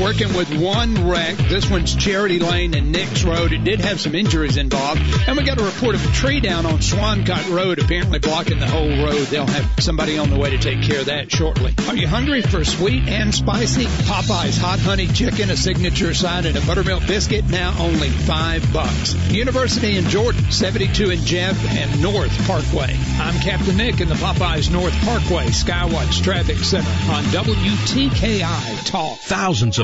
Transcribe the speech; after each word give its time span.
working 0.00 0.34
with 0.34 0.52
one 0.60 1.08
wreck. 1.08 1.36
This 1.36 1.70
one's 1.70 1.94
Charity 1.94 2.38
Lane 2.38 2.74
and 2.74 2.92
Nix 2.92 3.24
Road. 3.24 3.52
It 3.52 3.64
did 3.64 3.80
have 3.80 4.00
some 4.00 4.14
injuries 4.14 4.56
involved. 4.56 5.00
And 5.26 5.36
we 5.36 5.44
got 5.44 5.60
a 5.60 5.64
report 5.64 5.94
of 5.94 6.04
a 6.04 6.12
tree 6.12 6.40
down 6.40 6.66
on 6.66 6.78
Swancott 6.78 7.50
Road, 7.50 7.78
apparently 7.78 8.18
blocking 8.18 8.58
the 8.58 8.66
whole 8.66 8.88
road. 8.88 9.26
They'll 9.28 9.46
have 9.46 9.82
somebody 9.82 10.18
on 10.18 10.30
the 10.30 10.38
way 10.38 10.50
to 10.50 10.58
take 10.58 10.82
care 10.82 11.00
of 11.00 11.06
that 11.06 11.30
shortly. 11.30 11.74
Are 11.88 11.96
you 11.96 12.08
hungry 12.08 12.42
for 12.42 12.64
sweet 12.64 13.08
and 13.08 13.34
spicy? 13.34 13.84
Popeye's 13.84 14.58
hot 14.58 14.78
honey 14.80 15.06
chicken, 15.06 15.50
a 15.50 15.56
signature 15.56 16.14
side, 16.14 16.46
and 16.46 16.56
a 16.56 16.60
buttermilk 16.62 17.06
biscuit, 17.06 17.48
now 17.48 17.74
only 17.78 18.08
five 18.08 18.72
bucks. 18.72 19.14
University 19.30 19.96
in 19.96 20.04
Jordan, 20.04 20.50
72 20.50 21.10
in 21.10 21.20
Jeff 21.20 21.56
and 21.76 22.02
North 22.02 22.36
Parkway. 22.46 22.96
I'm 23.18 23.38
Captain 23.40 23.76
Nick 23.76 24.00
in 24.00 24.08
the 24.08 24.14
Popeyes 24.14 24.70
North 24.70 24.94
Parkway 25.04 25.46
Skywatch 25.46 26.22
Traffic 26.22 26.58
Center 26.58 26.88
on 27.12 27.24
WTKI 27.24 28.86
Talk. 28.86 29.18
Thousands 29.18 29.78
of 29.78 29.83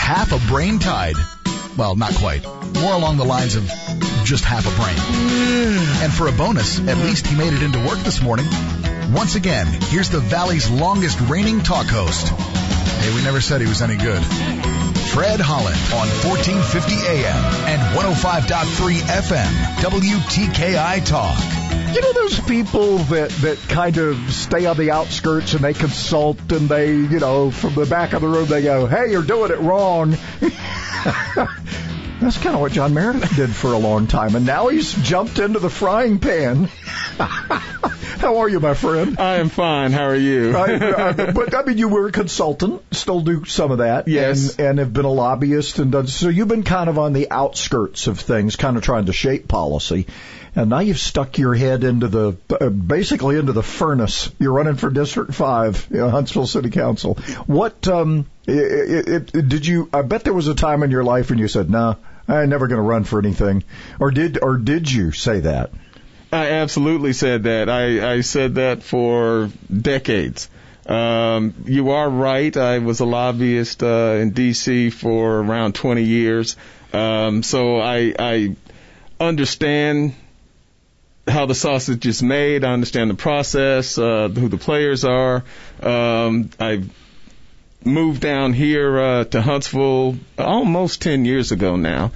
Half 0.00 0.32
a 0.32 0.48
brain 0.48 0.80
tied, 0.80 1.14
well, 1.76 1.94
not 1.94 2.12
quite, 2.14 2.44
more 2.80 2.94
along 2.94 3.16
the 3.16 3.24
lines 3.24 3.54
of 3.54 3.64
just 4.24 4.44
half 4.44 4.66
a 4.66 4.74
brain. 4.80 4.98
And 6.02 6.12
for 6.12 6.26
a 6.26 6.32
bonus, 6.32 6.80
at 6.80 6.96
least 6.96 7.28
he 7.28 7.36
made 7.36 7.52
it 7.52 7.62
into 7.62 7.78
work 7.86 7.98
this 8.00 8.20
morning. 8.20 8.46
Once 9.12 9.36
again, 9.36 9.66
here's 9.66 10.10
the 10.10 10.18
Valley's 10.18 10.68
longest 10.68 11.20
reigning 11.28 11.60
talk 11.60 11.86
host. 11.86 12.28
Hey, 12.28 13.14
we 13.14 13.22
never 13.22 13.40
said 13.40 13.60
he 13.60 13.68
was 13.68 13.82
any 13.82 13.96
good. 13.96 14.22
Fred 15.12 15.38
Holland 15.38 15.78
on 15.92 16.08
1450 16.26 16.94
AM 17.06 17.44
and 17.68 17.80
105.3 17.96 19.00
FM, 19.00 19.52
WTKI 19.82 21.04
Talk. 21.04 21.59
You 21.92 22.00
know 22.00 22.12
those 22.12 22.38
people 22.40 22.98
that 22.98 23.30
that 23.40 23.58
kind 23.68 23.96
of 23.96 24.16
stay 24.32 24.66
on 24.66 24.76
the 24.76 24.92
outskirts 24.92 25.54
and 25.54 25.64
they 25.64 25.74
consult 25.74 26.38
and 26.52 26.68
they, 26.68 26.94
you 26.94 27.18
know, 27.18 27.50
from 27.50 27.74
the 27.74 27.86
back 27.86 28.12
of 28.12 28.22
the 28.22 28.28
room 28.28 28.46
they 28.46 28.62
go, 28.62 28.86
"Hey, 28.86 29.10
you're 29.10 29.22
doing 29.22 29.50
it 29.50 29.58
wrong." 29.58 30.16
That's 32.20 32.36
kind 32.38 32.54
of 32.54 32.60
what 32.60 32.72
John 32.72 32.94
Meredith 32.94 33.34
did 33.34 33.50
for 33.50 33.72
a 33.72 33.78
long 33.78 34.06
time, 34.06 34.36
and 34.36 34.46
now 34.46 34.68
he's 34.68 34.92
jumped 34.92 35.38
into 35.38 35.58
the 35.58 35.70
frying 35.70 36.18
pan. 36.18 36.68
How 38.30 38.38
are 38.38 38.48
you, 38.48 38.60
my 38.60 38.74
friend? 38.74 39.18
I 39.18 39.36
am 39.36 39.48
fine. 39.48 39.92
How 39.92 40.04
are 40.04 40.14
you? 40.14 40.54
I, 40.54 41.08
I, 41.08 41.12
but 41.32 41.54
I 41.54 41.62
mean, 41.62 41.78
you 41.78 41.88
were 41.88 42.08
a 42.08 42.12
consultant, 42.12 42.82
still 42.94 43.22
do 43.22 43.46
some 43.46 43.70
of 43.70 43.78
that, 43.78 44.08
Yes. 44.08 44.56
and, 44.56 44.66
and 44.68 44.78
have 44.78 44.92
been 44.92 45.06
a 45.06 45.10
lobbyist, 45.12 45.78
and 45.78 45.90
done, 45.90 46.06
so 46.06 46.28
you've 46.28 46.48
been 46.48 46.62
kind 46.62 46.90
of 46.90 46.98
on 46.98 47.14
the 47.14 47.30
outskirts 47.30 48.08
of 48.08 48.20
things, 48.20 48.56
kind 48.56 48.76
of 48.76 48.82
trying 48.82 49.06
to 49.06 49.14
shape 49.14 49.48
policy. 49.48 50.06
And 50.54 50.68
now 50.68 50.80
you've 50.80 50.98
stuck 50.98 51.38
your 51.38 51.54
head 51.54 51.82
into 51.82 52.08
the, 52.08 52.36
uh, 52.60 52.68
basically 52.68 53.38
into 53.38 53.52
the 53.52 53.62
furnace. 53.62 54.30
You're 54.38 54.52
running 54.52 54.74
for 54.76 54.90
District 54.90 55.32
5, 55.32 55.88
you 55.90 55.96
know, 55.98 56.10
Huntsville 56.10 56.46
City 56.46 56.68
Council. 56.70 57.14
What, 57.46 57.88
um, 57.88 58.26
it, 58.46 59.08
it, 59.08 59.34
it, 59.34 59.48
did 59.48 59.66
you, 59.66 59.88
I 59.94 60.02
bet 60.02 60.24
there 60.24 60.34
was 60.34 60.48
a 60.48 60.54
time 60.54 60.82
in 60.82 60.90
your 60.90 61.04
life 61.04 61.30
when 61.30 61.38
you 61.38 61.48
said, 61.48 61.70
nah, 61.70 61.94
I'm 62.28 62.50
never 62.50 62.66
going 62.68 62.78
to 62.78 62.82
run 62.82 63.04
for 63.04 63.18
anything. 63.18 63.64
Or 63.98 64.10
did, 64.10 64.38
or 64.42 64.56
did 64.58 64.90
you 64.90 65.12
say 65.12 65.40
that? 65.40 65.70
I 66.32 66.50
absolutely 66.50 67.12
said 67.12 67.44
that. 67.44 67.68
I, 67.68 68.14
I 68.14 68.20
said 68.20 68.54
that 68.54 68.82
for 68.82 69.50
decades. 69.70 70.48
Um, 70.86 71.54
you 71.66 71.90
are 71.90 72.08
right. 72.08 72.56
I 72.56 72.78
was 72.78 73.00
a 73.00 73.04
lobbyist 73.04 73.82
uh, 73.82 74.18
in 74.20 74.30
D.C. 74.30 74.90
for 74.90 75.40
around 75.40 75.74
20 75.74 76.02
years, 76.02 76.56
um, 76.92 77.42
so 77.42 77.78
I, 77.78 78.14
I 78.18 78.56
understand 79.18 80.14
how 81.28 81.46
the 81.46 81.54
sausage 81.54 82.06
is 82.06 82.22
made. 82.22 82.64
I 82.64 82.72
understand 82.72 83.10
the 83.10 83.14
process, 83.14 83.98
uh, 83.98 84.28
who 84.28 84.48
the 84.48 84.56
players 84.56 85.04
are. 85.04 85.44
Um, 85.80 86.50
I 86.58 86.84
moved 87.84 88.20
down 88.20 88.52
here 88.52 88.98
uh, 88.98 89.24
to 89.24 89.40
Huntsville 89.40 90.16
almost 90.38 91.02
10 91.02 91.24
years 91.24 91.52
ago 91.52 91.76
now, 91.76 92.12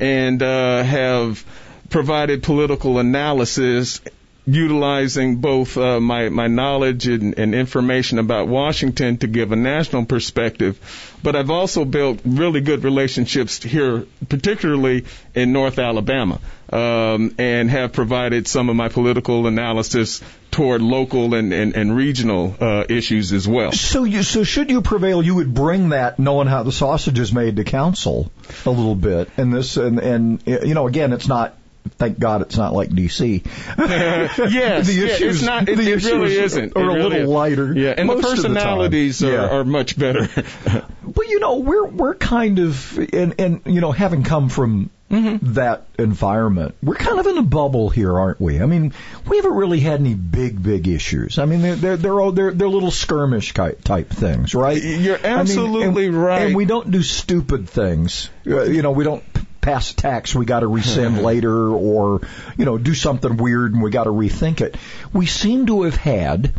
and 0.00 0.42
uh, 0.42 0.82
have 0.82 1.44
provided 1.90 2.42
political 2.42 2.98
analysis 2.98 4.00
utilizing 4.48 5.36
both 5.36 5.76
uh, 5.76 6.00
my 6.00 6.30
my 6.30 6.46
knowledge 6.46 7.06
and, 7.06 7.38
and 7.38 7.54
information 7.54 8.18
about 8.18 8.48
Washington 8.48 9.18
to 9.18 9.26
give 9.26 9.52
a 9.52 9.56
national 9.56 10.06
perspective, 10.06 10.78
but 11.22 11.36
I've 11.36 11.50
also 11.50 11.84
built 11.84 12.20
really 12.24 12.62
good 12.62 12.82
relationships 12.82 13.62
here, 13.62 14.06
particularly 14.28 15.04
in 15.34 15.52
North 15.52 15.78
Alabama, 15.78 16.40
um, 16.72 17.34
and 17.36 17.70
have 17.70 17.92
provided 17.92 18.48
some 18.48 18.70
of 18.70 18.76
my 18.76 18.88
political 18.88 19.46
analysis 19.46 20.22
toward 20.50 20.80
local 20.80 21.34
and, 21.34 21.52
and, 21.52 21.76
and 21.76 21.94
regional 21.94 22.56
uh, 22.58 22.84
issues 22.88 23.34
as 23.34 23.46
well. 23.46 23.72
So 23.72 24.04
you, 24.04 24.22
so 24.22 24.44
should 24.44 24.70
you 24.70 24.80
prevail, 24.80 25.22
you 25.22 25.34
would 25.34 25.52
bring 25.52 25.90
that 25.90 26.18
knowing 26.18 26.48
how 26.48 26.62
the 26.62 26.72
sausage 26.72 27.18
is 27.18 27.34
made 27.34 27.56
to 27.56 27.64
council 27.64 28.32
a 28.64 28.70
little 28.70 28.94
bit, 28.94 29.28
and 29.36 29.52
this, 29.52 29.76
and 29.76 29.98
and 29.98 30.42
you 30.46 30.72
know, 30.72 30.86
again, 30.86 31.12
it's 31.12 31.28
not. 31.28 31.57
Thank 31.90 32.18
God 32.18 32.42
it's 32.42 32.56
not 32.56 32.72
like 32.72 32.90
DC. 32.90 33.44
yes, 33.78 34.36
the 34.36 34.48
yeah, 34.50 35.04
issues, 35.06 35.36
it's 35.36 35.44
not. 35.44 35.68
It, 35.68 35.76
the 35.76 35.92
it 35.92 36.04
really 36.04 36.34
isn't. 36.36 36.76
Are 36.76 36.80
It 36.82 36.84
a 36.84 36.88
really 36.88 37.02
little 37.02 37.22
is. 37.22 37.28
lighter. 37.28 37.72
Yeah, 37.72 37.94
and 37.96 38.08
the 38.08 38.16
personalities 38.16 39.22
are, 39.22 39.32
Yeah. 39.32 39.48
are 39.48 39.64
much 39.64 39.98
better. 39.98 40.28
But 41.08 41.28
you 41.28 41.40
know, 41.40 41.56
we're 41.56 41.86
we're 41.86 42.14
kind 42.16 42.58
of 42.58 42.98
and 43.14 43.34
and 43.38 43.60
you 43.64 43.80
know, 43.80 43.92
having 43.92 44.22
come 44.24 44.48
from 44.48 44.90
Mm-hmm. 45.10 45.54
that 45.54 45.86
environment, 45.98 46.74
we're 46.82 46.94
kind 46.94 47.18
of 47.18 47.26
in 47.26 47.38
a 47.38 47.42
bubble 47.42 47.88
here, 47.88 48.18
aren't 48.18 48.38
we? 48.42 48.60
I 48.60 48.66
mean, 48.66 48.92
we 49.26 49.38
haven't 49.38 49.54
really 49.54 49.80
had 49.80 50.00
any 50.00 50.12
big 50.12 50.62
big 50.62 50.86
issues. 50.86 51.38
I 51.38 51.46
mean, 51.46 51.62
they're 51.62 51.76
they're 51.76 51.96
they're 51.96 52.20
all, 52.20 52.30
they're, 52.32 52.50
they're 52.52 52.68
little 52.68 52.90
skirmish 52.90 53.54
type 53.54 53.82
type 53.82 54.10
things, 54.10 54.54
right? 54.54 54.76
You're 54.76 55.16
I 55.16 55.22
mean, 55.22 55.32
absolutely 55.38 56.08
and, 56.08 56.22
right. 56.22 56.42
And 56.42 56.54
we 56.54 56.66
don't 56.66 56.90
do 56.90 57.02
stupid 57.02 57.70
things. 57.70 58.28
Uh, 58.46 58.64
you 58.64 58.82
know, 58.82 58.90
we 58.90 59.02
don't 59.04 59.24
pass 59.60 59.92
a 59.92 59.96
tax 59.96 60.34
we 60.34 60.44
got 60.44 60.60
to 60.60 60.66
rescind 60.66 61.22
later, 61.22 61.68
or 61.70 62.20
you 62.56 62.64
know, 62.64 62.78
do 62.78 62.94
something 62.94 63.36
weird 63.36 63.74
and 63.74 63.82
we 63.82 63.90
got 63.90 64.04
to 64.04 64.10
rethink 64.10 64.60
it. 64.60 64.76
We 65.12 65.26
seem 65.26 65.66
to 65.66 65.82
have 65.82 65.96
had 65.96 66.54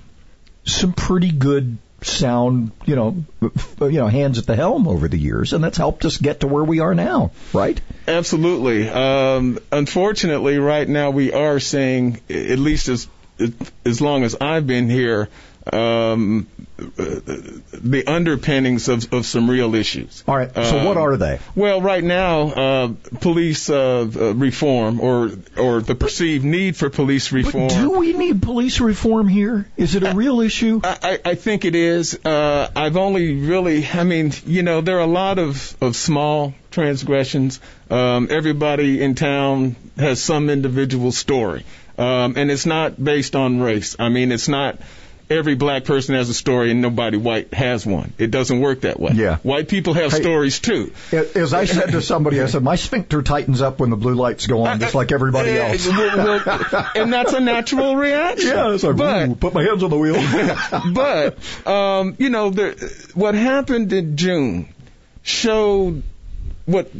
some 0.66 0.94
pretty 0.94 1.32
good 1.32 1.78
sound, 2.02 2.72
you 2.86 2.96
know, 2.96 3.24
you 3.42 3.92
know, 3.92 4.08
hands 4.08 4.38
at 4.38 4.46
the 4.46 4.56
helm 4.56 4.88
over 4.88 5.08
the 5.08 5.18
years, 5.18 5.54
and 5.54 5.64
that's 5.64 5.78
helped 5.78 6.06
us 6.06 6.18
get 6.18 6.42
to 6.42 6.48
where 6.48 6.64
we 6.64 6.80
are 6.80 6.96
now, 6.96 7.32
right? 7.54 7.80
Absolutely. 8.08 8.88
Um, 8.88 9.60
unfortunately, 9.72 10.58
right 10.58 10.88
now 10.88 11.12
we 11.12 11.34
are 11.34 11.60
seeing, 11.60 12.22
at 12.30 12.60
least 12.60 12.88
as 12.88 13.08
as 13.86 14.02
long 14.02 14.24
as 14.24 14.36
I've 14.40 14.68
been 14.68 14.90
here, 14.90 15.30
um, 15.74 16.48
the 16.78 18.04
underpinnings 18.08 18.88
of, 18.88 19.12
of 19.14 19.26
some 19.26 19.50
real 19.50 19.76
issues. 19.76 20.24
All 20.28 20.36
right. 20.36 20.54
So 20.54 20.80
Um, 20.80 20.86
what 20.86 20.98
are 20.98 21.18
they? 21.18 21.40
Well, 21.56 21.82
right 21.82 22.04
now, 22.04 22.42
uh, 22.42 22.88
police 23.20 23.70
uh, 23.70 24.34
reform 24.36 25.02
or 25.02 25.32
or 25.58 25.82
the 25.82 25.96
perceived 25.96 26.46
need 26.46 26.76
for 26.76 26.90
police 26.90 27.32
reform. 27.32 27.68
But 27.68 27.76
do 27.76 27.92
we 27.92 28.14
need 28.14 28.42
police 28.42 28.80
reform 28.80 29.28
here? 29.28 29.68
Is 29.78 29.96
it 29.96 30.04
a 30.04 30.14
real 30.14 30.42
issue? 30.42 30.82
I, 30.84 30.98
I 31.04 31.32
I 31.32 31.36
think 31.36 31.66
it 31.66 31.76
is. 31.76 32.20
Uh, 32.24 32.70
I've 32.76 32.98
only 32.98 33.36
really, 33.36 33.86
I 33.86 34.04
mean, 34.04 34.32
you 34.46 34.64
know, 34.64 34.82
there 34.82 34.98
are 34.98 35.02
a 35.02 35.08
lot 35.08 35.40
of, 35.40 35.76
of 35.82 35.96
small 35.96 36.54
transgressions. 36.72 37.60
Um, 37.90 38.28
everybody 38.30 39.02
in 39.02 39.16
town 39.16 39.76
has 39.98 40.22
some 40.22 40.50
individual 40.50 41.12
story. 41.12 41.66
Um, 41.98 42.36
and 42.38 42.50
it's 42.50 42.66
not 42.66 43.04
based 43.04 43.36
on 43.36 43.60
race. 43.60 43.98
I 44.00 44.08
mean, 44.08 44.32
it's 44.32 44.48
not 44.48 44.78
every 45.30 45.56
black 45.56 45.84
person 45.84 46.16
has 46.16 46.30
a 46.30 46.34
story 46.34 46.72
and 46.72 46.82
nobody 46.82 47.18
white 47.18 47.54
has 47.54 47.86
one. 47.86 48.14
It 48.18 48.32
doesn't 48.32 48.60
work 48.60 48.82
that 48.82 49.00
way. 49.00 49.12
Yeah. 49.14 49.38
White 49.38 49.68
people 49.68 49.94
have 49.94 50.12
Hey, 50.12 50.22
stories 50.22 50.60
too. 50.60 50.92
As 51.12 51.54
I 51.54 51.66
said 51.66 51.92
to 51.92 52.02
somebody, 52.02 52.42
I 52.42 52.48
said 52.48 52.64
my 52.64 52.76
sphincter 52.76 53.22
tightens 53.22 53.62
up 53.62 53.80
when 53.80 53.90
the 53.90 53.96
blue 53.96 54.16
lights 54.16 54.48
go 54.48 54.64
on, 54.64 54.80
just 54.80 54.96
like 54.96 55.12
everybody 55.12 55.58
else. 55.58 55.88
and 55.88 57.14
that's 57.14 57.34
a 57.34 57.40
natural 57.40 57.96
reaction. 57.96 58.50
Yeah, 58.50 58.74
it's 58.74 58.84
like, 58.84 58.98
but 58.98 59.30
ooh, 59.30 59.36
put 59.36 59.54
my 59.54 59.64
hands 59.64 59.84
on 59.84 59.90
the 59.90 59.98
wheel. 59.98 60.94
but 60.94 61.68
um, 61.68 62.16
you 62.18 62.30
know, 62.30 62.50
there, 62.50 62.76
what 63.14 63.36
happened 63.36 63.94
in 63.94 64.18
June 64.18 64.74
showed 65.22 66.04
what 66.66 66.92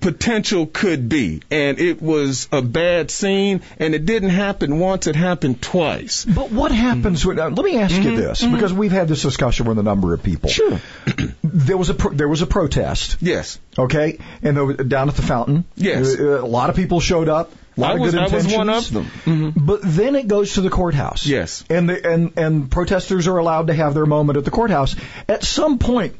potential 0.00 0.66
could 0.66 1.08
be. 1.08 1.42
And 1.50 1.78
it 1.78 2.00
was 2.02 2.48
a 2.52 2.62
bad 2.62 3.10
scene, 3.10 3.62
and 3.78 3.94
it 3.94 4.06
didn't 4.06 4.30
happen 4.30 4.78
once, 4.78 5.06
it 5.06 5.16
happened 5.16 5.60
twice. 5.62 6.24
But 6.24 6.50
what 6.50 6.72
happens 6.72 7.24
when, 7.24 7.38
uh, 7.38 7.50
let 7.50 7.64
me 7.64 7.78
ask 7.78 7.94
you 7.94 8.16
this, 8.16 8.44
because 8.44 8.72
we've 8.72 8.92
had 8.92 9.08
this 9.08 9.22
discussion 9.22 9.66
with 9.66 9.78
a 9.78 9.82
number 9.82 10.14
of 10.14 10.22
people. 10.22 10.50
Sure. 10.50 10.78
There 11.52 11.76
was 11.76 11.90
a, 11.90 11.94
pro- 11.94 12.12
there 12.12 12.28
was 12.28 12.42
a 12.42 12.46
protest. 12.46 13.16
Yes. 13.20 13.58
Okay, 13.76 14.18
and 14.42 14.56
there 14.56 14.64
was- 14.64 14.76
down 14.76 15.08
at 15.08 15.16
the 15.16 15.22
fountain. 15.22 15.64
Yes. 15.74 16.16
Uh, 16.18 16.40
a 16.40 16.46
lot 16.46 16.70
of 16.70 16.76
people 16.76 17.00
showed 17.00 17.28
up. 17.28 17.52
A 17.76 17.80
lot 17.80 17.90
I 17.90 17.94
of 17.94 18.00
was, 18.00 18.12
good 18.12 18.20
I 18.20 18.24
was 18.24 18.32
intentions. 18.44 18.56
one 18.56 18.68
of 18.70 18.92
them. 18.92 19.10
Mhm. 19.24 19.52
But 19.66 19.80
then 19.82 20.14
it 20.14 20.28
goes 20.28 20.54
to 20.54 20.60
the 20.60 20.70
courthouse. 20.70 21.26
Yes. 21.26 21.64
And 21.68 21.88
the 21.88 22.08
and 22.08 22.32
and 22.36 22.70
protesters 22.70 23.26
are 23.26 23.36
allowed 23.38 23.66
to 23.66 23.74
have 23.74 23.94
their 23.94 24.06
moment 24.06 24.38
at 24.38 24.44
the 24.44 24.50
courthouse. 24.52 24.94
At 25.28 25.42
some 25.44 25.78
point, 25.78 26.14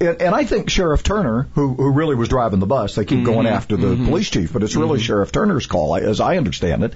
and, 0.00 0.20
and 0.20 0.34
I 0.34 0.44
think 0.44 0.68
Sheriff 0.68 1.02
Turner, 1.02 1.48
who 1.54 1.74
who 1.74 1.92
really 1.92 2.14
was 2.14 2.28
driving 2.28 2.60
the 2.60 2.66
bus, 2.66 2.94
they 2.94 3.04
keep 3.04 3.24
going 3.24 3.46
mm-hmm. 3.46 3.54
after 3.54 3.76
the 3.76 3.88
mm-hmm. 3.88 4.06
police 4.06 4.28
chief, 4.28 4.52
but 4.52 4.62
it's 4.62 4.76
really 4.76 4.98
mm-hmm. 4.98 5.06
Sheriff 5.06 5.32
Turner's 5.32 5.66
call, 5.66 5.96
as 5.96 6.20
I 6.20 6.36
understand 6.36 6.84
it. 6.84 6.94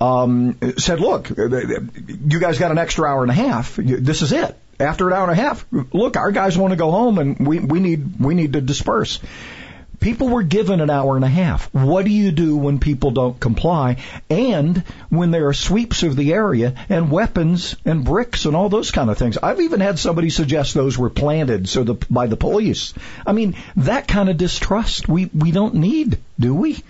Um, 0.00 0.58
said, 0.78 1.00
look, 1.00 1.30
uh, 1.30 1.48
you 1.48 2.40
guys 2.40 2.58
got 2.58 2.70
an 2.70 2.78
extra 2.78 3.08
hour 3.08 3.22
and 3.22 3.30
a 3.30 3.34
half. 3.34 3.76
This 3.76 4.22
is 4.22 4.32
it. 4.32 4.56
After 4.80 5.06
an 5.06 5.12
hour 5.12 5.30
and 5.30 5.38
a 5.38 5.42
half, 5.42 5.66
look, 5.70 6.16
our 6.16 6.32
guys 6.32 6.58
want 6.58 6.72
to 6.72 6.76
go 6.76 6.90
home, 6.90 7.18
and 7.18 7.46
we 7.46 7.60
we 7.60 7.78
need 7.78 8.18
we 8.18 8.34
need 8.34 8.54
to 8.54 8.60
disperse. 8.60 9.20
People 10.04 10.28
were 10.28 10.42
given 10.42 10.82
an 10.82 10.90
hour 10.90 11.16
and 11.16 11.24
a 11.24 11.28
half. 11.28 11.72
What 11.72 12.04
do 12.04 12.10
you 12.10 12.30
do 12.30 12.58
when 12.58 12.78
people 12.78 13.10
don't 13.10 13.40
comply? 13.40 13.96
And 14.28 14.84
when 15.08 15.30
there 15.30 15.48
are 15.48 15.54
sweeps 15.54 16.02
of 16.02 16.14
the 16.14 16.34
area 16.34 16.74
and 16.90 17.10
weapons 17.10 17.74
and 17.86 18.04
bricks 18.04 18.44
and 18.44 18.54
all 18.54 18.68
those 18.68 18.90
kind 18.90 19.08
of 19.08 19.16
things. 19.16 19.38
I've 19.38 19.62
even 19.62 19.80
had 19.80 19.98
somebody 19.98 20.28
suggest 20.28 20.74
those 20.74 20.98
were 20.98 21.08
planted 21.08 21.70
so 21.70 21.84
the, 21.84 21.94
by 22.10 22.26
the 22.26 22.36
police. 22.36 22.92
I 23.26 23.32
mean, 23.32 23.56
that 23.76 24.06
kind 24.06 24.28
of 24.28 24.36
distrust 24.36 25.08
we, 25.08 25.30
we 25.34 25.52
don't 25.52 25.76
need, 25.76 26.18
do 26.38 26.54
we? 26.54 26.82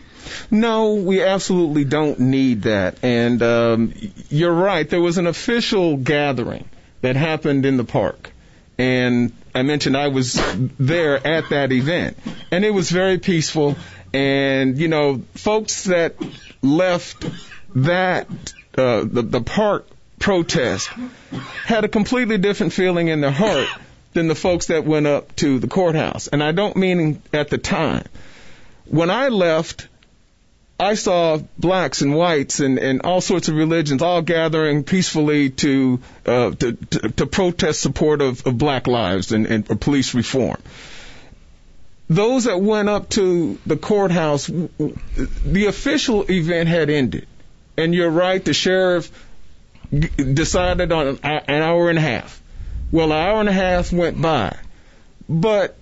No, 0.50 0.94
we 0.94 1.22
absolutely 1.22 1.84
don't 1.84 2.18
need 2.18 2.62
that. 2.62 2.98
And 3.04 3.40
um, 3.44 3.94
you're 4.28 4.52
right. 4.52 4.90
There 4.90 5.00
was 5.00 5.18
an 5.18 5.28
official 5.28 5.98
gathering 5.98 6.64
that 7.02 7.14
happened 7.14 7.64
in 7.64 7.76
the 7.76 7.84
park, 7.84 8.32
and 8.76 9.30
I 9.54 9.62
mentioned 9.62 9.96
I 9.96 10.08
was 10.08 10.34
there 10.78 11.24
at 11.26 11.50
that 11.50 11.70
event, 11.70 12.18
and 12.50 12.64
it 12.64 12.70
was 12.70 12.90
very 12.90 13.18
peaceful. 13.18 13.76
And 14.12 14.78
you 14.78 14.88
know, 14.88 15.22
folks 15.34 15.84
that 15.84 16.16
left 16.62 17.24
that 17.76 18.28
uh, 18.76 19.04
the 19.04 19.22
the 19.22 19.40
park 19.40 19.86
protest 20.18 20.88
had 21.64 21.84
a 21.84 21.88
completely 21.88 22.38
different 22.38 22.72
feeling 22.72 23.08
in 23.08 23.20
their 23.20 23.30
heart 23.30 23.68
than 24.14 24.28
the 24.28 24.34
folks 24.34 24.66
that 24.66 24.84
went 24.84 25.06
up 25.06 25.34
to 25.36 25.58
the 25.58 25.68
courthouse. 25.68 26.28
And 26.28 26.42
I 26.42 26.52
don't 26.52 26.76
mean 26.76 27.22
at 27.32 27.50
the 27.50 27.58
time. 27.58 28.06
When 28.86 29.10
I 29.10 29.28
left, 29.28 29.88
I 30.78 30.94
saw 30.94 31.38
blacks 31.56 32.02
and 32.02 32.14
whites 32.14 32.58
and, 32.58 32.78
and 32.78 33.02
all 33.02 33.20
sorts 33.20 33.48
of 33.48 33.54
religions 33.54 34.02
all 34.02 34.22
gathering 34.22 34.82
peacefully 34.82 35.50
to 35.50 36.00
uh, 36.26 36.50
to, 36.50 36.72
to, 36.72 37.08
to 37.10 37.26
protest 37.26 37.80
support 37.80 38.20
of, 38.20 38.44
of 38.46 38.58
black 38.58 38.86
lives 38.88 39.30
and, 39.30 39.46
and 39.46 39.80
police 39.80 40.14
reform. 40.14 40.60
Those 42.08 42.44
that 42.44 42.60
went 42.60 42.88
up 42.88 43.08
to 43.10 43.58
the 43.64 43.76
courthouse, 43.76 44.46
the 44.46 45.66
official 45.68 46.30
event 46.30 46.68
had 46.68 46.90
ended, 46.90 47.26
and 47.76 47.94
you're 47.94 48.10
right. 48.10 48.44
The 48.44 48.52
sheriff 48.52 49.10
decided 49.90 50.90
on 50.90 51.06
an 51.06 51.18
an 51.22 51.62
hour 51.62 51.88
and 51.88 51.98
a 51.98 52.02
half. 52.02 52.42
Well, 52.90 53.12
an 53.12 53.18
hour 53.18 53.40
and 53.40 53.48
a 53.48 53.52
half 53.52 53.92
went 53.92 54.20
by, 54.20 54.56
but 55.28 55.76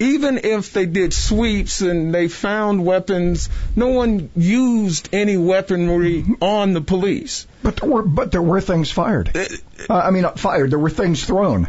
even 0.00 0.38
if 0.38 0.72
they 0.72 0.86
did 0.86 1.12
sweeps 1.12 1.82
and 1.82 2.12
they 2.12 2.26
found 2.26 2.84
weapons, 2.84 3.50
no 3.76 3.88
one 3.88 4.30
used 4.34 5.10
any 5.12 5.36
weaponry 5.36 6.24
on 6.40 6.72
the 6.72 6.80
police. 6.80 7.46
But 7.62 7.76
there 7.76 7.90
were, 7.90 8.02
but 8.02 8.32
there 8.32 8.42
were 8.42 8.62
things 8.62 8.90
fired. 8.90 9.30
Uh, 9.36 9.94
I 9.94 10.10
mean, 10.10 10.22
not 10.22 10.38
fired. 10.38 10.70
There 10.70 10.78
were 10.78 10.90
things 10.90 11.24
thrown. 11.24 11.68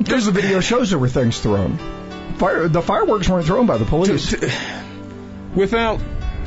There's 0.00 0.28
a 0.28 0.32
video 0.32 0.60
shows 0.60 0.90
there 0.90 0.98
were 0.98 1.08
things 1.08 1.38
thrown. 1.40 1.78
Fire, 2.38 2.68
the 2.68 2.82
fireworks 2.82 3.28
weren't 3.28 3.46
thrown 3.46 3.66
by 3.66 3.78
the 3.78 3.84
police. 3.84 4.34
Without 5.54 6.00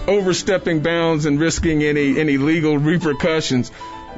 overstepping 0.08 0.82
bounds 0.82 1.26
and 1.26 1.40
risking 1.40 1.84
any, 1.84 2.18
any 2.20 2.38
legal 2.38 2.78
repercussions, 2.78 3.72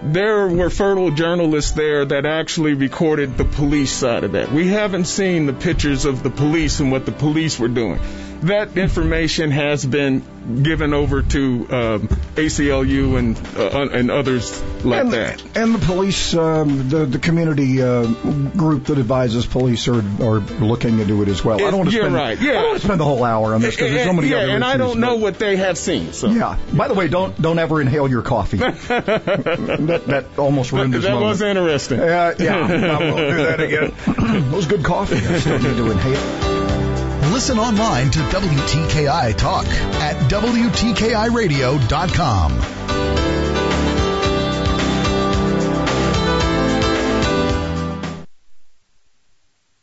there 0.03 0.47
were 0.47 0.69
fertile 0.69 1.11
journalists 1.11 1.71
there 1.71 2.05
that 2.05 2.25
actually 2.25 2.73
recorded 2.73 3.37
the 3.37 3.45
police 3.45 3.91
side 3.91 4.23
of 4.23 4.33
that. 4.33 4.51
We 4.51 4.67
haven't 4.67 5.05
seen 5.05 5.45
the 5.45 5.53
pictures 5.53 6.05
of 6.05 6.23
the 6.23 6.29
police 6.29 6.79
and 6.79 6.91
what 6.91 7.05
the 7.05 7.11
police 7.11 7.59
were 7.59 7.67
doing. 7.67 7.99
That 8.43 8.77
information 8.77 9.51
has 9.51 9.85
been 9.85 10.63
given 10.63 10.93
over 10.93 11.21
to 11.21 11.67
um, 11.69 12.07
ACLU 12.35 13.17
and 13.19 13.37
uh, 13.57 13.89
and 13.95 14.09
others 14.09 14.61
like 14.83 15.01
and, 15.01 15.13
that. 15.13 15.57
and 15.57 15.75
the 15.75 15.85
police, 15.85 16.33
um, 16.33 16.89
the 16.89 17.05
the 17.05 17.19
community 17.19 17.81
uh, 17.81 18.05
group 18.05 18.85
that 18.85 18.97
advises 18.97 19.45
police 19.45 19.87
are 19.87 19.99
are 19.99 20.39
looking 20.39 20.99
into 20.99 21.21
it 21.21 21.27
as 21.27 21.43
well. 21.43 21.57
I 21.57 21.69
don't 21.69 21.79
want 21.79 21.91
to 21.91 21.97
spend 21.97 22.13
right, 22.13 22.39
yeah. 22.39 22.51
I 22.51 22.53
don't 22.53 22.67
want 22.69 22.79
to 22.79 22.85
spend 22.85 22.99
the 22.99 23.05
whole 23.05 23.23
hour 23.23 23.53
on 23.53 23.61
this 23.61 23.75
because 23.75 23.91
there's 23.91 24.07
so 24.07 24.13
many 24.13 24.29
yeah, 24.29 24.37
other 24.37 24.51
and 24.51 24.63
I 24.63 24.77
don't 24.77 24.99
know 24.99 25.15
but- 25.15 25.21
what 25.21 25.39
they 25.39 25.57
have 25.57 25.77
seen. 25.77 26.13
So. 26.13 26.29
Yeah. 26.29 26.57
By 26.73 26.87
the 26.87 26.93
way, 26.93 27.09
don't 27.09 27.39
don't 27.41 27.59
ever 27.59 27.81
inhale 27.81 28.09
your 28.09 28.21
coffee. 28.21 28.57
that 28.57 30.03
that 30.07 30.25
almost 30.39 30.71
ruined 30.71 30.93
his 30.93 31.03
that 31.03 31.11
moment. 31.11 31.27
was 31.27 31.41
interesting. 31.41 31.99
Uh, 31.99 32.35
yeah, 32.39 32.55
I 32.55 33.11
won't 33.11 33.17
do 33.17 33.35
that 33.35 33.59
again. 33.59 33.93
it 34.07 34.55
was 34.55 34.65
good 34.65 34.83
coffee. 34.85 35.17
I 35.17 35.39
still 35.39 35.59
need 35.59 35.75
to 35.75 35.91
inhale. 35.91 36.58
Listen 37.39 37.57
online 37.57 38.11
to 38.11 38.19
WTKI 38.19 39.37
Talk 39.37 39.65
at 39.65 40.17
WTKIRadio.com. 40.29 43.18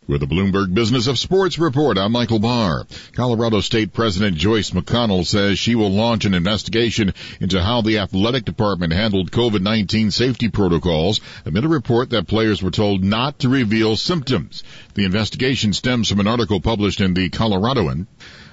With 0.08 0.20
the 0.20 0.29
Bloomberg 0.29 0.73
Business 0.73 1.08
of 1.08 1.19
Sports 1.19 1.58
report, 1.58 1.99
I'm 1.99 2.12
Michael 2.12 2.38
Barr. 2.38 2.87
Colorado 3.14 3.61
State 3.61 3.93
President 3.93 4.37
Joyce 4.37 4.70
McConnell 4.70 5.26
says 5.26 5.58
she 5.58 5.75
will 5.75 5.91
launch 5.91 6.25
an 6.25 6.32
investigation 6.32 7.12
into 7.41 7.61
how 7.61 7.82
the 7.82 7.99
athletic 7.99 8.44
department 8.44 8.93
handled 8.93 9.32
COVID-19 9.32 10.12
safety 10.12 10.49
protocols 10.49 11.20
amid 11.44 11.64
a 11.64 11.69
report 11.69 12.11
that 12.11 12.29
players 12.29 12.62
were 12.62 12.70
told 12.70 13.03
not 13.03 13.41
to 13.41 13.49
reveal 13.49 13.97
symptoms. 13.97 14.62
The 14.94 15.06
investigation 15.06 15.73
stems 15.73 16.08
from 16.08 16.20
an 16.20 16.29
article 16.29 16.61
published 16.61 17.00
in 17.00 17.12
the 17.14 17.29
Coloradoan. 17.29 18.06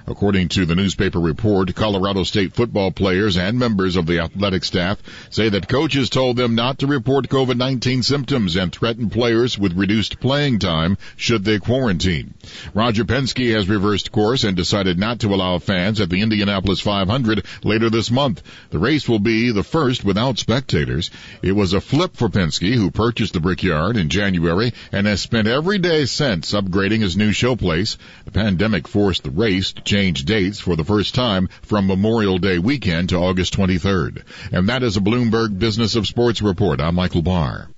According 0.06 0.48
to 0.50 0.66
the 0.66 0.74
newspaper 0.74 1.18
report, 1.18 1.74
Colorado 1.74 2.24
State 2.24 2.52
football 2.52 2.90
players 2.90 3.38
and 3.38 3.58
members 3.58 3.96
of 3.96 4.04
the 4.04 4.18
athletic 4.18 4.62
staff 4.62 4.98
say 5.30 5.48
that 5.48 5.66
coaches 5.66 6.10
told 6.10 6.36
them 6.36 6.54
not 6.54 6.80
to 6.80 6.86
report 6.86 7.30
COVID-19 7.30 8.04
symptoms 8.04 8.54
and 8.56 8.70
threatened 8.70 9.12
players 9.12 9.58
with 9.58 9.72
reduced 9.72 10.20
playing 10.20 10.58
time 10.58 10.98
should 11.16 11.42
they 11.44 11.58
quarantine. 11.58 12.34
Roger 12.74 13.06
Penske 13.06 13.54
has 13.54 13.66
reversed 13.66 14.12
course 14.12 14.44
and 14.44 14.54
decided 14.54 14.98
not 14.98 15.20
to 15.20 15.32
allow 15.32 15.58
fans 15.58 16.02
at 16.02 16.10
the 16.10 16.20
Indianapolis 16.20 16.80
500 16.80 17.46
later 17.62 17.88
this 17.88 18.10
month. 18.10 18.42
The 18.70 18.78
race 18.78 19.08
will 19.08 19.20
be 19.20 19.52
the 19.52 19.64
first 19.64 20.04
without 20.04 20.38
spectators. 20.38 21.10
It 21.40 21.52
was 21.52 21.72
a 21.72 21.80
flip 21.80 22.14
for 22.14 22.28
Penske, 22.28 22.74
who 22.74 22.90
purchased 22.90 23.32
the 23.32 23.40
Brickyard 23.40 23.96
in 23.96 24.10
January 24.10 24.74
and 24.92 25.06
has 25.06 25.22
spent 25.22 25.48
every 25.48 25.78
day 25.78 26.04
since 26.04 26.52
upgrading 26.52 27.00
his 27.00 27.16
new 27.16 27.30
showplace. 27.30 27.96
The 28.26 28.32
pandemic 28.32 28.86
forced 28.86 29.22
the 29.22 29.30
race 29.30 29.72
to 29.72 29.93
change 29.94 30.24
dates 30.24 30.58
for 30.58 30.74
the 30.74 30.84
first 30.84 31.14
time 31.14 31.46
from 31.62 31.86
Memorial 31.86 32.38
Day 32.38 32.58
weekend 32.58 33.10
to 33.10 33.16
August 33.16 33.56
23rd. 33.56 34.24
And 34.50 34.68
that 34.68 34.82
is 34.82 34.96
a 34.96 35.00
Bloomberg 35.00 35.56
Business 35.56 35.94
of 35.94 36.08
Sports 36.08 36.42
report. 36.42 36.80
I'm 36.80 36.96
Michael 36.96 37.22
Barr. 37.22 37.68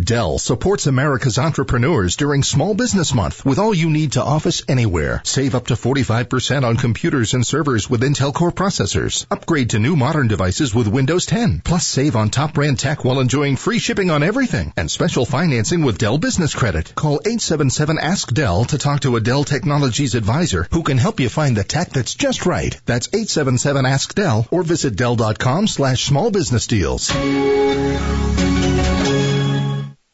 Dell 0.00 0.38
supports 0.38 0.86
America's 0.86 1.38
entrepreneurs 1.38 2.16
during 2.16 2.42
Small 2.42 2.72
Business 2.72 3.12
Month 3.12 3.44
with 3.44 3.58
all 3.58 3.74
you 3.74 3.90
need 3.90 4.12
to 4.12 4.24
office 4.24 4.62
anywhere. 4.66 5.20
Save 5.22 5.54
up 5.54 5.66
to 5.66 5.74
45% 5.74 6.64
on 6.64 6.78
computers 6.78 7.34
and 7.34 7.46
servers 7.46 7.90
with 7.90 8.00
Intel 8.00 8.32
Core 8.32 8.52
processors. 8.52 9.26
Upgrade 9.30 9.68
to 9.70 9.78
new 9.78 9.94
modern 9.94 10.28
devices 10.28 10.74
with 10.74 10.88
Windows 10.88 11.26
10. 11.26 11.60
Plus 11.62 11.86
save 11.86 12.16
on 12.16 12.30
top 12.30 12.54
brand 12.54 12.78
tech 12.78 13.04
while 13.04 13.20
enjoying 13.20 13.56
free 13.56 13.78
shipping 13.78 14.10
on 14.10 14.22
everything 14.22 14.72
and 14.78 14.90
special 14.90 15.26
financing 15.26 15.82
with 15.82 15.98
Dell 15.98 16.16
Business 16.16 16.54
Credit. 16.54 16.94
Call 16.94 17.20
877 17.26 17.98
Ask 17.98 18.32
Dell 18.32 18.64
to 18.64 18.78
talk 18.78 19.00
to 19.00 19.16
a 19.16 19.20
Dell 19.20 19.44
Technologies 19.44 20.14
advisor 20.14 20.66
who 20.72 20.84
can 20.84 20.96
help 20.96 21.20
you 21.20 21.28
find 21.28 21.54
the 21.54 21.64
tech 21.64 21.90
that's 21.90 22.14
just 22.14 22.46
right. 22.46 22.80
That's 22.86 23.08
877 23.08 23.84
Ask 23.84 24.14
Dell 24.14 24.48
or 24.50 24.62
visit 24.62 24.96
Dell.com 24.96 25.66
slash 25.66 26.06
small 26.06 26.30
business 26.30 26.66
deals. 26.66 27.12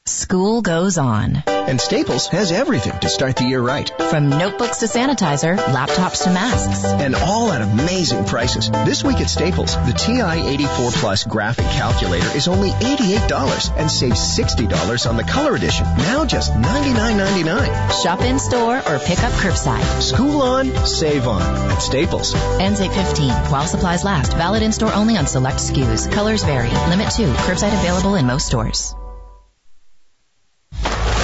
School 0.08 0.62
goes 0.62 0.96
on. 0.96 1.42
And 1.46 1.78
Staples 1.78 2.28
has 2.28 2.50
everything 2.50 2.98
to 3.00 3.10
start 3.10 3.36
the 3.36 3.44
year 3.44 3.60
right. 3.60 3.90
From 4.08 4.30
notebooks 4.30 4.78
to 4.78 4.86
sanitizer, 4.86 5.54
laptops 5.58 6.24
to 6.24 6.30
masks. 6.30 6.82
And 6.86 7.14
all 7.14 7.52
at 7.52 7.60
amazing 7.60 8.24
prices. 8.24 8.70
This 8.70 9.04
week 9.04 9.20
at 9.20 9.28
Staples, 9.28 9.76
the 9.76 9.92
TI-84 9.92 10.92
Plus 10.94 11.24
graphic 11.24 11.66
calculator 11.66 12.28
is 12.34 12.48
only 12.48 12.70
$88 12.70 13.76
and 13.76 13.90
saves 13.90 14.18
$60 14.18 15.08
on 15.08 15.18
the 15.18 15.24
color 15.24 15.54
edition. 15.54 15.84
Now 15.98 16.24
just 16.24 16.54
$99.99. 16.54 18.02
Shop 18.02 18.22
in 18.22 18.38
store 18.38 18.78
or 18.78 18.98
pick 19.00 19.22
up 19.22 19.32
curbside. 19.32 20.00
School 20.00 20.40
on, 20.40 20.86
save 20.86 21.28
on 21.28 21.42
at 21.42 21.80
Staples. 21.80 22.34
Ends 22.34 22.80
815 22.80 23.28
while 23.52 23.66
supplies 23.66 24.04
last. 24.04 24.32
Valid 24.32 24.62
in 24.62 24.72
store 24.72 24.94
only 24.94 25.18
on 25.18 25.26
select 25.26 25.58
SKUs. 25.58 26.10
Colors 26.10 26.44
vary. 26.44 26.70
Limit 26.88 27.12
2. 27.12 27.26
Curbside 27.44 27.78
available 27.78 28.14
in 28.14 28.26
most 28.26 28.46
stores. 28.46 28.94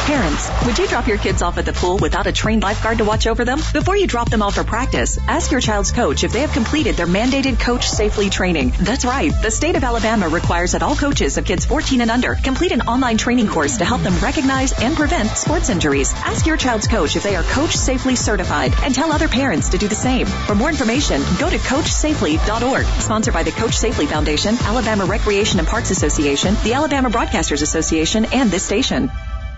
Parents, 0.04 0.50
would 0.66 0.78
you 0.78 0.86
drop 0.86 1.08
your 1.08 1.16
kids 1.16 1.40
off 1.40 1.56
at 1.56 1.64
the 1.64 1.72
pool 1.72 1.96
without 1.96 2.26
a 2.26 2.32
trained 2.32 2.62
lifeguard 2.62 2.98
to 2.98 3.04
watch 3.04 3.26
over 3.26 3.42
them? 3.46 3.58
Before 3.72 3.96
you 3.96 4.06
drop 4.06 4.28
them 4.28 4.42
off 4.42 4.56
for 4.56 4.62
practice, 4.62 5.18
ask 5.26 5.50
your 5.50 5.62
child's 5.62 5.92
coach 5.92 6.24
if 6.24 6.30
they 6.30 6.42
have 6.42 6.52
completed 6.52 6.94
their 6.94 7.06
mandated 7.06 7.58
Coach 7.58 7.88
Safely 7.88 8.28
training. 8.28 8.74
That's 8.80 9.06
right. 9.06 9.32
The 9.40 9.50
state 9.50 9.76
of 9.76 9.82
Alabama 9.82 10.28
requires 10.28 10.72
that 10.72 10.82
all 10.82 10.94
coaches 10.94 11.38
of 11.38 11.46
kids 11.46 11.64
14 11.64 12.02
and 12.02 12.10
under 12.10 12.34
complete 12.34 12.72
an 12.72 12.82
online 12.82 13.16
training 13.16 13.48
course 13.48 13.78
to 13.78 13.86
help 13.86 14.02
them 14.02 14.14
recognize 14.18 14.78
and 14.78 14.94
prevent 14.94 15.30
sports 15.30 15.70
injuries. 15.70 16.12
Ask 16.16 16.44
your 16.44 16.58
child's 16.58 16.86
coach 16.86 17.16
if 17.16 17.22
they 17.22 17.34
are 17.34 17.42
Coach 17.42 17.74
Safely 17.74 18.14
certified 18.14 18.74
and 18.82 18.94
tell 18.94 19.10
other 19.10 19.28
parents 19.28 19.70
to 19.70 19.78
do 19.78 19.88
the 19.88 19.94
same. 19.94 20.26
For 20.26 20.54
more 20.54 20.68
information, 20.68 21.22
go 21.38 21.48
to 21.48 21.56
coachsafely.org. 21.56 22.84
Sponsored 23.00 23.32
by 23.32 23.42
the 23.42 23.52
Coach 23.52 23.78
Safely 23.78 24.04
Foundation, 24.04 24.54
Alabama 24.64 25.06
Recreation 25.06 25.60
and 25.60 25.66
Parks 25.66 25.90
Association, 25.90 26.56
the 26.62 26.74
Alabama 26.74 27.08
Broadcasters 27.08 27.62
Association, 27.62 28.26
and 28.26 28.50
this 28.50 28.64
station. 28.64 29.10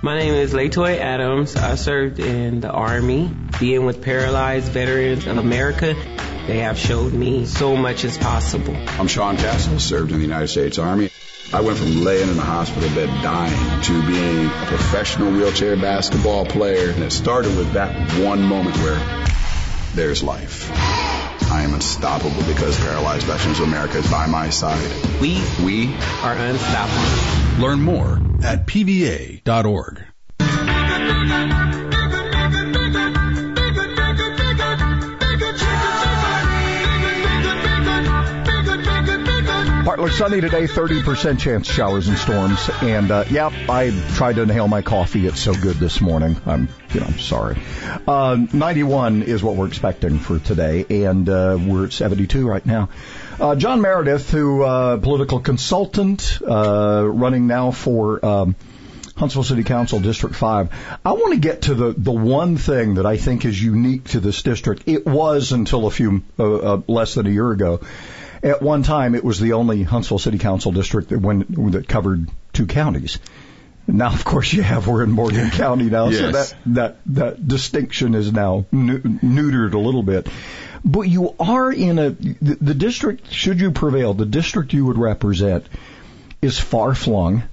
My 0.03 0.19
name 0.19 0.35
is 0.35 0.53
Latoy 0.53 0.99
Adams. 0.99 1.57
I 1.57 1.75
served 1.75 2.21
in 2.21 2.61
the 2.61 2.71
Army, 2.71 3.31
being 3.59 3.87
with 3.87 4.03
Paralyzed 4.03 4.71
Veterans 4.71 5.27
of 5.27 5.39
America. 5.39 5.97
They 6.47 6.59
have 6.59 6.79
showed 6.79 7.15
me 7.15 7.47
so 7.47 7.77
much 7.77 8.05
is 8.05 8.19
possible. 8.19 8.77
I'm 8.77 9.09
Sean 9.09 9.39
Castle, 9.39 9.81
served 9.81 10.13
in 10.13 10.19
the 10.19 10.23
United 10.23 10.49
States 10.49 10.79
Army. 10.79 11.09
I 11.53 11.63
went 11.63 11.79
from 11.79 12.05
laying 12.05 12.29
in 12.29 12.39
a 12.39 12.43
hospital 12.43 12.91
bed 12.91 13.09
dying 13.23 13.83
to 13.83 14.07
being 14.07 14.47
a 14.47 14.67
professional 14.67 15.33
wheelchair 15.33 15.77
basketball 15.77 16.45
player. 16.45 16.91
And 16.91 17.03
it 17.03 17.11
started 17.11 17.57
with 17.57 17.73
that 17.73 17.95
one 18.23 18.43
moment 18.43 18.77
where 18.77 19.27
there's 19.95 20.23
life. 20.23 20.71
I 21.51 21.63
am 21.63 21.73
unstoppable 21.73 22.43
because 22.43 22.79
Paralyzed 22.81 23.25
Veterans 23.25 23.61
of 23.61 23.69
America 23.69 23.97
is 23.97 24.11
by 24.11 24.27
my 24.27 24.51
side. 24.51 24.91
We, 25.23 25.43
we 25.65 25.95
are 26.23 26.35
unstoppable. 26.35 27.63
Learn 27.63 27.81
more 27.81 28.21
at 28.43 28.67
pva.org. 28.67 30.05
Partly 39.87 40.11
sunny 40.11 40.41
today, 40.41 40.65
30% 40.65 41.39
chance 41.39 41.67
showers 41.69 42.09
and 42.09 42.19
storms. 42.19 42.69
And, 42.83 43.11
uh, 43.11 43.25
yeah, 43.31 43.51
I 43.69 43.91
tried 44.15 44.35
to 44.35 44.43
inhale 44.43 44.67
my 44.69 44.83
coffee. 44.83 45.27
It's 45.27 45.41
so 45.41 45.55
good 45.55 45.77
this 45.77 46.01
morning. 46.01 46.37
I'm, 46.45 46.69
you 46.93 47.01
know, 47.01 47.07
I'm 47.07 47.19
sorry. 47.19 47.57
Uh, 48.07 48.37
91 48.53 49.23
is 49.23 49.43
what 49.45 49.55
we're 49.55 49.69
expecting 49.69 50.19
for 50.19 50.39
today. 50.41 50.85
And, 51.05 51.29
uh, 51.29 51.57
we're 51.59 51.87
at 51.87 51.93
72 51.93 52.47
right 52.47 52.67
now. 52.67 52.89
Uh, 53.39 53.55
John 53.55 53.83
Meredith, 53.83 54.31
who, 54.31 54.63
uh, 54.63 54.97
political 54.97 55.41
consultant, 55.41 56.39
uh, 56.47 57.05
running 57.07 57.47
now 57.47 57.71
for, 57.71 58.25
um, 58.25 58.57
Huntsville 59.15 59.45
City 59.45 59.63
Council 59.63 60.01
District 60.01 60.35
5. 60.35 60.71
I 61.05 61.13
want 61.13 61.35
to 61.35 61.39
get 61.39 61.63
to 61.63 61.75
the, 61.75 61.95
the 61.97 62.13
one 62.13 62.57
thing 62.57 62.95
that 62.95 63.05
I 63.05 63.19
think 63.19 63.45
is 63.45 63.63
unique 63.63 64.05
to 64.09 64.21
this 64.21 64.43
district. 64.43 64.85
It 64.87 65.07
was 65.07 65.53
until 65.53 65.87
a 65.87 65.91
few, 65.91 66.23
uh, 66.39 66.55
uh, 66.55 66.81
less 66.89 67.15
than 67.15 67.27
a 67.27 67.31
year 67.31 67.51
ago. 67.51 67.81
At 68.43 68.63
one 68.63 68.83
time, 68.83 69.15
it 69.15 69.25
was 69.25 69.39
the 69.39 69.53
only 69.53 69.83
Huntsville 69.83 70.19
City 70.19 70.39
Council 70.39 70.73
district 70.73 71.11
that, 71.11 71.21
when, 71.21 71.45
that 71.73 71.89
covered 71.89 72.31
two 72.55 72.67
counties. 72.67 73.19
Now, 73.89 74.09
of 74.09 74.25
course, 74.25 74.53
you 74.53 74.63
have 74.63 74.89
we're 74.89 75.05
in 75.05 75.13
Morgan 75.13 75.51
County 75.51 75.89
now, 75.91 76.09
Yes. 76.09 76.21
so 76.21 76.33
that 76.33 76.57
that 76.67 76.97
that 77.07 77.49
distinction 77.49 78.15
is 78.15 78.33
now 78.33 78.67
neutered 78.73 79.75
a 79.75 79.79
little 79.79 80.03
bit. 80.03 80.29
But 80.85 81.03
you 81.03 81.35
are 81.39 81.71
in 81.71 81.99
a 81.99 82.11
the, 82.11 82.57
the 82.61 82.75
district. 82.75 83.33
Should 83.33 83.61
you 83.61 83.71
prevail, 83.71 84.15
the 84.15 84.27
district 84.27 84.73
you 84.73 84.87
would 84.87 84.99
represent 84.99 85.67
is 86.43 86.59
far 86.59 86.95
flung. 86.95 87.45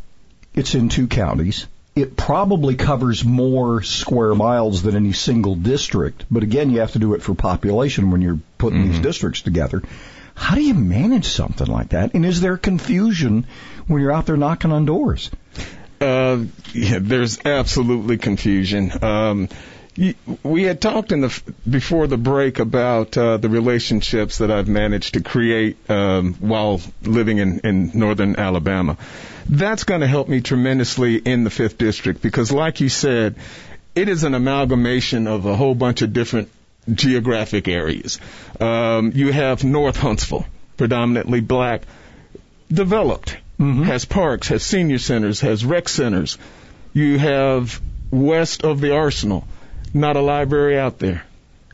It's 0.56 0.76
in 0.76 0.90
two 0.90 1.08
counties. 1.08 1.68
It 1.96 2.18
probably 2.18 2.76
covers 2.76 3.24
more 3.24 3.84
square 3.84 4.34
miles 4.34 4.82
than 4.82 4.96
any 4.96 5.14
single 5.14 5.56
district. 5.56 6.26
But 6.32 6.42
again, 6.42 6.72
you 6.72 6.80
have 6.80 6.94
to 6.94 7.00
do 7.00 7.14
it 7.14 7.22
for 7.22 7.36
population 7.36 8.10
when 8.10 8.22
you're 8.22 8.40
putting 8.58 8.84
these 8.84 8.94
mm-hmm. 8.94 9.04
districts 9.04 9.44
together. 9.44 9.84
How 10.34 10.56
do 10.56 10.64
you 10.64 10.74
manage 10.74 11.26
something 11.26 11.68
like 11.68 11.90
that? 11.90 12.16
And 12.16 12.26
is 12.26 12.42
there 12.42 12.58
confusion 12.58 13.46
when 13.86 14.02
you're 14.02 14.12
out 14.12 14.26
there 14.26 14.38
knocking 14.38 14.72
on 14.72 14.86
doors? 14.86 15.30
Uh, 16.04 16.46
yeah, 16.74 17.00
there's 17.00 17.40
absolutely 17.46 18.18
confusion. 18.18 18.92
Um, 19.02 19.48
we 20.44 20.64
had 20.64 20.82
talked 20.82 21.12
in 21.12 21.22
the 21.22 21.42
before 21.70 22.08
the 22.08 22.18
break 22.18 22.60
about 22.60 23.18
uh, 23.18 23.38
the 23.38 23.48
relationships 23.48 24.40
that 24.40 24.52
I've 24.52 24.68
managed 24.68 25.14
to 25.14 25.22
create 25.22 25.78
um, 25.90 26.34
while 26.36 26.82
living 27.04 27.38
in, 27.38 27.60
in 27.60 27.92
northern 27.94 28.36
Alabama. 28.36 28.98
That's 29.48 29.86
going 29.86 30.02
to 30.02 30.08
help 30.08 30.28
me 30.28 30.42
tremendously 30.42 31.16
in 31.16 31.46
the 31.46 31.50
fifth 31.50 31.78
district 31.78 32.22
because, 32.22 32.52
like 32.52 32.82
you 32.82 32.90
said, 32.90 33.36
it 33.96 34.10
is 34.10 34.24
an 34.26 34.34
amalgamation 34.34 35.28
of 35.28 35.46
a 35.46 35.56
whole 35.56 35.76
bunch 35.76 36.02
of 36.02 36.12
different 36.12 36.50
geographic 36.92 37.70
areas. 37.70 38.20
Um, 38.60 39.14
you 39.16 39.32
have 39.32 39.64
North 39.64 39.96
Huntsville, 39.96 40.46
predominantly 40.76 41.40
black, 41.40 41.84
developed, 42.70 43.38
has 43.60 44.06
parks, 44.06 44.48
has 44.50 44.64
senior 44.64 44.98
centers, 45.00 45.42
has 45.42 45.64
rec 45.66 45.88
centers. 45.90 46.38
You 46.94 47.18
have 47.20 47.82
west 48.12 48.64
of 48.64 48.82
the 48.82 48.94
Arsenal, 48.96 49.48
not 49.94 50.16
a 50.16 50.22
library 50.22 50.78
out 50.78 51.00
there. 51.00 51.24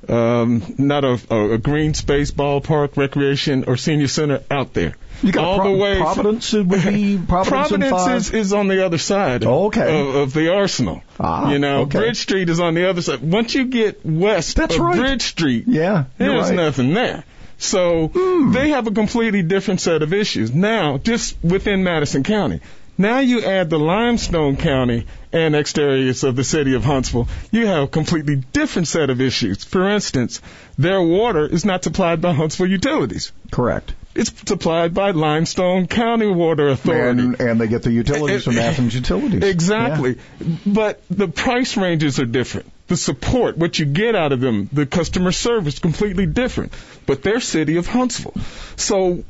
Um, 0.07 0.63
not 0.77 1.03
a, 1.03 1.19
a, 1.29 1.51
a 1.53 1.57
green 1.57 1.93
space 1.93 2.31
ballpark, 2.31 2.95
recreation, 2.95 3.65
or 3.67 3.75
senior 3.75 4.07
center 4.07 4.41
out 4.49 4.73
there. 4.73 4.95
You 5.21 5.33
got 5.33 5.43
all 5.43 5.59
Pro- 5.59 5.73
the 5.73 5.77
way 5.77 5.97
Providence 5.97 6.53
would 6.53 6.69
be 6.69 7.19
Providence, 7.27 7.91
five? 7.91 8.15
is, 8.17 8.31
is 8.33 8.53
on 8.53 8.69
the 8.69 8.85
other 8.85 8.97
side 8.97 9.43
Oh, 9.43 9.65
okay. 9.65 9.99
of, 9.99 10.15
of 10.15 10.33
the 10.33 10.53
arsenal. 10.55 11.03
Ah, 11.19 11.51
you 11.51 11.59
know, 11.59 11.81
okay. 11.81 11.99
Bridge 11.99 12.17
Street 12.17 12.47
is 12.47 12.61
on 12.61 12.75
the 12.75 12.89
other 12.89 13.01
side. 13.01 13.21
Once 13.21 13.53
you 13.53 13.65
get 13.65 14.05
west 14.05 14.55
That's 14.55 14.75
of 14.75 14.79
right. 14.81 14.95
Bridge 14.97 15.21
Street, 15.23 15.65
Yeah, 15.67 16.05
there's 16.17 16.43
right. 16.47 16.55
nothing 16.55 16.93
there. 16.93 17.25
So 17.59 18.07
hmm. 18.13 18.51
they 18.51 18.69
have 18.69 18.87
a 18.87 18.91
completely 18.91 19.43
different 19.43 19.81
set 19.81 20.01
of 20.01 20.13
issues. 20.13 20.53
Now, 20.53 20.97
just 20.97 21.37
within 21.43 21.83
Madison 21.83 22.23
County, 22.23 22.61
now 22.97 23.19
you 23.19 23.43
add 23.43 23.69
the 23.69 23.79
Limestone 23.79 24.57
County 24.57 25.05
annexed 25.31 25.77
areas 25.77 26.23
of 26.23 26.35
the 26.35 26.43
city 26.43 26.73
of 26.73 26.83
Huntsville, 26.83 27.27
you 27.51 27.67
have 27.67 27.83
a 27.83 27.87
completely 27.87 28.35
different 28.35 28.87
set 28.87 29.09
of 29.09 29.21
issues. 29.21 29.63
For 29.63 29.89
instance, 29.89 30.41
their 30.77 31.01
water 31.01 31.45
is 31.45 31.65
not 31.65 31.83
supplied 31.83 32.21
by 32.21 32.33
Huntsville 32.33 32.67
Utilities. 32.67 33.31
Correct. 33.51 33.93
It's 34.15 34.31
supplied 34.45 34.93
by 34.93 35.11
Limestone 35.11 35.87
County 35.87 36.27
Water 36.27 36.69
Authority. 36.69 37.21
And, 37.21 37.39
and 37.39 37.61
they 37.61 37.67
get 37.67 37.83
the 37.83 37.91
utilities 37.91 38.41
eh, 38.41 38.51
from 38.51 38.57
eh, 38.57 38.63
Athens 38.63 38.95
Utilities. 38.95 39.43
Exactly. 39.43 40.17
But 40.65 41.01
the 41.09 41.27
price 41.27 41.77
ranges 41.77 42.19
are 42.19 42.25
different. 42.25 42.71
The 42.89 42.97
support, 42.97 43.57
what 43.57 43.79
you 43.79 43.85
get 43.85 44.15
out 44.15 44.31
of 44.31 44.41
them, 44.41 44.69
the 44.73 44.85
customer 44.85 45.31
service, 45.31 45.79
completely 45.79 46.25
different. 46.25 46.73
But 47.05 47.23
they're 47.23 47.39
city 47.39 47.77
of 47.77 47.87
Huntsville. 47.87 48.35
So 48.75 49.23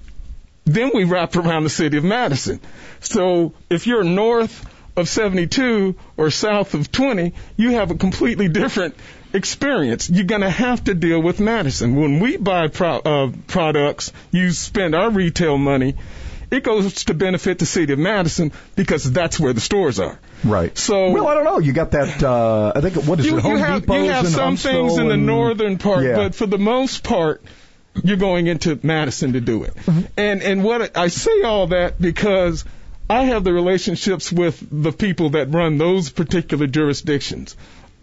then 0.65 0.91
we 0.93 1.03
wrap 1.03 1.35
around 1.35 1.63
the 1.63 1.69
city 1.69 1.97
of 1.97 2.03
Madison. 2.03 2.59
So 2.99 3.53
if 3.69 3.85
you're 3.87 4.03
north 4.03 4.65
of 4.95 5.07
72 5.07 5.95
or 6.17 6.29
south 6.29 6.73
of 6.73 6.91
20, 6.91 7.33
you 7.57 7.71
have 7.71 7.91
a 7.91 7.95
completely 7.95 8.49
different 8.49 8.95
experience. 9.33 10.09
You're 10.09 10.25
going 10.25 10.41
to 10.41 10.49
have 10.49 10.83
to 10.85 10.93
deal 10.93 11.21
with 11.21 11.39
Madison. 11.39 11.95
When 11.95 12.19
we 12.19 12.37
buy 12.37 12.67
pro- 12.67 12.99
uh, 12.99 13.31
products, 13.47 14.11
you 14.31 14.51
spend 14.51 14.95
our 14.95 15.09
retail 15.09 15.57
money, 15.57 15.95
it 16.51 16.63
goes 16.63 17.05
to 17.05 17.13
benefit 17.13 17.59
the 17.59 17.65
city 17.65 17.93
of 17.93 17.99
Madison 17.99 18.51
because 18.75 19.09
that's 19.11 19.39
where 19.39 19.53
the 19.53 19.61
stores 19.61 19.99
are. 19.99 20.19
Right. 20.43 20.77
So 20.77 21.11
well, 21.11 21.27
I 21.27 21.33
don't 21.33 21.43
know. 21.43 21.59
You 21.59 21.73
got 21.73 21.91
that. 21.91 22.23
Uh, 22.23 22.73
I 22.75 22.81
think 22.81 22.95
what 23.05 23.19
is 23.19 23.25
you, 23.25 23.37
it? 23.37 23.41
Home 23.41 23.51
you 23.51 23.57
have, 23.57 23.81
Depot's 23.81 24.05
you 24.05 24.11
have 24.11 24.27
some 24.27 24.43
Huntsville 24.43 24.87
things 24.87 24.97
in 24.97 25.07
the 25.07 25.17
northern 25.17 25.77
part, 25.77 26.03
Yeah. 26.03 26.15
but 26.15 26.35
for 26.35 26.45
the 26.45 26.57
most 26.57 27.03
part, 27.03 27.41
you're 28.03 28.17
going 28.17 28.47
into 28.47 28.79
Madison 28.81 29.33
to 29.33 29.41
do 29.41 29.63
it. 29.63 29.73
And 30.17 30.41
and 30.41 30.63
what 30.63 30.97
I 30.97 31.07
say 31.07 31.43
all 31.43 31.67
that 31.67 31.99
because 32.01 32.65
I 33.09 33.23
have 33.23 33.43
the 33.43 33.51
relationships 33.53 34.31
with 34.31 34.63
the 34.71 34.91
people 34.91 35.31
that 35.31 35.51
run 35.51 35.77
those 35.77 36.09
particular 36.11 36.67
jurisdictions. 36.67 37.55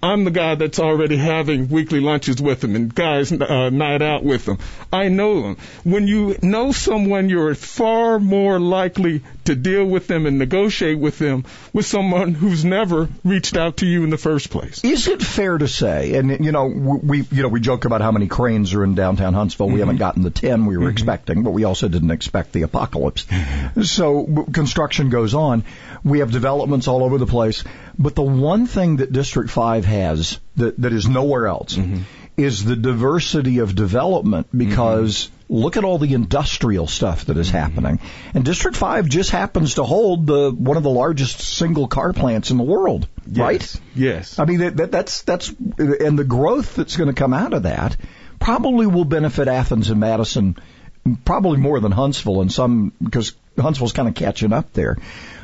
I'm 0.07 0.25
the 0.25 0.31
guy 0.31 0.55
that's 0.55 0.79
already 0.79 1.17
having 1.17 1.69
weekly 1.69 2.01
lunches 2.01 2.41
with 2.41 2.61
them 2.61 2.77
and 2.77 2.95
guys 2.95 3.33
uh, 3.33 3.71
night 3.71 4.03
out 4.03 4.23
with 4.25 4.45
them. 4.45 4.59
I 4.93 5.09
know 5.09 5.43
them. 5.43 5.57
When 5.85 6.07
you 6.07 6.37
know 6.43 6.73
someone, 6.73 7.29
you're 7.29 7.55
far 7.55 8.19
more 8.19 8.59
likely 8.61 9.23
to 9.45 9.55
deal 9.55 9.85
with 9.85 10.07
them 10.07 10.27
and 10.27 10.39
negotiate 10.39 10.99
with 10.99 11.19
them 11.19 11.45
with 11.73 11.87
someone 11.87 12.35
who's 12.35 12.65
never 12.65 13.09
reached 13.25 13.57
out 13.57 13.79
to 13.79 13.87
you 13.87 14.05
in 14.05 14.11
the 14.11 14.19
first 14.19 14.51
place. 14.51 14.83
Is 14.85 15.09
it 15.09 15.23
fair 15.23 15.59
to 15.59 15.69
say, 15.69 16.15
and 16.17 16.45
you 16.45 16.53
know, 16.53 16.67
we 16.67 17.23
you 17.31 17.43
know 17.43 17.49
we 17.49 17.61
joke 17.61 17.85
about 17.85 18.01
how 18.01 18.13
many 18.13 18.27
cranes 18.29 18.75
are 18.75 18.85
in 18.85 18.95
downtown 18.95 19.35
Huntsville. 19.35 19.67
We 19.67 19.73
Mm-hmm. 19.75 19.81
haven't 19.81 19.97
gotten 19.99 20.23
the 20.23 20.31
ten 20.31 20.67
we 20.67 20.77
were 20.79 20.89
expecting, 20.91 21.43
but 21.43 21.51
we 21.51 21.65
also 21.65 21.89
didn't 21.89 22.11
expect 22.13 22.53
the 22.53 22.63
apocalypse. 22.63 23.27
So 23.83 24.47
construction 24.53 25.11
goes 25.11 25.35
on. 25.35 25.65
We 26.05 26.21
have 26.21 26.31
developments 26.33 26.89
all 26.89 27.03
over 27.05 27.19
the 27.19 27.27
place, 27.27 27.65
but 27.99 28.15
the 28.15 28.23
one 28.23 28.67
thing 28.67 28.97
that 28.97 29.13
District 29.13 29.51
Five 29.51 29.85
has 29.85 30.39
that 30.57 30.81
that 30.81 30.93
is 30.93 31.09
nowhere 31.09 31.47
else 31.47 31.75
Mm-hmm. 31.77 32.03
is 32.37 32.65
the 32.65 32.77
diversity 32.77 33.59
of 33.59 33.75
development 33.75 34.47
because. 34.57 35.31
Look 35.49 35.77
at 35.77 35.85
all 35.85 35.99
the 35.99 36.13
industrial 36.13 36.89
stuff 36.89 37.27
that 37.27 37.37
is 37.37 37.47
Mm-hmm. 37.47 37.57
happening, 37.57 38.01
and 38.35 38.45
District 38.45 38.77
Five 38.77 39.09
just 39.09 39.31
happens 39.31 39.75
to 39.75 39.85
hold 39.85 40.27
the 40.27 40.51
one 40.51 40.77
of 40.77 40.83
the 40.83 40.91
largest 40.91 41.39
single 41.41 41.87
car 41.87 42.13
plants 42.13 42.51
in 42.51 42.57
the 42.57 42.65
world, 42.65 43.07
right? 43.31 43.61
Yes. 43.63 43.81
Yes. 43.95 44.39
I 44.41 44.45
mean, 44.45 44.59
that, 44.59 44.77
that, 44.79 44.91
that's 44.91 45.23
that's 45.23 45.51
and 45.79 46.19
the 46.19 46.25
growth 46.25 46.75
that's 46.75 46.97
going 46.97 47.11
to 47.11 47.15
come 47.15 47.33
out 47.33 47.55
of 47.55 47.63
that 47.63 47.97
probably 48.41 48.89
will 48.89 49.05
benefit 49.05 49.47
Athens 49.47 49.89
and 49.91 50.01
Madison, 50.01 50.57
probably 51.25 51.59
more 51.59 51.79
than 51.79 51.93
Huntsville 51.93 52.41
and 52.41 52.51
some 52.53 52.93
because 53.01 53.33
Huntsville's 53.57 53.93
kind 53.93 54.09
of 54.09 54.17
catching 54.17 54.53
up 54.53 54.73
there. 54.73 54.97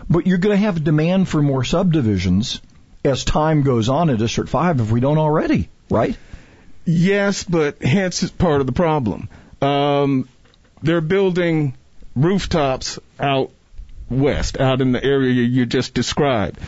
But 0.09 0.27
you're 0.27 0.39
going 0.39 0.57
to 0.57 0.65
have 0.65 0.83
demand 0.83 1.29
for 1.29 1.43
more 1.43 1.65
subdivisions 1.65 2.61
as 3.05 3.25
time 3.25 3.63
goes 3.63 3.89
on 3.89 4.11
in 4.11 4.17
District 4.17 4.51
Five 4.51 4.81
if 4.81 4.91
we 4.91 5.01
don't 5.01 5.19
already, 5.19 5.69
right? 5.91 6.17
Yes, 6.85 7.45
but 7.45 7.83
hence 7.83 8.23
is 8.23 8.31
part 8.31 8.61
of 8.61 8.67
the 8.67 8.73
problem. 8.73 9.29
Um, 9.61 10.29
they're 10.83 11.01
building 11.01 11.75
rooftops 12.17 12.99
out 13.19 13.53
west, 14.11 14.61
out 14.61 14.81
in 14.81 14.93
the 14.93 15.03
area 15.03 15.33
you 15.33 15.67
just 15.67 15.95
described. 15.95 16.61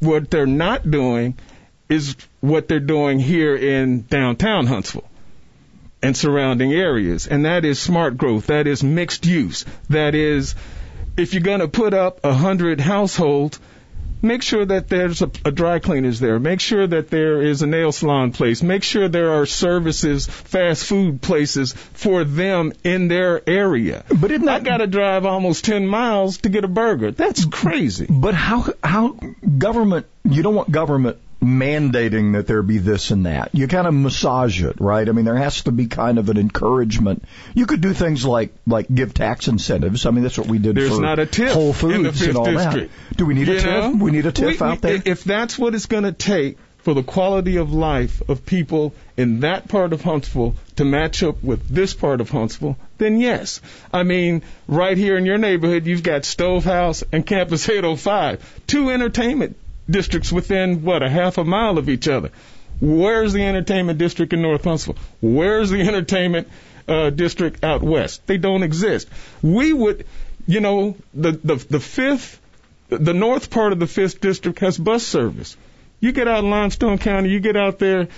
What 0.00 0.30
they're 0.30 0.46
not 0.46 0.90
doing 0.90 1.38
is 1.88 2.16
what 2.40 2.68
they're 2.68 2.80
doing 2.80 3.18
here 3.18 3.54
in 3.56 4.02
downtown 4.02 4.66
Huntsville 4.66 5.08
and 6.02 6.16
surrounding 6.16 6.72
areas, 6.72 7.26
and 7.26 7.44
that 7.44 7.64
is 7.64 7.78
smart 7.78 8.16
growth. 8.16 8.46
That 8.46 8.66
is 8.66 8.82
mixed 8.82 9.26
use. 9.26 9.66
That 9.90 10.14
is, 10.14 10.54
if 11.20 11.34
you're 11.34 11.42
going 11.42 11.60
to 11.60 11.68
put 11.68 11.94
up 11.94 12.20
a 12.24 12.32
hundred 12.32 12.80
households, 12.80 13.60
make 14.22 14.42
sure 14.42 14.64
that 14.64 14.88
there's 14.88 15.22
a, 15.22 15.30
a 15.44 15.50
dry 15.50 15.78
cleaners 15.78 16.20
there. 16.20 16.38
Make 16.38 16.60
sure 16.60 16.86
that 16.86 17.10
there 17.10 17.42
is 17.42 17.62
a 17.62 17.66
nail 17.66 17.92
salon 17.92 18.32
place. 18.32 18.62
Make 18.62 18.82
sure 18.82 19.08
there 19.08 19.32
are 19.34 19.46
services, 19.46 20.26
fast 20.26 20.84
food 20.84 21.22
places 21.22 21.72
for 21.72 22.24
them 22.24 22.72
in 22.84 23.08
their 23.08 23.48
area. 23.48 24.04
But 24.08 24.30
isn't 24.30 24.46
that 24.46 24.62
I 24.62 24.64
got 24.64 24.78
to 24.78 24.86
drive 24.86 25.26
almost 25.26 25.64
10 25.64 25.86
miles 25.86 26.38
to 26.38 26.48
get 26.48 26.64
a 26.64 26.68
burger. 26.68 27.10
That's 27.10 27.44
crazy. 27.44 28.06
But 28.08 28.34
how 28.34 28.72
how 28.82 29.16
government? 29.58 30.06
You 30.24 30.42
don't 30.42 30.54
want 30.54 30.70
government 30.70 31.18
mandating 31.42 32.34
that 32.34 32.46
there 32.46 32.62
be 32.62 32.78
this 32.78 33.10
and 33.10 33.26
that. 33.26 33.50
You 33.54 33.66
kind 33.66 33.86
of 33.86 33.94
massage 33.94 34.62
it, 34.62 34.80
right? 34.80 35.08
I 35.08 35.12
mean, 35.12 35.24
there 35.24 35.36
has 35.36 35.62
to 35.62 35.72
be 35.72 35.86
kind 35.86 36.18
of 36.18 36.28
an 36.28 36.36
encouragement. 36.36 37.24
You 37.54 37.66
could 37.66 37.80
do 37.80 37.92
things 37.92 38.24
like 38.24 38.52
like 38.66 38.92
give 38.92 39.14
tax 39.14 39.48
incentives. 39.48 40.06
I 40.06 40.10
mean, 40.10 40.22
that's 40.22 40.38
what 40.38 40.48
we 40.48 40.58
did 40.58 40.76
There's 40.76 40.94
for 40.96 41.00
not 41.02 41.18
a 41.18 41.26
TIF 41.26 41.52
Whole 41.52 41.72
Foods 41.72 42.22
and 42.22 42.36
all 42.36 42.44
district. 42.44 42.92
that. 43.08 43.16
Do 43.16 43.26
we 43.26 43.34
need 43.34 43.48
a 43.48 43.52
You 43.54 43.58
TIF? 43.60 43.64
know? 43.98 44.04
We 44.04 44.10
need 44.10 44.26
a 44.26 44.32
TIF 44.32 44.60
We- 44.60 44.66
out 44.66 44.80
there. 44.82 45.02
If 45.04 45.24
that's 45.24 45.58
what 45.58 45.74
it's 45.74 45.86
going 45.86 46.04
to 46.04 46.12
take 46.12 46.58
for 46.78 46.94
the 46.94 47.02
quality 47.02 47.56
of 47.56 47.72
life 47.74 48.22
of 48.28 48.46
people 48.46 48.94
in 49.16 49.40
that 49.40 49.68
part 49.68 49.92
of 49.92 50.00
Huntsville 50.02 50.54
to 50.76 50.84
match 50.84 51.22
up 51.22 51.42
with 51.42 51.68
this 51.68 51.92
part 51.92 52.22
of 52.22 52.30
Huntsville, 52.30 52.76
then 52.96 53.20
yes. 53.20 53.60
I 53.92 54.02
mean, 54.02 54.42
right 54.66 54.96
here 54.96 55.18
in 55.18 55.26
your 55.26 55.36
neighborhood, 55.36 55.86
you've 55.86 56.02
got 56.02 56.24
Stovehouse 56.24 57.04
and 57.12 57.24
Campus 57.26 57.68
805, 57.68 58.60
two 58.66 58.88
entertainment 58.90 59.56
districts 59.90 60.32
within, 60.32 60.82
what, 60.82 61.02
a 61.02 61.08
half 61.08 61.38
a 61.38 61.44
mile 61.44 61.78
of 61.78 61.88
each 61.88 62.08
other. 62.08 62.30
Where's 62.80 63.32
the 63.32 63.42
entertainment 63.42 63.98
district 63.98 64.32
in 64.32 64.42
North 64.42 64.64
Huntsville? 64.64 64.96
Where's 65.20 65.70
the 65.70 65.80
entertainment 65.80 66.48
uh, 66.88 67.10
district 67.10 67.62
out 67.62 67.82
west? 67.82 68.26
They 68.26 68.38
don't 68.38 68.62
exist. 68.62 69.08
We 69.42 69.72
would, 69.72 70.06
you 70.46 70.60
know, 70.60 70.96
the, 71.12 71.32
the, 71.32 71.56
the 71.56 71.80
fifth, 71.80 72.40
the 72.88 73.14
north 73.14 73.50
part 73.50 73.72
of 73.72 73.78
the 73.78 73.86
fifth 73.86 74.20
district 74.20 74.60
has 74.60 74.78
bus 74.78 75.06
service. 75.06 75.56
You 76.00 76.12
get 76.12 76.26
out 76.26 76.42
in 76.42 76.50
Limestone 76.50 76.96
County, 76.98 77.28
you 77.28 77.40
get 77.40 77.56
out 77.56 77.78
there, 77.78 78.08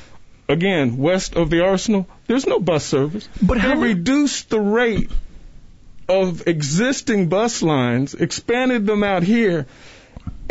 again, 0.49 0.99
west 0.99 1.35
of 1.35 1.51
the 1.51 1.65
Arsenal, 1.65 2.07
there's 2.29 2.47
no 2.47 2.61
bus 2.61 2.85
service. 2.85 3.29
But 3.41 3.55
they 3.55 3.61
how- 3.61 3.81
reduced 3.81 4.51
the 4.51 4.61
rate 4.61 5.11
of 6.09 6.47
existing 6.47 7.29
bus 7.29 7.63
lines, 7.63 8.15
expanded 8.15 8.87
them 8.87 9.03
out 9.03 9.23
here, 9.23 9.67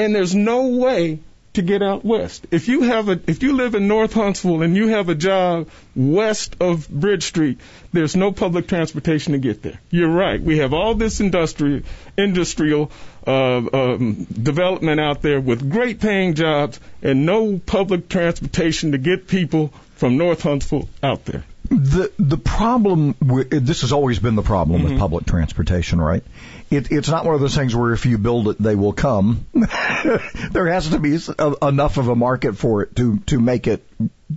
and 0.02 0.16
there's 0.16 0.34
no 0.34 0.68
way 0.68 1.20
to 1.54 1.62
get 1.62 1.84
out 1.84 2.04
west. 2.04 2.48
If 2.50 2.68
you 2.70 2.84
have 2.84 3.10
a, 3.10 3.20
if 3.28 3.44
you 3.44 3.54
live 3.54 3.76
in 3.76 3.88
North 3.88 4.14
Huntsville 4.14 4.62
and 4.62 4.76
you 4.76 4.88
have 4.88 5.10
a 5.10 5.16
job 5.16 5.70
west 5.96 6.56
of 6.60 6.90
Bridge 6.90 7.24
Street, 7.26 7.60
there's 7.92 8.16
no 8.16 8.32
public 8.32 8.68
transportation 8.68 9.34
to 9.34 9.40
get 9.40 9.62
there. 9.62 9.80
You're 9.90 10.10
right. 10.10 10.42
We 10.42 10.60
have 10.60 10.74
all 10.74 10.96
this 10.96 11.20
industry, 11.20 11.84
industrial 12.18 12.92
uh, 13.28 13.62
um, 13.74 14.26
development 14.26 15.02
out 15.02 15.22
there 15.22 15.42
with 15.42 15.70
great 15.70 16.00
paying 16.00 16.34
jobs 16.34 16.80
and 17.04 17.26
no 17.26 17.60
public 17.60 18.08
transportation 18.08 18.94
to 18.94 18.98
get 18.98 19.28
people 19.28 19.74
from 19.96 20.18
North 20.18 20.42
Huntsville 20.42 20.90
out 21.04 21.26
there. 21.26 21.44
The 21.72 22.12
the 22.20 22.38
problem 22.38 23.16
with, 23.22 23.50
this 23.66 23.82
has 23.82 23.94
always 23.94 24.20
been 24.20 24.36
the 24.36 24.42
problem 24.42 24.82
Mm-hmm. 24.82 24.90
with 24.92 25.00
public 25.00 25.26
transportation, 25.26 26.02
right? 26.02 26.22
It, 26.70 26.92
it's 26.92 27.08
not 27.08 27.24
one 27.24 27.34
of 27.34 27.40
those 27.40 27.56
things 27.56 27.74
where 27.74 27.94
if 27.94 28.06
you 28.06 28.18
build 28.18 28.50
it, 28.50 28.58
they 28.58 28.76
will 28.76 28.92
come. 28.92 29.46
there 29.54 30.68
has 30.68 30.90
to 30.90 31.00
be 31.00 31.18
a, 31.40 31.68
enough 31.68 31.96
of 31.98 32.10
a 32.10 32.16
market 32.16 32.58
for 32.58 32.84
it 32.84 32.96
to 32.98 33.20
to 33.28 33.40
make 33.40 33.68
it. 33.68 33.86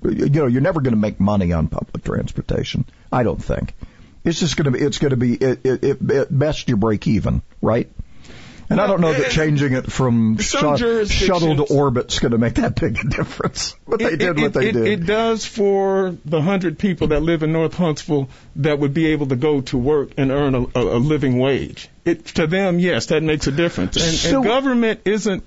You 0.03 0.29
know, 0.29 0.47
you're 0.47 0.61
never 0.63 0.81
going 0.81 0.95
to 0.95 1.01
make 1.01 1.19
money 1.19 1.53
on 1.53 1.67
public 1.67 2.05
transportation. 2.05 2.85
I 3.13 3.25
don't 3.25 3.43
think. 3.43 3.75
It's 4.23 4.39
just 4.39 4.57
going 4.57 4.67
to 4.67 4.71
be. 4.71 4.79
It's 4.79 4.99
going 4.99 5.11
to 5.11 5.17
be. 5.17 5.35
It, 5.35 5.67
it, 5.67 5.85
it, 5.85 6.11
at 6.11 6.39
best, 6.39 6.69
you 6.69 6.77
break 6.77 7.09
even, 7.09 7.43
right? 7.61 7.91
And 8.71 8.81
I 8.81 8.87
don't 8.87 9.01
know 9.01 9.13
that 9.13 9.31
changing 9.31 9.75
it 9.75 9.91
from 9.93 10.39
shut, 10.39 10.79
shuttle 11.09 11.57
to 11.57 11.63
orbit's 11.65 12.19
going 12.19 12.33
to 12.33 12.39
make 12.39 12.55
that 12.55 12.75
big 12.81 12.99
a 12.99 13.09
difference. 13.09 13.77
But 13.87 13.99
they 13.99 14.07
It- 14.13 14.19
did 14.19 14.39
it, 14.39 14.43
what 14.43 14.53
they 14.55 14.69
it, 14.69 14.73
did. 14.73 14.87
It 14.87 15.07
does 15.07 15.45
for 15.45 16.17
the 16.25 16.41
hundred 16.41 16.79
people 16.79 17.09
that 17.09 17.23
live 17.23 17.43
in 17.43 17.53
North 17.53 17.75
Huntsville 17.75 18.29
that 18.57 18.79
would 18.79 18.95
be 18.95 19.07
able 19.09 19.27
to 19.29 19.37
go 19.37 19.61
to 19.63 19.77
work 19.79 20.13
and 20.17 20.31
earn 20.31 20.55
a, 20.55 20.63
a, 20.75 20.97
a 20.97 20.99
living 20.99 21.39
wage. 21.39 21.89
It, 22.05 22.25
to 22.37 22.47
them, 22.47 22.79
yes, 22.79 23.07
that 23.07 23.23
makes 23.23 23.47
a 23.47 23.53
difference. 23.53 23.97
And, 23.97 24.15
So- 24.15 24.37
and 24.37 24.45
government 24.45 25.01
isn't 25.05 25.45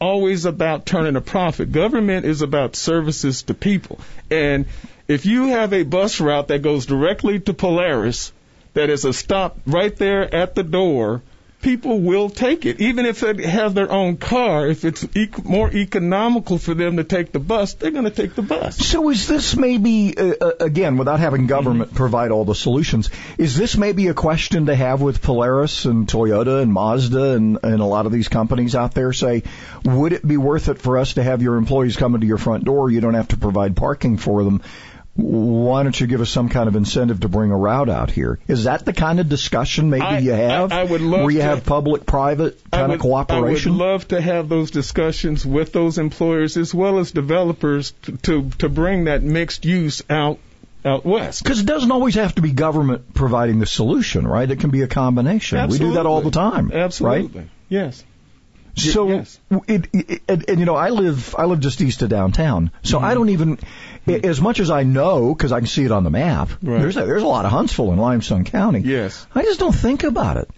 always 0.00 0.44
about 0.46 0.84
turning 0.86 1.16
a 1.16 1.20
profit. 1.20 1.70
Government 1.72 2.26
is 2.26 2.42
about 2.42 2.74
services 2.76 3.42
to 3.44 3.54
people. 3.54 4.00
And 4.30 4.66
if 5.08 5.26
you 5.26 5.48
have 5.48 5.72
a 5.72 5.82
bus 5.84 6.20
route 6.20 6.48
that 6.48 6.62
goes 6.62 6.86
directly 6.86 7.38
to 7.40 7.54
Polaris, 7.54 8.32
that 8.74 8.88
is 8.90 9.04
a 9.04 9.12
stop 9.12 9.58
right 9.66 9.94
there 9.96 10.32
at 10.34 10.54
the 10.54 10.62
door, 10.62 11.22
people 11.62 12.00
will 12.00 12.28
take 12.28 12.66
it. 12.66 12.80
Even 12.80 13.06
if 13.06 13.20
they 13.20 13.46
have 13.46 13.74
their 13.74 13.90
own 13.90 14.16
car, 14.16 14.66
if 14.66 14.84
it's 14.84 15.04
ec- 15.14 15.44
more 15.44 15.70
economical 15.72 16.58
for 16.58 16.74
them 16.74 16.96
to 16.98 17.04
take 17.04 17.32
the 17.32 17.38
bus, 17.38 17.74
they're 17.74 17.92
going 17.92 18.04
to 18.04 18.10
take 18.10 18.34
the 18.34 18.42
bus. 18.42 18.76
So 18.76 19.08
is 19.08 19.26
this 19.28 19.56
maybe 19.56 20.18
uh, 20.18 20.34
uh, 20.40 20.50
again 20.60 20.96
without 20.98 21.20
having 21.20 21.46
government 21.46 21.72
Mm-hmm. 21.72 21.96
provide 21.96 22.30
all 22.32 22.44
the 22.44 22.54
solutions? 22.54 23.08
Is 23.38 23.56
this 23.56 23.76
maybe 23.76 24.08
a 24.08 24.14
question 24.14 24.66
to 24.66 24.74
have 24.74 25.00
with 25.00 25.22
Polaris 25.22 25.84
and 25.84 26.06
Toyota 26.06 26.60
and 26.60 26.72
Mazda 26.72 27.32
and, 27.34 27.58
and 27.62 27.80
a 27.80 27.84
lot 27.84 28.06
of 28.06 28.12
these 28.12 28.28
companies 28.28 28.74
out 28.74 28.94
there? 28.94 29.12
Say, 29.12 29.44
would 29.84 30.12
it 30.12 30.26
be 30.26 30.36
worth 30.36 30.68
it 30.68 30.78
for 30.78 30.98
us 30.98 31.14
to 31.14 31.22
have 31.22 31.40
your 31.40 31.56
employees 31.56 31.96
come 31.96 32.14
into 32.16 32.26
your 32.26 32.38
front 32.38 32.64
door? 32.64 32.90
You 32.90 33.00
don't 33.00 33.14
have 33.14 33.28
to 33.28 33.36
provide 33.36 33.76
parking 33.76 34.16
for 34.18 34.42
them. 34.44 34.60
Why 35.14 35.82
don't 35.82 35.98
you 36.00 36.06
give 36.06 36.22
us 36.22 36.30
some 36.30 36.48
kind 36.48 36.68
of 36.68 36.76
incentive 36.76 37.20
to 37.20 37.28
bring 37.28 37.50
a 37.50 37.56
route 37.56 37.90
out 37.90 38.10
here? 38.10 38.38
Is 38.48 38.64
that 38.64 38.86
the 38.86 38.94
kind 38.94 39.20
of 39.20 39.28
discussion 39.28 39.90
maybe 39.90 40.02
I- 40.02 40.18
you 40.20 40.32
have? 40.32 40.72
I- 40.72 40.80
I 40.80 40.84
would 40.84 41.02
love 41.02 41.22
where 41.22 41.30
you 41.30 41.38
to- 41.40 41.44
have 41.44 41.66
public-private 41.66 42.58
kind 42.70 42.88
would, 42.88 42.94
of 42.94 43.00
cooperation. 43.02 43.72
I 43.72 43.76
would 43.76 43.84
love 43.84 44.08
to 44.08 44.20
have 44.20 44.48
those 44.48 44.70
discussions 44.70 45.44
with 45.44 45.72
those 45.72 45.98
employers 45.98 46.56
as 46.56 46.72
well 46.74 46.98
as 46.98 47.12
developers 47.12 47.92
to 48.02 48.12
to, 48.22 48.50
to 48.58 48.68
bring 48.70 49.04
that 49.04 49.22
mixed 49.22 49.66
use 49.66 50.02
out 50.08 50.38
out 50.84 51.04
west. 51.04 51.44
Because 51.44 51.60
it 51.60 51.66
doesn't 51.66 51.92
always 51.92 52.14
have 52.16 52.34
to 52.36 52.42
be 52.42 52.50
government 52.50 53.12
providing 53.14 53.58
the 53.60 53.66
solution, 53.66 54.26
right? 54.26 54.50
It 54.50 54.60
can 54.60 54.70
be 54.70 54.82
a 54.82 54.88
combination. 54.88 55.68
We 55.68 55.78
do 55.78 55.92
that 55.92 56.06
all 56.06 56.22
the 56.22 56.30
time, 56.30 56.72
Absolutely. 56.72 57.40
right? 57.40 57.48
Yes. 57.68 58.02
So, 58.74 59.08
yes. 59.08 59.38
it, 59.68 59.88
it, 59.92 60.22
and, 60.28 60.48
and 60.48 60.58
you 60.58 60.64
know, 60.64 60.76
I 60.76 60.88
live 60.88 61.34
I 61.36 61.44
live 61.44 61.60
just 61.60 61.80
east 61.82 62.00
of 62.02 62.08
downtown, 62.08 62.70
so 62.82 62.96
Mm-hmm. 62.96 63.04
I 63.04 63.14
don't 63.14 63.28
even, 63.28 63.58
as 64.06 64.40
much 64.40 64.60
as 64.60 64.70
I 64.70 64.82
know, 64.82 65.34
because 65.34 65.52
I 65.52 65.58
can 65.60 65.66
see 65.66 65.84
it 65.84 65.92
on 65.92 66.04
the 66.04 66.10
map. 66.10 66.48
Right. 66.62 66.80
There's 66.80 66.96
a, 66.96 67.04
there's 67.04 67.22
a 67.22 67.26
lot 67.26 67.44
of 67.44 67.50
Huntsville 67.50 67.92
in 67.92 67.98
Limestone 67.98 68.44
County. 68.44 68.80
Yes. 68.80 69.26
I 69.34 69.42
just 69.42 69.60
don't 69.60 69.74
think 69.74 70.04
about 70.04 70.38
it, 70.38 70.48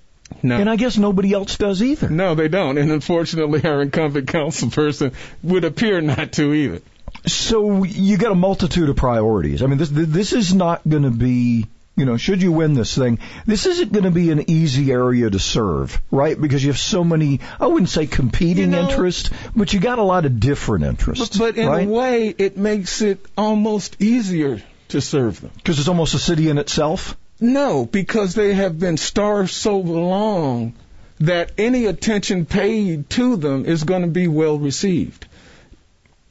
No. 0.44 0.57
and 0.57 0.70
I 0.70 0.77
guess 0.77 0.96
nobody 0.96 1.33
else 1.33 1.57
does 1.59 1.83
either. 1.83 2.09
No, 2.09 2.35
they 2.37 2.46
don't. 2.48 2.79
And 2.79 2.92
unfortunately, 2.92 3.64
our 3.64 3.83
incumbent 3.83 4.29
council 4.29 4.70
person 4.70 5.12
would 5.42 5.64
appear 5.64 6.00
not 6.00 6.33
to 6.35 6.55
either. 6.55 6.83
So 7.27 7.85
you 7.85 8.16
got 8.16 8.33
a 8.33 8.37
multitude 8.37 8.88
of 8.90 8.96
priorities. 8.96 9.62
I 9.62 9.66
mean, 9.66 9.79
this 9.79 9.90
this 9.90 10.33
is 10.33 10.55
not 10.55 10.87
going 10.88 11.05
to 11.05 11.11
be 11.11 11.66
you 11.96 12.04
know, 12.04 12.16
should 12.16 12.42
you 12.42 12.50
win 12.50 12.74
this 12.74 12.96
thing, 12.96 13.20
this 13.46 13.66
isn't 13.66 13.92
going 13.92 14.04
to 14.04 14.11
be 14.11 14.30
an 14.30 14.50
easy 14.50 14.90
area 14.90 15.30
to 15.30 15.38
serve, 15.38 16.00
right? 16.11 16.40
Because 16.40 16.62
you 16.64 16.70
have 16.70 16.78
so 16.78 17.04
many, 17.04 17.40
I 17.61 17.68
wouldn't 17.68 17.88
say 17.90 18.07
competing 18.07 18.72
You 18.72 18.76
know- 18.78 18.88
interests, 18.88 19.30
but 19.54 19.72
you 19.72 19.80
got 19.80 19.98
a 19.98 20.02
lot 20.02 20.24
of 20.24 20.40
different 20.40 20.85
interests. 20.85 21.38
But, 21.38 21.54
but 21.54 21.62
in 21.62 21.68
right? 21.68 21.87
a 21.87 21.90
way, 21.90 22.35
it 22.37 22.57
makes 22.57 23.00
it 23.00 23.24
almost 23.37 24.02
easier 24.02 24.61
to 24.88 25.00
serve 25.00 25.40
them. 25.40 25.50
Because 25.57 25.78
it's 25.78 25.88
almost 25.88 26.14
a 26.14 26.18
city 26.18 26.48
in 26.48 26.59
itself? 26.59 27.16
No, 27.40 27.85
because 27.87 28.35
they 28.35 28.54
have 28.54 28.78
been 28.78 28.96
starved 28.96 29.50
so 29.50 29.78
long 29.78 30.74
that 31.20 31.52
any 31.59 31.87
attention 31.87 32.44
paid 32.44 33.09
to 33.11 33.37
them 33.37 33.66
is 33.66 33.85
going 33.85 34.02
to 34.02 34.09
be 34.09 34.26
well 34.26 34.59
received. 34.59 35.26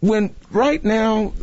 When 0.02 0.36
right 0.52 0.84
now, 0.84 1.34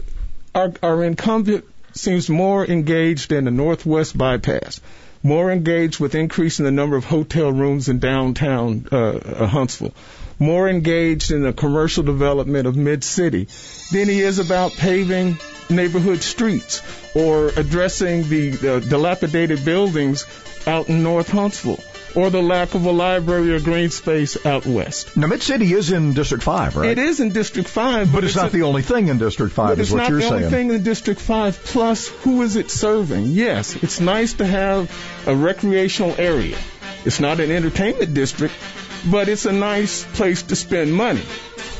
our, 0.55 0.73
our 0.83 1.05
incumbent 1.05 1.65
seems 1.97 2.29
more 2.29 2.67
engaged 2.67 3.33
in 3.33 3.45
the 3.45 3.51
Northwest 3.51 4.17
bypass, 4.17 4.81
more 5.23 5.51
engaged 5.51 6.01
with 6.01 6.15
increasing 6.15 6.65
the 6.65 6.71
number 6.71 6.97
of 6.97 7.05
hotel 7.05 7.53
rooms 7.53 7.89
in 7.89 7.99
downtown 7.99 8.87
uh, 8.91 8.97
uh, 8.97 9.47
Huntsville, 9.47 9.95
more 10.39 10.69
engaged 10.69 11.31
in 11.31 11.43
the 11.43 11.53
commercial 11.53 12.03
development 12.03 12.67
of 12.67 12.77
mid 12.77 13.05
city 13.05 13.49
than 13.93 14.09
he 14.09 14.21
is 14.21 14.39
about 14.39 14.73
paving 14.73 15.39
neighborhood 15.69 16.23
streets 16.23 16.83
or 17.15 17.49
addressing 17.49 18.29
the 18.29 18.53
uh, 18.53 18.81
dilapidated 18.81 19.65
buildings 19.65 20.27
out 20.67 20.89
in 20.89 21.03
North 21.03 21.31
Huntsville 21.31 21.83
or 22.15 22.31
the 22.31 22.43
lack 22.43 22.75
of 22.75 22.85
a 22.87 22.91
library 22.91 23.53
or 23.53 23.61
green 23.61 23.91
space 23.91 24.45
out 24.45 24.67
west. 24.67 25.17
Now, 25.17 25.27
Mid 25.27 25.43
City 25.43 25.73
is 25.73 25.91
in 25.93 26.13
District 26.15 26.43
5, 26.43 26.77
right? 26.77 26.91
It 26.91 26.99
is 26.99 27.21
in 27.21 27.33
District 27.33 27.69
5, 27.69 28.13
But 28.13 28.25
it's 28.25 28.37
not 28.37 28.49
a- 28.49 28.53
the 28.53 28.63
only 28.63 28.83
thing 28.83 29.09
in 29.09 29.19
District 29.19 29.53
5, 29.53 29.77
but 29.77 29.81
is 29.81 29.89
it's 29.89 29.93
what 29.93 29.99
not 30.03 30.11
you're 30.11 30.21
the 30.21 30.27
only 30.27 30.51
thing 30.51 30.71
in 30.73 30.83
District 30.83 31.21
5. 31.21 31.63
Plus, 31.65 32.09
who 32.09 32.43
is 32.43 32.57
it 32.57 32.71
serving? 32.71 33.27
Yes, 33.27 33.77
it's 33.83 34.01
nice 34.01 34.35
to 34.35 34.47
have 34.47 34.91
a 35.27 35.35
recreational 35.35 36.15
area. 36.19 36.57
It's 37.05 37.21
not 37.21 37.41
an 37.41 37.51
entertainment 37.51 38.13
district, 38.13 38.55
but 39.11 39.29
it's 39.29 39.47
a 39.47 39.53
nice 39.53 40.05
place 40.15 40.43
to 40.43 40.57
spend 40.57 40.93
money. 40.93 41.23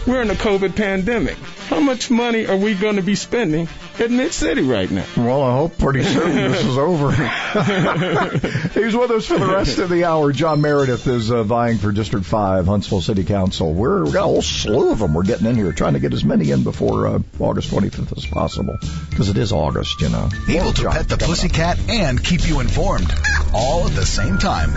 We're 0.07 0.23
in 0.23 0.31
a 0.31 0.35
COVID 0.35 0.77
pandemic. 0.77 1.37
How 1.71 1.79
much 1.79 2.11
money 2.11 2.47
are 2.49 2.57
we 2.57 2.75
going 2.75 2.97
to 2.97 3.03
be 3.03 3.15
spending 3.15 3.69
at 4.01 4.11
Mid 4.11 4.33
City 4.33 4.63
right 4.63 4.91
now? 4.91 5.05
Well, 5.17 5.41
I 5.41 5.53
hope 5.53 5.79
pretty 5.79 6.03
soon 6.03 6.51
this 6.51 6.65
is 6.65 6.77
over. 6.77 7.13
He's 8.75 8.97
with 8.97 9.13
us 9.13 9.27
for 9.27 9.39
the 9.39 9.47
rest 9.47 9.79
of 9.79 9.89
the 9.89 10.05
hour. 10.05 10.33
John 10.33 10.61
Meredith 10.61 11.07
is 11.07 11.31
uh, 11.31 11.45
vying 11.45 11.79
for 11.79 11.93
District 11.93 12.27
5, 12.27 12.67
Huntsville 12.67 13.01
City 13.01 13.23
Council. 13.23 13.73
We're, 13.73 14.03
we've 14.03 14.13
got 14.13 14.25
a 14.25 14.27
whole 14.27 14.43
slew 14.43 14.91
of 14.91 14.99
them 14.99 15.15
we're 15.15 15.23
getting 15.23 15.47
in 15.47 15.55
here, 15.55 15.73
trying 15.73 15.93
to 15.93 16.01
get 16.01 16.13
as 16.13 16.25
many 16.25 16.51
in 16.51 16.65
before 16.65 17.07
uh, 17.07 17.21
August 17.39 17.71
25th 17.71 18.17
as 18.19 18.27
possible. 18.27 18.77
Because 19.09 19.29
it 19.29 19.39
is 19.39 19.53
August, 19.53 20.01
you 20.01 20.09
know. 20.09 20.29
Able 20.49 20.65
More 20.65 20.73
to 20.73 20.83
jobs 20.83 20.97
pet 20.97 21.09
the 21.09 21.17
coming 21.19 21.23
up. 21.23 21.29
pussycat 21.29 21.79
and 21.89 22.25
keep 22.25 22.49
you 22.49 22.59
informed. 22.59 23.15
All 23.55 23.87
at 23.87 23.95
the 23.95 24.05
same 24.05 24.39
time. 24.39 24.71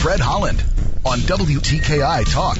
Fred 0.00 0.18
Holland 0.18 0.60
on 1.04 1.18
WTKI 1.20 2.32
Talk. 2.32 2.58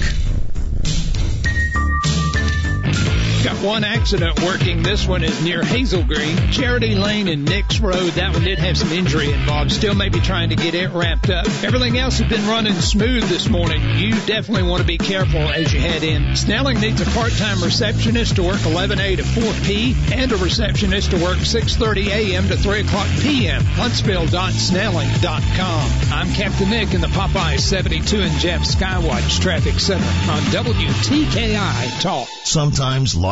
Got 3.43 3.57
one 3.65 3.83
accident 3.83 4.41
working. 4.45 4.85
This 4.85 5.05
one 5.05 5.25
is 5.25 5.43
near 5.43 5.65
Hazel 5.65 6.05
Green, 6.05 6.37
Charity 6.53 6.95
Lane 6.95 7.27
and 7.27 7.45
Nix 7.45 7.81
Road. 7.81 8.13
That 8.13 8.35
one 8.35 8.45
did 8.45 8.61
have 8.61 8.79
some 8.79 8.93
injury 8.93 9.33
involved. 9.33 9.73
Still 9.73 9.97
maybe 9.97 10.21
trying 10.21 10.51
to 10.51 10.57
get 10.57 10.77
it 10.77 10.91
wrapped 10.91 11.29
up. 11.29 11.47
Everything 11.65 11.99
else 11.99 12.21
has 12.21 12.31
been 12.31 12.47
running 12.47 12.75
smooth 12.75 13.25
this 13.25 13.49
morning. 13.49 13.83
You 13.99 14.13
definitely 14.27 14.63
want 14.63 14.83
to 14.83 14.87
be 14.87 14.97
careful 14.97 15.41
as 15.41 15.73
you 15.73 15.81
head 15.81 16.05
in. 16.05 16.37
Snelling 16.37 16.79
needs 16.79 17.01
a 17.01 17.05
part-time 17.07 17.61
receptionist 17.61 18.37
to 18.37 18.45
work 18.45 18.61
11A 18.61 19.17
to 19.17 19.25
4P 19.25 20.13
and 20.13 20.31
a 20.31 20.37
receptionist 20.37 21.11
to 21.11 21.21
work 21.21 21.39
6.30 21.39 22.11
a.m. 22.11 22.47
to 22.47 22.57
3 22.57 22.83
o'clock 22.83 23.09
p.m. 23.23 23.65
Huntsville.snelling.com. 23.65 25.91
I'm 26.13 26.33
Captain 26.35 26.71
Nick 26.71 26.95
in 26.95 27.01
the 27.01 27.09
Popeye 27.09 27.59
72 27.59 28.21
and 28.21 28.39
Jeff 28.39 28.61
Skywatch 28.61 29.41
Traffic 29.41 29.81
Center 29.81 30.07
on 30.31 30.43
WTKI 30.53 32.01
Talk. 32.01 32.29
Sometimes 32.45 33.17
life 33.17 33.32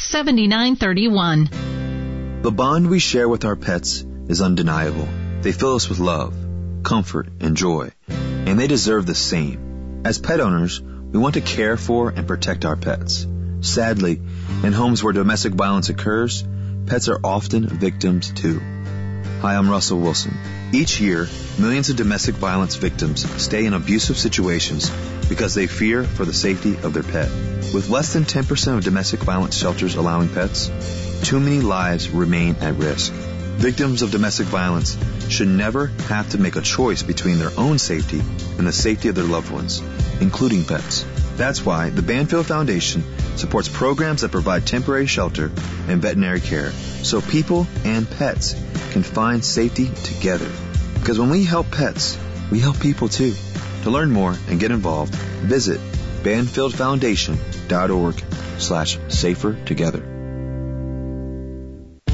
800-526-7931. 0.09 2.41
The 2.41 2.51
bond 2.51 2.89
we 2.89 2.99
share 2.99 3.29
with 3.29 3.45
our 3.45 3.55
pets 3.55 4.03
is 4.27 4.41
undeniable. 4.41 5.07
They 5.41 5.51
fill 5.51 5.75
us 5.75 5.89
with 5.89 5.99
love, 5.99 6.33
comfort, 6.83 7.29
and 7.39 7.55
joy, 7.55 7.91
and 8.07 8.59
they 8.59 8.67
deserve 8.67 9.05
the 9.05 9.15
same. 9.15 10.01
As 10.03 10.17
pet 10.17 10.39
owners, 10.39 10.81
we 10.81 11.19
want 11.19 11.35
to 11.35 11.41
care 11.41 11.77
for 11.77 12.09
and 12.09 12.27
protect 12.27 12.65
our 12.65 12.75
pets. 12.75 13.27
Sadly, 13.61 14.19
in 14.63 14.73
homes 14.73 15.03
where 15.03 15.13
domestic 15.13 15.53
violence 15.53 15.89
occurs, 15.89 16.43
pets 16.87 17.07
are 17.07 17.19
often 17.23 17.67
victims 17.67 18.31
too. 18.31 18.59
Hi, 19.41 19.55
I'm 19.55 19.71
Russell 19.71 19.97
Wilson. 19.97 20.37
Each 20.71 21.01
year, 21.01 21.27
millions 21.57 21.89
of 21.89 21.95
domestic 21.95 22.35
violence 22.35 22.75
victims 22.75 23.27
stay 23.41 23.65
in 23.65 23.73
abusive 23.73 24.15
situations 24.15 24.87
because 25.29 25.55
they 25.55 25.65
fear 25.65 26.03
for 26.03 26.25
the 26.25 26.33
safety 26.33 26.75
of 26.83 26.93
their 26.93 27.01
pet. 27.01 27.27
With 27.73 27.89
less 27.89 28.13
than 28.13 28.25
10% 28.25 28.77
of 28.77 28.83
domestic 28.83 29.21
violence 29.21 29.57
shelters 29.57 29.95
allowing 29.95 30.29
pets, 30.29 30.69
too 31.23 31.39
many 31.39 31.59
lives 31.59 32.11
remain 32.11 32.55
at 32.57 32.75
risk. 32.75 33.13
Victims 33.13 34.03
of 34.03 34.11
domestic 34.11 34.45
violence 34.45 34.95
should 35.27 35.47
never 35.47 35.87
have 36.07 36.29
to 36.29 36.37
make 36.37 36.55
a 36.55 36.61
choice 36.61 37.01
between 37.01 37.39
their 37.39 37.51
own 37.57 37.79
safety 37.79 38.19
and 38.59 38.67
the 38.67 38.71
safety 38.71 39.07
of 39.07 39.15
their 39.15 39.23
loved 39.23 39.49
ones, 39.49 39.81
including 40.21 40.65
pets. 40.65 41.03
That's 41.37 41.65
why 41.65 41.89
the 41.89 42.03
Banfield 42.03 42.45
Foundation 42.45 43.03
supports 43.37 43.69
programs 43.69 44.21
that 44.21 44.31
provide 44.31 44.67
temporary 44.67 45.07
shelter 45.07 45.51
and 45.87 45.99
veterinary 45.99 46.41
care 46.41 46.69
so 46.69 47.21
people 47.21 47.65
and 47.83 48.07
pets 48.07 48.53
can 48.91 49.03
find 49.03 49.43
safety 49.43 49.89
together. 50.03 50.49
Because 50.95 51.19
when 51.19 51.29
we 51.29 51.43
help 51.43 51.71
pets, 51.71 52.17
we 52.51 52.59
help 52.59 52.79
people 52.79 53.09
too. 53.09 53.33
To 53.83 53.89
learn 53.89 54.11
more 54.11 54.35
and 54.47 54.59
get 54.59 54.71
involved, 54.71 55.15
visit 55.15 55.79
banfieldfoundation.org 56.21 58.23
slash 58.59 58.99
safer 59.07 59.57
together. 59.65 60.11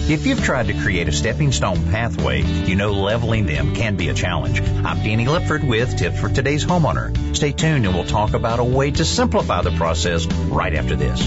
If 0.09 0.25
you've 0.25 0.41
tried 0.41 0.67
to 0.67 0.73
create 0.73 1.09
a 1.09 1.11
stepping 1.11 1.51
stone 1.51 1.91
pathway, 1.91 2.41
you 2.41 2.77
know 2.77 2.93
leveling 2.93 3.45
them 3.45 3.75
can 3.75 3.97
be 3.97 4.07
a 4.07 4.13
challenge. 4.13 4.61
I'm 4.61 5.03
Danny 5.03 5.25
Lipford 5.25 5.67
with 5.67 5.97
tips 5.97 6.21
for 6.21 6.29
today's 6.29 6.63
homeowner. 6.63 7.35
Stay 7.35 7.51
tuned 7.51 7.85
and 7.85 7.93
we'll 7.93 8.05
talk 8.05 8.33
about 8.33 8.59
a 8.59 8.63
way 8.63 8.91
to 8.91 9.03
simplify 9.03 9.61
the 9.61 9.71
process 9.71 10.25
right 10.25 10.73
after 10.73 10.95
this. 10.95 11.19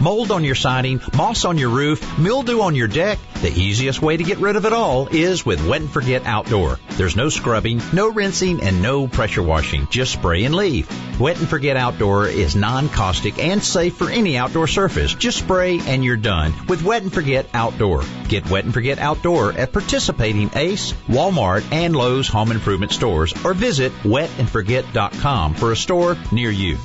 Mold 0.00 0.30
on 0.30 0.44
your 0.44 0.54
siding, 0.54 0.98
moss 1.14 1.44
on 1.44 1.58
your 1.58 1.68
roof, 1.68 2.18
mildew 2.18 2.62
on 2.62 2.74
your 2.74 2.88
deck? 2.88 3.18
The 3.42 3.52
easiest 3.52 4.00
way 4.00 4.16
to 4.16 4.24
get 4.24 4.38
rid 4.38 4.56
of 4.56 4.64
it 4.64 4.72
all 4.72 5.08
is 5.08 5.44
with 5.44 5.66
Wet 5.66 5.82
and 5.82 5.90
Forget 5.90 6.24
Outdoor. 6.24 6.78
There's 6.92 7.16
no 7.16 7.28
scrubbing, 7.28 7.82
no 7.92 8.08
rinsing, 8.08 8.62
and 8.62 8.80
no 8.80 9.08
pressure 9.08 9.42
washing. 9.42 9.88
Just 9.90 10.12
spray 10.12 10.44
and 10.44 10.54
leave. 10.54 10.88
Wet 11.20 11.38
and 11.38 11.46
Forget 11.46 11.76
Outdoor 11.76 12.26
is 12.26 12.56
non-caustic 12.56 13.38
and 13.38 13.62
safe 13.62 13.94
for 13.94 14.08
any 14.08 14.38
outdoor 14.38 14.68
surface. 14.68 15.12
Just 15.12 15.38
spray 15.38 15.80
and 15.80 16.02
you're 16.02 16.16
done 16.16 16.54
with 16.66 16.82
Wet 16.82 17.02
and 17.02 17.12
Forget 17.12 17.46
Outdoor. 17.52 18.02
Get 18.26 18.48
Wet 18.48 18.64
and 18.64 18.72
Forget 18.72 18.98
Outdoor 18.98 19.52
at 19.52 19.74
participating 19.74 20.50
Ace, 20.54 20.94
Walmart, 21.08 21.62
and 21.72 21.94
Lowe's 21.94 22.26
home 22.26 22.52
improvement 22.52 22.92
stores 22.92 23.34
or 23.44 23.52
visit 23.52 23.92
wetandforget.com 24.02 25.54
for 25.54 25.72
a 25.72 25.76
store 25.76 26.16
near 26.32 26.50
you. 26.50 26.78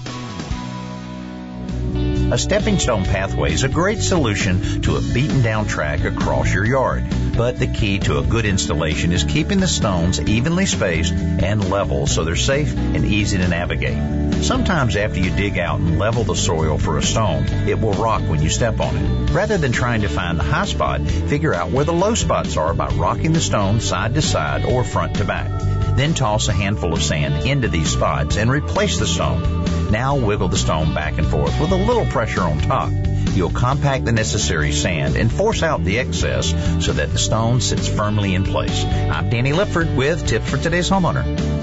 A 2.32 2.40
stepping 2.40 2.80
stone 2.80 3.06
pathway 3.06 3.54
is 3.54 3.64
a 3.64 3.70
great 3.70 4.02
solution 4.02 4.82
to 4.82 4.96
a 4.96 5.02
beaten 5.14 5.44
down 5.44 5.68
track 5.68 6.04
across 6.06 6.52
your 6.52 6.66
yard. 6.66 7.06
But 7.38 7.60
the 7.60 7.68
key 7.68 8.00
to 8.00 8.18
a 8.18 8.24
good 8.24 8.46
installation 8.46 9.12
is 9.12 9.24
keeping 9.24 9.60
the 9.60 9.68
stones 9.68 10.20
evenly 10.20 10.66
spaced 10.66 11.14
and 11.14 11.70
level 11.70 12.08
so 12.08 12.24
they're 12.24 12.36
safe 12.36 12.76
and 12.76 13.06
easy 13.06 13.38
to 13.38 13.48
navigate. 13.48 14.44
Sometimes 14.44 14.96
after 14.96 15.20
you 15.20 15.30
dig 15.36 15.60
out 15.60 15.80
and 15.80 16.00
level 16.00 16.24
the 16.24 16.36
soil 16.36 16.80
for 16.80 16.98
a 16.98 17.04
stone, 17.04 17.46
it 17.68 17.80
will 17.80 17.94
rock 17.94 18.24
when 18.24 18.42
you 18.42 18.50
step 18.50 18.80
on 18.80 18.98
it. 18.98 19.30
Rather 19.32 19.60
than 19.60 19.72
trying 19.72 20.02
to 20.02 20.10
find 20.10 20.40
the 20.40 20.44
high 20.44 20.66
spot, 20.66 21.02
figure 21.02 21.54
out 21.54 21.70
where 21.70 21.86
the 21.86 21.94
low 21.94 22.16
spots 22.16 22.58
are 22.58 22.74
by 22.74 22.88
rocking 22.88 23.34
the 23.34 23.40
stone 23.40 23.80
side 23.80 24.16
to 24.16 24.22
side 24.24 24.66
or 24.66 24.84
front 24.84 25.18
to 25.18 25.26
back. 25.26 25.50
Then 25.96 26.16
toss 26.16 26.48
a 26.48 26.54
handful 26.54 26.94
of 26.94 27.04
sand 27.04 27.48
into 27.48 27.68
these 27.68 27.90
spots 27.90 28.36
and 28.36 28.50
replace 28.50 28.98
the 28.98 29.06
stone. 29.08 29.66
Now 29.91 30.17
wiggle 30.17 30.50
the 30.50 30.58
stone 30.58 30.93
back 30.93 31.17
and 31.17 31.28
forth 31.28 31.60
with 31.60 31.71
a 31.71 31.76
little 31.76 32.06
pressure 32.06 32.41
on 32.41 32.60
top. 32.60 32.91
You'll 33.34 33.52
compact 33.52 34.06
the 34.06 34.12
necessary 34.12 34.71
sand 34.71 35.15
and 35.15 35.32
force 35.32 35.62
out 35.62 35.84
the 35.84 36.00
excess 36.00 36.50
so 36.84 36.93
that 36.93 37.12
the 37.12 37.19
stone 37.19 37.60
sits 37.60 37.88
firmly 37.88 38.34
in 38.34 38.45
place. 38.45 38.84
I'm 38.84 39.30
Danny 39.30 39.52
Lipford 39.52 39.95
with 39.95 40.26
tips 40.26 40.50
for 40.50 40.58
today's 40.58 40.89
homeowner. 40.89 41.55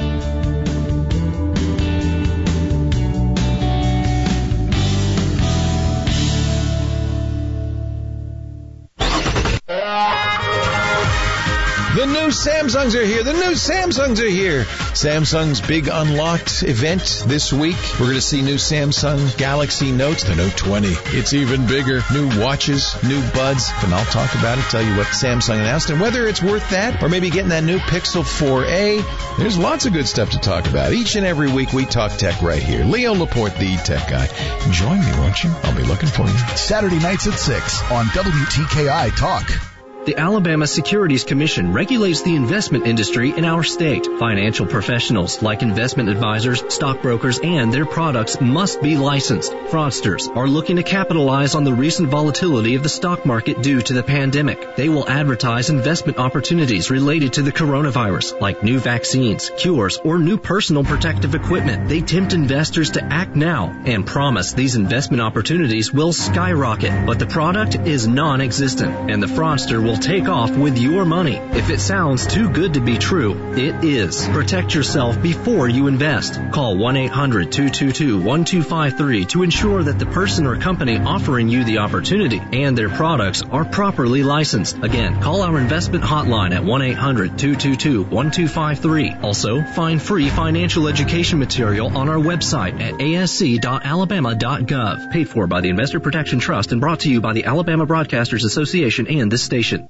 Samsungs 12.32 12.94
are 12.94 13.04
here. 13.04 13.22
The 13.22 13.32
new 13.32 13.52
Samsungs 13.52 14.18
are 14.20 14.28
here. 14.28 14.64
Samsung's 14.94 15.60
big 15.60 15.88
Unpacked 15.88 16.62
event 16.62 17.24
this 17.26 17.52
week. 17.52 17.76
We're 18.00 18.06
going 18.06 18.14
to 18.14 18.20
see 18.22 18.42
new 18.42 18.56
Samsung 18.56 19.36
Galaxy 19.36 19.92
Notes, 19.92 20.24
the 20.24 20.34
Note 20.34 20.56
20. 20.56 20.88
It's 21.16 21.34
even 21.34 21.66
bigger. 21.66 22.02
New 22.12 22.40
watches, 22.40 22.96
new 23.02 23.20
buds, 23.32 23.70
and 23.82 23.94
I'll 23.94 24.04
talk 24.06 24.34
about 24.34 24.58
it, 24.58 24.62
tell 24.62 24.82
you 24.82 24.96
what 24.96 25.06
Samsung 25.08 25.60
announced 25.60 25.90
and 25.90 26.00
whether 26.00 26.26
it's 26.26 26.42
worth 26.42 26.70
that 26.70 27.02
or 27.02 27.08
maybe 27.08 27.28
getting 27.30 27.50
that 27.50 27.64
new 27.64 27.78
Pixel 27.78 28.22
4a. 28.22 29.36
There's 29.38 29.58
lots 29.58 29.86
of 29.86 29.92
good 29.92 30.08
stuff 30.08 30.30
to 30.30 30.38
talk 30.38 30.66
about. 30.66 30.92
Each 30.92 31.16
and 31.16 31.26
every 31.26 31.52
week 31.52 31.72
we 31.72 31.84
talk 31.84 32.12
tech 32.12 32.40
right 32.40 32.62
here. 32.62 32.84
Leo 32.84 33.14
Laporte, 33.14 33.56
the 33.56 33.76
tech 33.76 34.08
guy. 34.08 34.26
Join 34.70 35.00
me, 35.00 35.12
won't 35.18 35.44
you? 35.44 35.50
I'll 35.62 35.76
be 35.76 35.84
looking 35.84 36.08
for 36.08 36.26
you. 36.26 36.38
Saturday 36.56 36.98
nights 36.98 37.26
at 37.26 37.38
6 37.38 37.82
on 37.90 38.06
WTKI 38.06 39.16
Talk. 39.16 39.71
The 40.04 40.16
Alabama 40.16 40.66
Securities 40.66 41.22
Commission 41.22 41.72
regulates 41.72 42.22
the 42.22 42.34
investment 42.34 42.88
industry 42.88 43.30
in 43.30 43.44
our 43.44 43.62
state. 43.62 44.04
Financial 44.18 44.66
professionals 44.66 45.40
like 45.42 45.62
investment 45.62 46.08
advisors, 46.08 46.60
stockbrokers, 46.74 47.38
and 47.38 47.72
their 47.72 47.86
products 47.86 48.40
must 48.40 48.82
be 48.82 48.96
licensed. 48.96 49.52
Fraudsters 49.52 50.28
are 50.36 50.48
looking 50.48 50.74
to 50.74 50.82
capitalize 50.82 51.54
on 51.54 51.62
the 51.62 51.72
recent 51.72 52.08
volatility 52.08 52.74
of 52.74 52.82
the 52.82 52.88
stock 52.88 53.24
market 53.24 53.62
due 53.62 53.80
to 53.80 53.92
the 53.92 54.02
pandemic. 54.02 54.74
They 54.74 54.88
will 54.88 55.08
advertise 55.08 55.70
investment 55.70 56.18
opportunities 56.18 56.90
related 56.90 57.34
to 57.34 57.42
the 57.42 57.52
coronavirus, 57.52 58.40
like 58.40 58.64
new 58.64 58.80
vaccines, 58.80 59.52
cures, 59.56 59.98
or 59.98 60.18
new 60.18 60.36
personal 60.36 60.82
protective 60.82 61.36
equipment. 61.36 61.88
They 61.88 62.00
tempt 62.00 62.32
investors 62.32 62.90
to 62.92 63.04
act 63.04 63.36
now 63.36 63.68
and 63.86 64.04
promise 64.04 64.52
these 64.52 64.74
investment 64.74 65.22
opportunities 65.22 65.92
will 65.92 66.12
skyrocket, 66.12 67.06
but 67.06 67.20
the 67.20 67.26
product 67.26 67.76
is 67.76 68.08
non-existent 68.08 69.12
and 69.12 69.22
the 69.22 69.28
fraudster 69.28 69.80
will 69.80 69.91
will 69.92 69.98
take 69.98 70.26
off 70.26 70.57
with 70.57 70.78
your 70.78 71.05
money. 71.05 71.37
If 71.37 71.68
it 71.68 71.78
sounds 71.78 72.26
too 72.26 72.48
good 72.48 72.72
to 72.74 72.81
be 72.81 72.96
true, 72.96 73.52
it 73.52 73.85
is. 73.85 74.26
Protect 74.28 74.74
yourself 74.74 75.20
before 75.20 75.68
you 75.68 75.87
invest. 75.87 76.40
Call 76.50 76.76
1-800-222-1253 76.76 79.28
to 79.28 79.42
ensure 79.42 79.83
that 79.83 79.98
the 79.98 80.07
person 80.07 80.46
or 80.46 80.57
company 80.57 80.96
offering 80.96 81.50
you 81.50 81.64
the 81.64 81.76
opportunity 81.78 82.40
and 82.55 82.78
their 82.78 82.88
products 82.88 83.42
are 83.42 83.66
properly 83.66 84.22
licensed. 84.22 84.78
Again, 84.83 85.20
call 85.20 85.42
our 85.42 85.59
investment 85.59 86.05
hotline 86.05 86.55
at 86.55 86.62
1-800-222-1253. 86.62 89.22
Also, 89.22 89.62
find 89.62 90.00
free 90.00 90.31
financial 90.31 90.88
education 90.88 91.38
material 91.38 91.98
on 91.98 92.09
our 92.09 92.16
website 92.16 92.81
at 92.81 92.94
asc.alabama.gov. 92.94 95.11
Paid 95.11 95.28
for 95.28 95.46
by 95.46 95.61
the 95.61 95.68
Investor 95.68 96.00
Protection 96.00 96.38
Trust 96.38 96.72
and 96.72 96.81
brought 96.81 97.00
to 97.00 97.11
you 97.11 97.20
by 97.20 97.35
the 97.35 97.44
Alabama 97.44 97.87
Broadcasters 97.87 98.46
Association 98.46 99.07
and 99.07 99.31
this 99.31 99.42
station. 99.42 99.81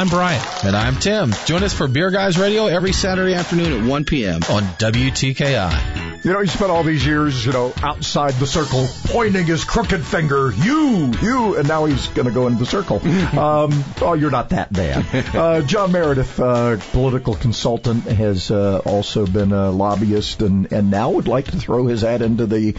I'm 0.00 0.08
Brian. 0.08 0.42
And 0.64 0.74
I'm 0.74 0.96
Tim. 0.96 1.30
Join 1.44 1.62
us 1.62 1.74
for 1.74 1.86
Beer 1.86 2.10
Guys 2.10 2.38
Radio 2.38 2.68
every 2.68 2.94
Saturday 2.94 3.34
afternoon 3.34 3.82
at 3.82 3.86
1 3.86 4.04
p.m. 4.06 4.40
on 4.48 4.62
WTKI. 4.62 6.24
You 6.24 6.32
know, 6.32 6.40
he 6.40 6.46
spent 6.46 6.70
all 6.70 6.82
these 6.82 7.04
years, 7.04 7.44
you 7.44 7.52
know, 7.52 7.74
outside 7.82 8.32
the 8.32 8.46
circle, 8.46 8.86
pointing 9.04 9.44
his 9.44 9.62
crooked 9.62 10.02
finger, 10.02 10.54
you, 10.56 11.12
you, 11.20 11.58
and 11.58 11.68
now 11.68 11.84
he's 11.84 12.06
going 12.08 12.26
to 12.26 12.32
go 12.32 12.46
into 12.46 12.60
the 12.60 12.64
circle. 12.64 12.96
um, 13.38 13.84
oh, 14.00 14.14
you're 14.18 14.30
not 14.30 14.48
that 14.48 14.72
bad. 14.72 15.36
Uh, 15.36 15.60
John 15.60 15.92
Meredith, 15.92 16.40
uh, 16.40 16.78
political 16.92 17.34
consultant, 17.34 18.04
has 18.04 18.50
uh, 18.50 18.78
also 18.78 19.26
been 19.26 19.52
a 19.52 19.70
lobbyist 19.70 20.40
and, 20.40 20.72
and 20.72 20.90
now 20.90 21.10
would 21.10 21.28
like 21.28 21.50
to 21.50 21.58
throw 21.58 21.86
his 21.86 22.00
hat 22.00 22.22
into 22.22 22.46
the 22.46 22.74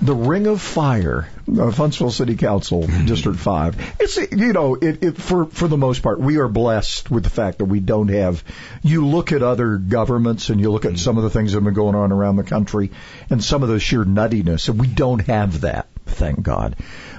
the 0.00 0.14
Ring 0.14 0.48
of 0.48 0.60
Fire, 0.60 1.28
uh, 1.48 1.70
Huntsville 1.70 2.10
City 2.10 2.36
Council, 2.36 2.86
District 3.06 3.38
Five. 3.38 3.76
It's 4.00 4.16
you 4.16 4.52
know, 4.52 4.74
it, 4.74 5.02
it 5.02 5.16
for 5.18 5.46
for 5.46 5.68
the 5.68 5.76
most 5.76 6.02
part, 6.02 6.20
we 6.20 6.36
are 6.38 6.48
blessed 6.48 7.10
with 7.10 7.24
the 7.24 7.30
fact 7.30 7.58
that 7.58 7.66
we 7.66 7.80
don't 7.80 8.08
have. 8.08 8.42
You 8.82 9.06
look 9.06 9.32
at 9.32 9.42
other 9.42 9.76
governments 9.76 10.50
and 10.50 10.60
you 10.60 10.70
look 10.70 10.84
at 10.84 10.98
some 10.98 11.16
of 11.16 11.24
the 11.24 11.30
things 11.30 11.52
that 11.52 11.56
have 11.56 11.64
been 11.64 11.74
going 11.74 11.94
on 11.94 12.12
around 12.12 12.36
the 12.36 12.44
country, 12.44 12.90
and 13.30 13.42
some 13.42 13.62
of 13.62 13.68
the 13.68 13.80
sheer 13.80 14.04
nuttiness, 14.04 14.68
and 14.68 14.80
we 14.80 14.86
don't 14.86 15.20
have 15.26 15.62
that. 15.62 15.88
Thank 16.06 16.42
God. 16.42 16.76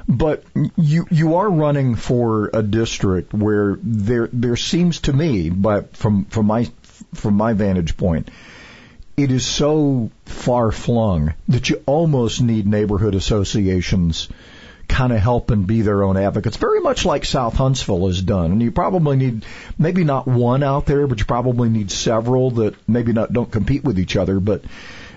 But 0.08 0.44
you 0.76 1.08
you 1.10 1.36
are 1.36 1.50
running 1.50 1.96
for 1.96 2.50
a 2.54 2.62
district 2.62 3.34
where 3.34 3.78
there 3.82 4.30
there 4.32 4.56
seems 4.56 5.02
to 5.02 5.14
me, 5.14 5.50
but 5.50 5.96
from 5.96 6.26
from 6.26 6.48
my 6.48 6.70
from 7.14 7.36
my 7.36 7.54
vantage 7.54 7.98
point 7.98 8.30
it 9.15 9.32
is 9.32 9.45
so 9.45 10.10
far 10.26 10.71
flung 10.71 11.34
that 11.47 11.69
you 11.69 11.82
almost 11.86 12.41
need 12.41 12.65
neighborhood 12.65 13.15
associations 13.15 14.30
kind 14.88 15.13
of 15.13 15.19
help 15.19 15.49
and 15.49 15.65
be 15.65 15.82
their 15.82 16.04
own 16.04 16.17
advocates, 16.17 16.58
very 16.58 16.80
much 16.80 17.06
like 17.06 17.26
South 17.26 17.56
Huntsville 17.56 18.08
has 18.08 18.21
done. 18.21 18.52
And 18.52 18.62
you 18.62 18.71
probably 18.71 19.15
need 19.17 19.45
maybe 19.78 20.04
not 20.04 20.28
one 20.28 20.63
out 20.63 20.86
there, 20.86 21.08
but 21.08 21.19
you 21.19 21.26
probably 21.26 21.69
need 21.69 21.89
several 21.89 22.52
that 22.52 22.76
maybe 22.88 23.13
not 23.13 23.32
don't 23.32 23.52
compete 23.52 23.84
with 23.84 23.99
each 23.99 24.15
other, 24.15 24.39
but 24.39 24.63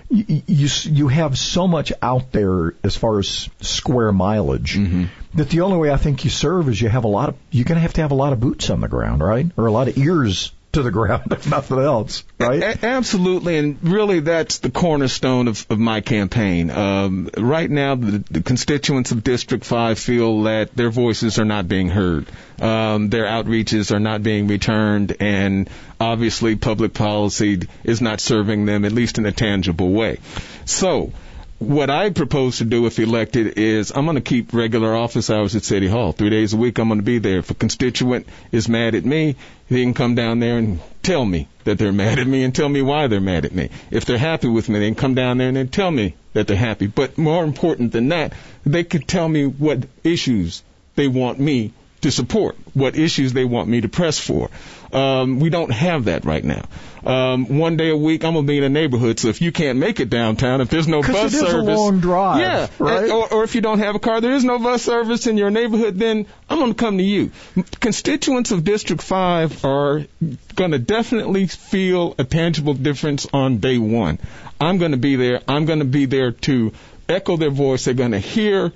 you 0.09 0.41
you, 0.47 0.67
you 0.83 1.07
have 1.09 1.37
so 1.37 1.67
much 1.67 1.91
out 2.01 2.31
there 2.31 2.75
as 2.83 2.95
far 2.95 3.19
as 3.19 3.49
square 3.59 4.11
mileage 4.11 4.75
mm-hmm. 4.75 5.05
that 5.35 5.49
the 5.49 5.61
only 5.61 5.77
way 5.77 5.91
I 5.91 5.97
think 5.97 6.23
you 6.23 6.29
serve 6.29 6.69
is 6.69 6.81
you 6.81 6.87
have 6.87 7.03
a 7.03 7.09
lot 7.09 7.29
of 7.29 7.35
you're 7.51 7.65
going 7.65 7.75
to 7.75 7.81
have 7.81 7.93
to 7.93 8.01
have 8.01 8.11
a 8.11 8.15
lot 8.15 8.31
of 8.33 8.39
boots 8.39 8.69
on 8.69 8.79
the 8.79 8.87
ground, 8.87 9.21
right, 9.21 9.45
or 9.57 9.65
a 9.65 9.71
lot 9.71 9.89
of 9.89 9.97
ears 9.97 10.53
to 10.77 10.83
the 10.83 10.91
ground, 10.91 11.31
if 11.31 11.49
nothing 11.49 11.79
else, 11.79 12.23
right? 12.39 12.61
A- 12.61 12.85
absolutely, 12.85 13.57
and 13.57 13.77
really 13.81 14.19
that's 14.19 14.59
the 14.59 14.69
cornerstone 14.69 15.47
of, 15.47 15.65
of 15.71 15.79
my 15.79 16.01
campaign. 16.01 16.69
Um, 16.69 17.29
right 17.35 17.69
now, 17.69 17.95
the, 17.95 18.23
the, 18.29 18.41
constituents 18.41 19.11
of 19.11 19.23
District 19.23 19.65
5 19.65 19.97
feel 19.97 20.43
that 20.43 20.75
their 20.75 20.91
voices 20.91 21.39
are 21.39 21.45
not 21.45 21.67
being 21.67 21.89
heard. 21.89 22.27
Um, 22.61 23.09
their 23.09 23.25
outreaches 23.25 23.91
are 23.91 23.99
not 23.99 24.21
being 24.21 24.47
returned, 24.47 25.15
and 25.19 25.67
obviously 25.99 26.55
public 26.55 26.93
policy 26.93 27.61
is 27.83 27.99
not 27.99 28.21
serving 28.21 28.67
them, 28.67 28.85
at 28.85 28.91
least 28.91 29.17
in 29.17 29.25
a 29.25 29.31
tangible 29.31 29.91
way. 29.91 30.19
So, 30.65 31.11
what 31.59 31.89
I 31.89 32.11
propose 32.11 32.59
to 32.59 32.65
do 32.65 32.85
if 32.85 32.99
elected 32.99 33.57
is 33.57 33.91
I'm 33.91 34.05
going 34.05 34.15
to 34.15 34.21
keep 34.21 34.53
regular 34.53 34.95
office 34.95 35.29
hours 35.29 35.55
at 35.55 35.63
City 35.63 35.87
Hall. 35.87 36.11
Three 36.11 36.29
days 36.29 36.53
a 36.53 36.57
week 36.57 36.77
I'm 36.77 36.87
going 36.87 36.99
to 36.99 37.05
be 37.05 37.17
there. 37.17 37.39
If 37.39 37.49
a 37.49 37.55
constituent 37.55 38.27
is 38.51 38.69
mad 38.69 38.93
at 38.93 39.03
me, 39.03 39.35
they 39.69 39.81
can 39.81 39.95
come 39.95 40.13
down 40.13 40.39
there 40.39 40.59
and 40.59 40.79
tell 41.01 41.25
me 41.25 41.47
that 41.63 41.79
they're 41.79 41.91
mad 41.91 42.19
at 42.19 42.27
me 42.27 42.43
and 42.43 42.53
tell 42.53 42.69
me 42.69 42.83
why 42.83 43.07
they're 43.07 43.19
mad 43.19 43.45
at 43.45 43.55
me. 43.55 43.69
If 43.89 44.05
they're 44.05 44.19
happy 44.19 44.47
with 44.47 44.69
me, 44.69 44.79
they 44.79 44.87
can 44.87 44.95
come 44.95 45.15
down 45.15 45.39
there 45.39 45.47
and 45.47 45.57
then 45.57 45.69
tell 45.69 45.89
me 45.89 46.15
that 46.33 46.45
they're 46.45 46.55
happy. 46.55 46.85
But 46.87 47.17
more 47.17 47.43
important 47.43 47.91
than 47.91 48.09
that, 48.09 48.33
they 48.63 48.83
could 48.83 49.07
tell 49.07 49.27
me 49.27 49.45
what 49.45 49.79
issues 50.03 50.61
they 50.95 51.07
want 51.07 51.39
me 51.39 51.73
to 52.01 52.11
support, 52.11 52.55
what 52.73 52.95
issues 52.95 53.33
they 53.33 53.45
want 53.45 53.67
me 53.67 53.81
to 53.81 53.87
press 53.89 54.19
for. 54.19 54.49
Um, 54.93 55.39
we 55.39 55.49
don't 55.49 55.71
have 55.71 56.05
that 56.05 56.25
right 56.25 56.43
now. 56.43 56.65
Um, 57.07 57.57
one 57.57 57.77
day 57.77 57.89
a 57.89 57.95
week, 57.95 58.25
I'm 58.25 58.33
gonna 58.33 58.45
be 58.45 58.57
in 58.57 58.65
a 58.65 58.69
neighborhood. 58.69 59.17
So 59.17 59.29
if 59.29 59.41
you 59.41 59.53
can't 59.53 59.79
make 59.79 60.01
it 60.01 60.09
downtown, 60.09 60.59
if 60.59 60.69
there's 60.69 60.89
no 60.89 61.01
bus 61.01 61.33
it 61.33 61.37
is 61.37 61.41
a 61.41 61.47
service, 61.47 61.77
long 61.77 62.01
drive, 62.01 62.41
yeah, 62.41 62.67
right? 62.79 63.03
and- 63.03 63.11
or, 63.13 63.33
or 63.33 63.43
if 63.45 63.55
you 63.55 63.61
don't 63.61 63.79
have 63.79 63.95
a 63.95 63.99
car, 63.99 64.19
there 64.19 64.33
is 64.33 64.43
no 64.43 64.59
bus 64.59 64.81
service 64.81 65.25
in 65.25 65.37
your 65.37 65.49
neighborhood. 65.49 65.97
Then 65.97 66.25
I'm 66.49 66.59
gonna 66.59 66.73
come 66.73 66.97
to 66.97 67.03
you. 67.03 67.31
Constituents 67.79 68.51
of 68.51 68.65
District 68.65 69.01
Five 69.01 69.63
are 69.63 70.05
gonna 70.55 70.79
definitely 70.79 71.47
feel 71.47 72.13
a 72.17 72.25
tangible 72.25 72.73
difference 72.73 73.25
on 73.31 73.59
day 73.59 73.77
one. 73.77 74.19
I'm 74.59 74.77
gonna 74.77 74.97
be 74.97 75.15
there. 75.15 75.39
I'm 75.47 75.63
gonna 75.65 75.85
be 75.85 76.07
there 76.07 76.31
to 76.31 76.73
echo 77.07 77.37
their 77.37 77.51
voice. 77.51 77.85
They're 77.85 77.93
gonna 77.93 78.19
hear 78.19 78.73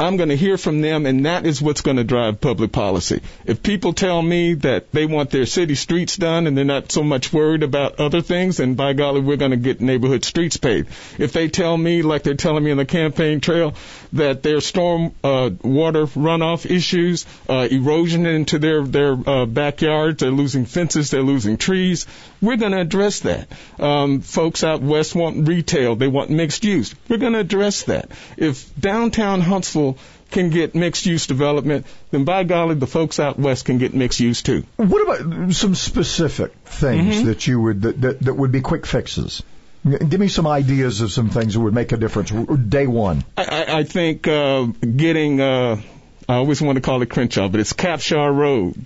I'm 0.00 0.16
going 0.16 0.28
to 0.28 0.36
hear 0.36 0.56
from 0.56 0.80
them, 0.80 1.06
and 1.06 1.26
that 1.26 1.44
is 1.44 1.60
what's 1.60 1.80
going 1.80 1.96
to 1.96 2.04
drive 2.04 2.40
public 2.40 2.70
policy. 2.70 3.20
If 3.44 3.64
people 3.64 3.92
tell 3.92 4.22
me 4.22 4.54
that 4.54 4.92
they 4.92 5.06
want 5.06 5.30
their 5.30 5.44
city 5.44 5.74
streets 5.74 6.16
done 6.16 6.46
and 6.46 6.56
they're 6.56 6.64
not 6.64 6.92
so 6.92 7.02
much 7.02 7.32
worried 7.32 7.64
about 7.64 7.98
other 7.98 8.20
things, 8.20 8.58
then 8.58 8.74
by 8.74 8.92
golly, 8.92 9.20
we're 9.20 9.36
going 9.36 9.50
to 9.50 9.56
get 9.56 9.80
neighborhood 9.80 10.24
streets 10.24 10.56
paved. 10.56 10.88
If 11.18 11.32
they 11.32 11.48
tell 11.48 11.76
me, 11.76 12.02
like 12.02 12.22
they're 12.22 12.34
telling 12.34 12.62
me 12.62 12.70
in 12.70 12.76
the 12.76 12.84
campaign 12.84 13.40
trail, 13.40 13.74
that 14.12 14.42
their 14.42 14.60
storm 14.60 15.12
uh, 15.22 15.50
water 15.62 16.06
runoff 16.06 16.68
issues, 16.70 17.26
uh, 17.48 17.68
erosion 17.70 18.26
into 18.26 18.58
their 18.58 18.82
their 18.84 19.12
uh, 19.12 19.46
backyards, 19.46 20.20
they're 20.20 20.30
losing 20.30 20.64
fences, 20.66 21.10
they're 21.10 21.22
losing 21.22 21.56
trees. 21.56 22.06
We're 22.40 22.56
going 22.56 22.72
to 22.72 22.80
address 22.80 23.20
that. 23.20 23.48
Um, 23.78 24.20
folks 24.20 24.64
out 24.64 24.80
west 24.82 25.14
want 25.14 25.46
retail, 25.48 25.96
they 25.96 26.08
want 26.08 26.30
mixed 26.30 26.64
use. 26.64 26.94
We're 27.08 27.18
going 27.18 27.32
to 27.34 27.40
address 27.40 27.84
that. 27.84 28.10
If 28.36 28.74
downtown 28.78 29.40
Huntsville 29.40 29.98
can 30.30 30.50
get 30.50 30.74
mixed 30.74 31.06
use 31.06 31.26
development, 31.26 31.86
then 32.10 32.24
by 32.24 32.44
golly, 32.44 32.74
the 32.74 32.86
folks 32.86 33.18
out 33.18 33.38
west 33.38 33.64
can 33.64 33.78
get 33.78 33.94
mixed 33.94 34.20
use 34.20 34.42
too. 34.42 34.64
What 34.76 35.02
about 35.02 35.52
some 35.54 35.74
specific 35.74 36.52
things 36.66 37.16
Mhm. 37.16 37.24
that 37.26 37.46
you 37.46 37.60
would 37.60 37.82
that, 37.82 38.00
that, 38.02 38.20
that 38.20 38.34
would 38.34 38.52
be 38.52 38.60
quick 38.60 38.84
fixes? 38.86 39.42
Give 39.88 40.20
me 40.20 40.28
some 40.28 40.46
ideas 40.46 41.00
of 41.00 41.12
some 41.12 41.30
things 41.30 41.54
that 41.54 41.60
would 41.60 41.74
make 41.74 41.92
a 41.92 41.96
difference 41.96 42.30
day 42.30 42.86
one. 42.86 43.24
I, 43.36 43.64
I, 43.68 43.84
think 43.84 44.26
uh, 44.26 44.64
getting, 44.64 45.40
uh, 45.40 45.80
I 46.28 46.34
always 46.34 46.60
want 46.60 46.76
to 46.76 46.82
call 46.82 47.02
it 47.02 47.10
Crenshaw, 47.10 47.48
but 47.48 47.60
it's 47.60 47.72
Capshaw 47.72 48.34
Road. 48.34 48.84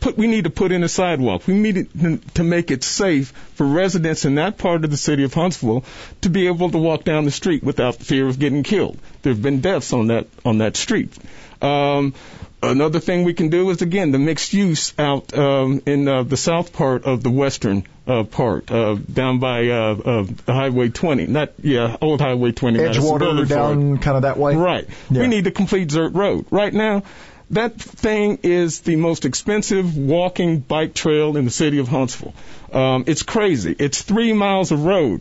Put, 0.00 0.16
we 0.16 0.28
need 0.28 0.44
to 0.44 0.50
put 0.50 0.70
in 0.70 0.84
a 0.84 0.88
sidewalk. 0.88 1.46
We 1.48 1.54
need 1.54 2.34
to 2.34 2.44
make 2.44 2.70
it 2.70 2.84
safe 2.84 3.30
for 3.54 3.66
residents 3.66 4.24
in 4.24 4.36
that 4.36 4.56
part 4.56 4.84
of 4.84 4.90
the 4.90 4.96
city 4.96 5.24
of 5.24 5.34
Huntsville 5.34 5.84
to 6.20 6.30
be 6.30 6.46
able 6.46 6.70
to 6.70 6.78
walk 6.78 7.02
down 7.02 7.24
the 7.24 7.32
street 7.32 7.64
without 7.64 7.96
fear 7.96 8.28
of 8.28 8.38
getting 8.38 8.62
killed. 8.62 8.96
There 9.22 9.32
have 9.32 9.42
been 9.42 9.60
deaths 9.60 9.92
on 9.92 10.06
that 10.06 10.28
on 10.44 10.58
that 10.58 10.76
street. 10.76 11.12
Um, 11.60 12.14
another 12.62 13.00
thing 13.00 13.24
we 13.24 13.34
can 13.34 13.48
do 13.48 13.70
is 13.70 13.82
again 13.82 14.12
the 14.12 14.18
mixed 14.18 14.52
use 14.52 14.94
out 14.98 15.36
um, 15.36 15.82
in 15.86 16.06
uh, 16.06 16.22
the 16.22 16.36
south 16.36 16.72
part 16.72 17.04
of 17.04 17.22
the 17.22 17.30
western 17.30 17.84
uh, 18.08 18.24
part, 18.24 18.70
uh, 18.70 18.94
down 18.94 19.38
by 19.38 19.68
uh, 19.68 20.24
uh, 20.46 20.52
Highway 20.52 20.88
20. 20.88 21.26
Not 21.26 21.52
yeah, 21.62 21.96
old 22.00 22.20
Highway 22.20 22.52
20. 22.52 22.78
Madison 22.78 23.02
Edgewater 23.04 23.48
down 23.48 23.98
kind 23.98 24.16
of 24.16 24.22
that 24.22 24.38
way. 24.38 24.56
Right. 24.56 24.88
Yeah. 25.10 25.20
We 25.20 25.28
need 25.28 25.44
to 25.44 25.50
complete 25.50 25.88
Zierdt 25.88 26.14
Road. 26.14 26.46
Right 26.50 26.72
now, 26.72 27.02
that 27.50 27.80
thing 27.80 28.38
is 28.42 28.80
the 28.80 28.96
most 28.96 29.26
expensive 29.26 29.96
walking 29.96 30.60
bike 30.60 30.94
trail 30.94 31.36
in 31.36 31.44
the 31.44 31.50
city 31.50 31.78
of 31.78 31.88
Huntsville. 31.88 32.34
Um, 32.72 33.04
it's 33.06 33.22
crazy. 33.22 33.76
It's 33.78 34.02
three 34.02 34.32
miles 34.32 34.72
of 34.72 34.84
road. 34.84 35.20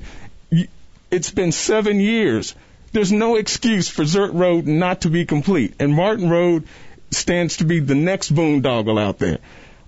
It's 1.12 1.32
been 1.32 1.52
seven 1.52 2.00
years. 2.00 2.56
There's 2.94 3.12
no 3.12 3.36
excuse 3.36 3.90
for 3.90 4.04
Zierdt 4.04 4.34
Road 4.34 4.66
not 4.66 5.02
to 5.02 5.10
be 5.10 5.26
complete. 5.26 5.76
And 5.80 5.94
Martin 5.94 6.30
Road 6.30 6.68
stands 7.12 7.58
to 7.58 7.66
be 7.66 7.80
the 7.80 7.96
next 7.96 8.34
boondoggle 8.34 9.00
out 9.02 9.20
there. 9.20 9.40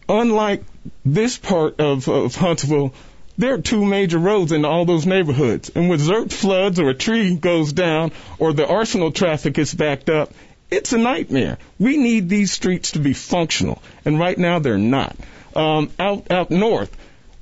Unlike 0.07 0.63
this 1.05 1.37
part 1.37 1.79
of, 1.79 2.07
of 2.07 2.35
Huntsville, 2.35 2.93
there 3.37 3.53
are 3.53 3.61
two 3.61 3.85
major 3.85 4.19
roads 4.19 4.51
in 4.51 4.65
all 4.65 4.85
those 4.85 5.05
neighborhoods. 5.05 5.71
And 5.73 5.89
when 5.89 5.99
Zierdt 5.99 6.33
floods 6.33 6.79
or 6.79 6.89
a 6.89 6.93
tree 6.93 7.35
goes 7.35 7.71
down 7.71 8.11
or 8.37 8.51
the 8.53 8.67
arsenal 8.67 9.11
traffic 9.11 9.57
is 9.57 9.73
backed 9.73 10.09
up, 10.09 10.33
it's 10.69 10.93
a 10.93 10.97
nightmare. 10.97 11.57
We 11.79 11.97
need 11.97 12.29
these 12.29 12.51
streets 12.51 12.91
to 12.91 12.99
be 12.99 13.13
functional. 13.13 13.81
And 14.05 14.19
right 14.19 14.37
now 14.37 14.59
they're 14.59 14.77
not. 14.77 15.15
Um, 15.55 15.89
out, 15.97 16.29
out 16.31 16.51
north, 16.51 16.95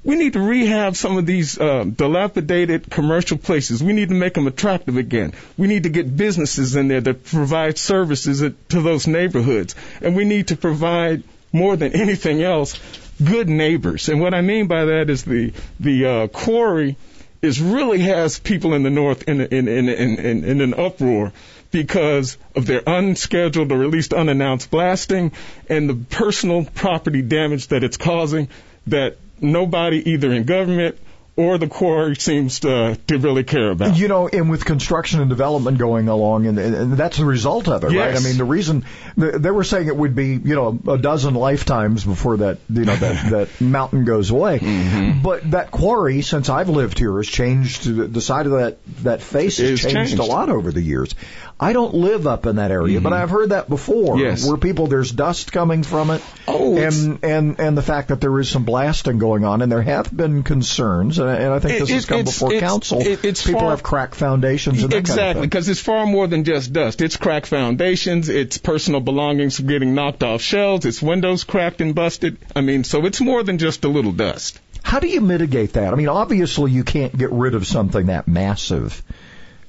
we 0.04 0.16
need 0.16 0.34
to 0.34 0.40
rehab 0.40 0.96
some 0.96 1.18
of 1.18 1.26
these 1.26 1.60
uh, 1.60 1.84
dilapidated 1.84 2.90
commercial 2.90 3.38
places. 3.38 3.84
We 3.84 3.92
need 3.92 4.10
to 4.10 4.16
make 4.16 4.36
them 4.36 4.48
attractive 4.48 4.96
again. 4.96 5.34
We 5.58 5.68
need 5.68 5.84
to 5.84 5.90
get 5.90 6.16
businesses 6.16 6.76
in 6.76 6.88
there 6.88 7.02
that 7.02 7.26
provide 7.26 7.78
services 7.78 8.40
to 8.40 8.82
those 8.82 9.08
neighborhoods. 9.08 9.76
And 10.02 10.16
we 10.16 10.24
need 10.24 10.50
to 10.50 10.56
provide 10.56 11.24
more 11.52 11.76
than 11.76 11.94
anything 11.94 12.44
else 12.44 12.80
good 13.24 13.50
neighbors. 13.50 14.10
And 14.10 14.22
what 14.22 14.34
I 14.34 14.42
mean 14.42 14.68
by 14.68 14.86
that 14.86 15.10
is 15.10 15.24
the 15.24 15.54
the 15.80 16.06
uh, 16.06 16.28
quarry 16.28 16.98
is 17.42 17.62
really 17.62 18.00
has 18.00 18.40
people 18.40 18.74
in 18.74 18.84
the 18.84 18.90
north 18.90 19.28
in 19.28 19.42
in 19.42 19.68
in 19.68 19.90
in, 19.90 20.20
in, 20.20 20.44
in 20.44 20.62
an 20.62 20.74
uproar 20.74 21.32
because 21.72 22.38
of 22.56 22.66
their 22.66 22.82
unscheduled 22.86 23.72
or 23.72 23.84
at 23.84 23.90
least 23.90 24.14
unannounced 24.14 24.72
blasting 24.72 25.32
and 25.70 25.90
the 25.90 25.96
personal 25.96 26.64
property 26.64 27.22
damage 27.22 27.68
that 27.68 27.84
it's 27.84 27.98
causing 27.98 28.48
that 28.88 29.18
nobody 29.42 30.12
either 30.12 30.32
in 30.32 30.44
government 30.44 30.98
or 31.38 31.60
the 31.60 31.68
quarry 31.68 32.16
seems 32.16 32.62
to, 32.62 33.00
to 33.08 33.18
really 33.20 33.44
care 33.44 33.70
about. 33.70 33.96
You 33.96 34.08
know, 34.08 34.28
and 34.28 34.50
with 34.50 34.66
construction 34.66 35.22
and 35.22 35.30
development 35.30 35.78
going 35.78 36.08
along, 36.08 36.48
and, 36.48 36.58
and 36.58 36.94
that's 36.94 37.18
the 37.18 37.26
result 37.26 37.68
of 37.68 37.84
it, 37.84 37.96
right? 37.96 38.16
I 38.16 38.20
mean, 38.20 38.38
the 38.38 38.44
reason 38.44 38.86
they 39.16 39.52
were 39.52 39.64
saying 39.64 39.88
it 39.88 39.96
would 39.96 40.16
be, 40.16 40.30
you 40.30 40.56
know, 40.56 40.80
a 40.88 40.98
dozen 40.98 41.36
lifetimes 41.36 42.04
before 42.04 42.38
that, 42.38 42.58
you 42.70 42.86
know, 42.86 42.96
that, 42.96 43.30
that 43.32 43.62
mountain 43.62 44.04
goes 44.04 44.32
away. 44.32 44.60
Mm-hmm. 44.60 45.22
But 45.22 45.52
that 45.52 45.70
quarry, 45.70 46.24
since 46.24 46.50
I've 46.50 46.70
lived 46.70 46.98
here, 46.98 47.16
has 47.18 47.28
changed. 47.28 47.86
The 47.86 48.08
the 48.08 48.22
side 48.22 48.48
of 48.48 48.54
that 48.54 48.78
that 49.04 49.22
face 49.22 49.58
has 49.58 49.80
changed, 49.80 49.96
changed. 49.96 50.20
a 50.20 50.24
lot 50.24 50.50
over 50.50 50.72
the 50.72 50.82
years. 50.82 51.14
I 51.60 51.74
don't 51.74 51.96
live 51.96 52.28
up 52.28 52.46
in 52.46 52.58
that 52.58 52.70
area, 52.70 53.02
but 53.02 53.14
I've 53.14 53.32
heard 53.32 53.50
that 53.50 53.68
before. 53.68 54.16
Mm-hmm. 54.16 54.26
Yes. 54.26 54.48
Where 54.48 54.58
people 54.58 54.86
there's 54.86 55.12
dust 55.12 55.52
coming 55.52 55.82
from 55.82 56.12
it, 56.12 56.22
Oh, 56.48 56.78
and 56.78 57.18
and 57.24 57.60
and 57.60 57.76
the 57.76 57.82
fact 57.82 58.10
that 58.10 58.22
there 58.22 58.40
is 58.40 58.48
some 58.48 58.64
blasting 58.64 59.18
going 59.18 59.44
on, 59.44 59.64
and 59.64 59.72
there 59.72 59.82
have 59.82 60.16
been 60.16 60.44
concerns, 60.44 61.18
and, 61.18 61.28
I- 61.28 61.36
and 61.38 61.54
I 61.54 61.58
think 61.60 61.80
this 61.80 61.90
It- 61.90 61.94
has 61.96 62.06
come 62.06 62.24
before 62.26 62.54
it's- 62.54 62.70
council. 62.70 63.02
it- 63.02 63.26
it's 63.26 63.44
people 63.44 63.62
far- 63.62 63.72
have 63.72 63.82
cracked 63.82 64.14
foundations 64.14 64.84
and 64.84 64.92
that 64.92 64.98
exactly, 64.98 65.24
kind 65.26 65.38
of 65.38 65.42
because 65.50 65.68
it's 65.68 65.80
far 65.80 66.06
more 66.06 66.28
than 66.28 66.44
just 66.44 66.72
dust. 66.74 67.02
It's 67.02 67.18
cracked 67.18 67.48
foundations, 67.48 68.30
it's 68.30 68.60
personal 68.60 69.00
belongings 69.00 69.60
getting 69.60 69.96
knocked 69.96 70.22
off 70.22 70.44
shelves, 70.44 70.86
it's 70.86 71.02
windows 71.02 71.44
cracked 71.44 71.82
and 71.82 71.96
busted. 71.96 72.38
I 72.56 72.62
mean, 72.62 72.84
so 72.84 73.04
it's 73.08 73.20
more 73.20 73.42
than 73.42 73.58
just 73.58 73.84
a 73.84 73.88
little 73.90 74.12
dust. 74.12 74.60
How 74.84 75.00
do 75.00 75.08
you 75.08 75.22
mitigate 75.22 75.74
that? 75.74 75.92
I 75.92 75.96
mean, 75.96 76.08
obviously 76.08 76.72
you 76.72 76.84
can't 76.84 77.18
get 77.18 77.32
rid 77.32 77.56
of 77.56 77.66
something 77.66 78.06
that 78.06 78.28
massive. 78.28 79.02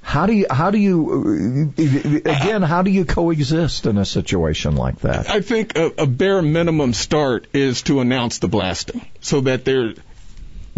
How 0.09 0.25
do 0.25 0.33
you, 0.33 0.47
how 0.51 0.71
do 0.71 0.79
you, 0.79 1.71
again, 2.25 2.63
how 2.63 2.81
do 2.81 2.91
you 2.91 3.05
coexist 3.05 3.85
in 3.85 3.99
a 3.99 4.07
situation 4.07 4.75
like 4.75 5.01
that? 5.01 5.29
I 5.29 5.43
think 5.43 5.77
a, 5.77 5.93
a 5.99 6.07
bare 6.07 6.41
minimum 6.41 6.95
start 6.95 7.47
is 7.53 7.83
to 7.83 8.01
announce 8.01 8.39
the 8.39 8.49
blasting 8.49 9.07
so 9.21 9.43
that 9.43 9.67
there, 9.67 9.93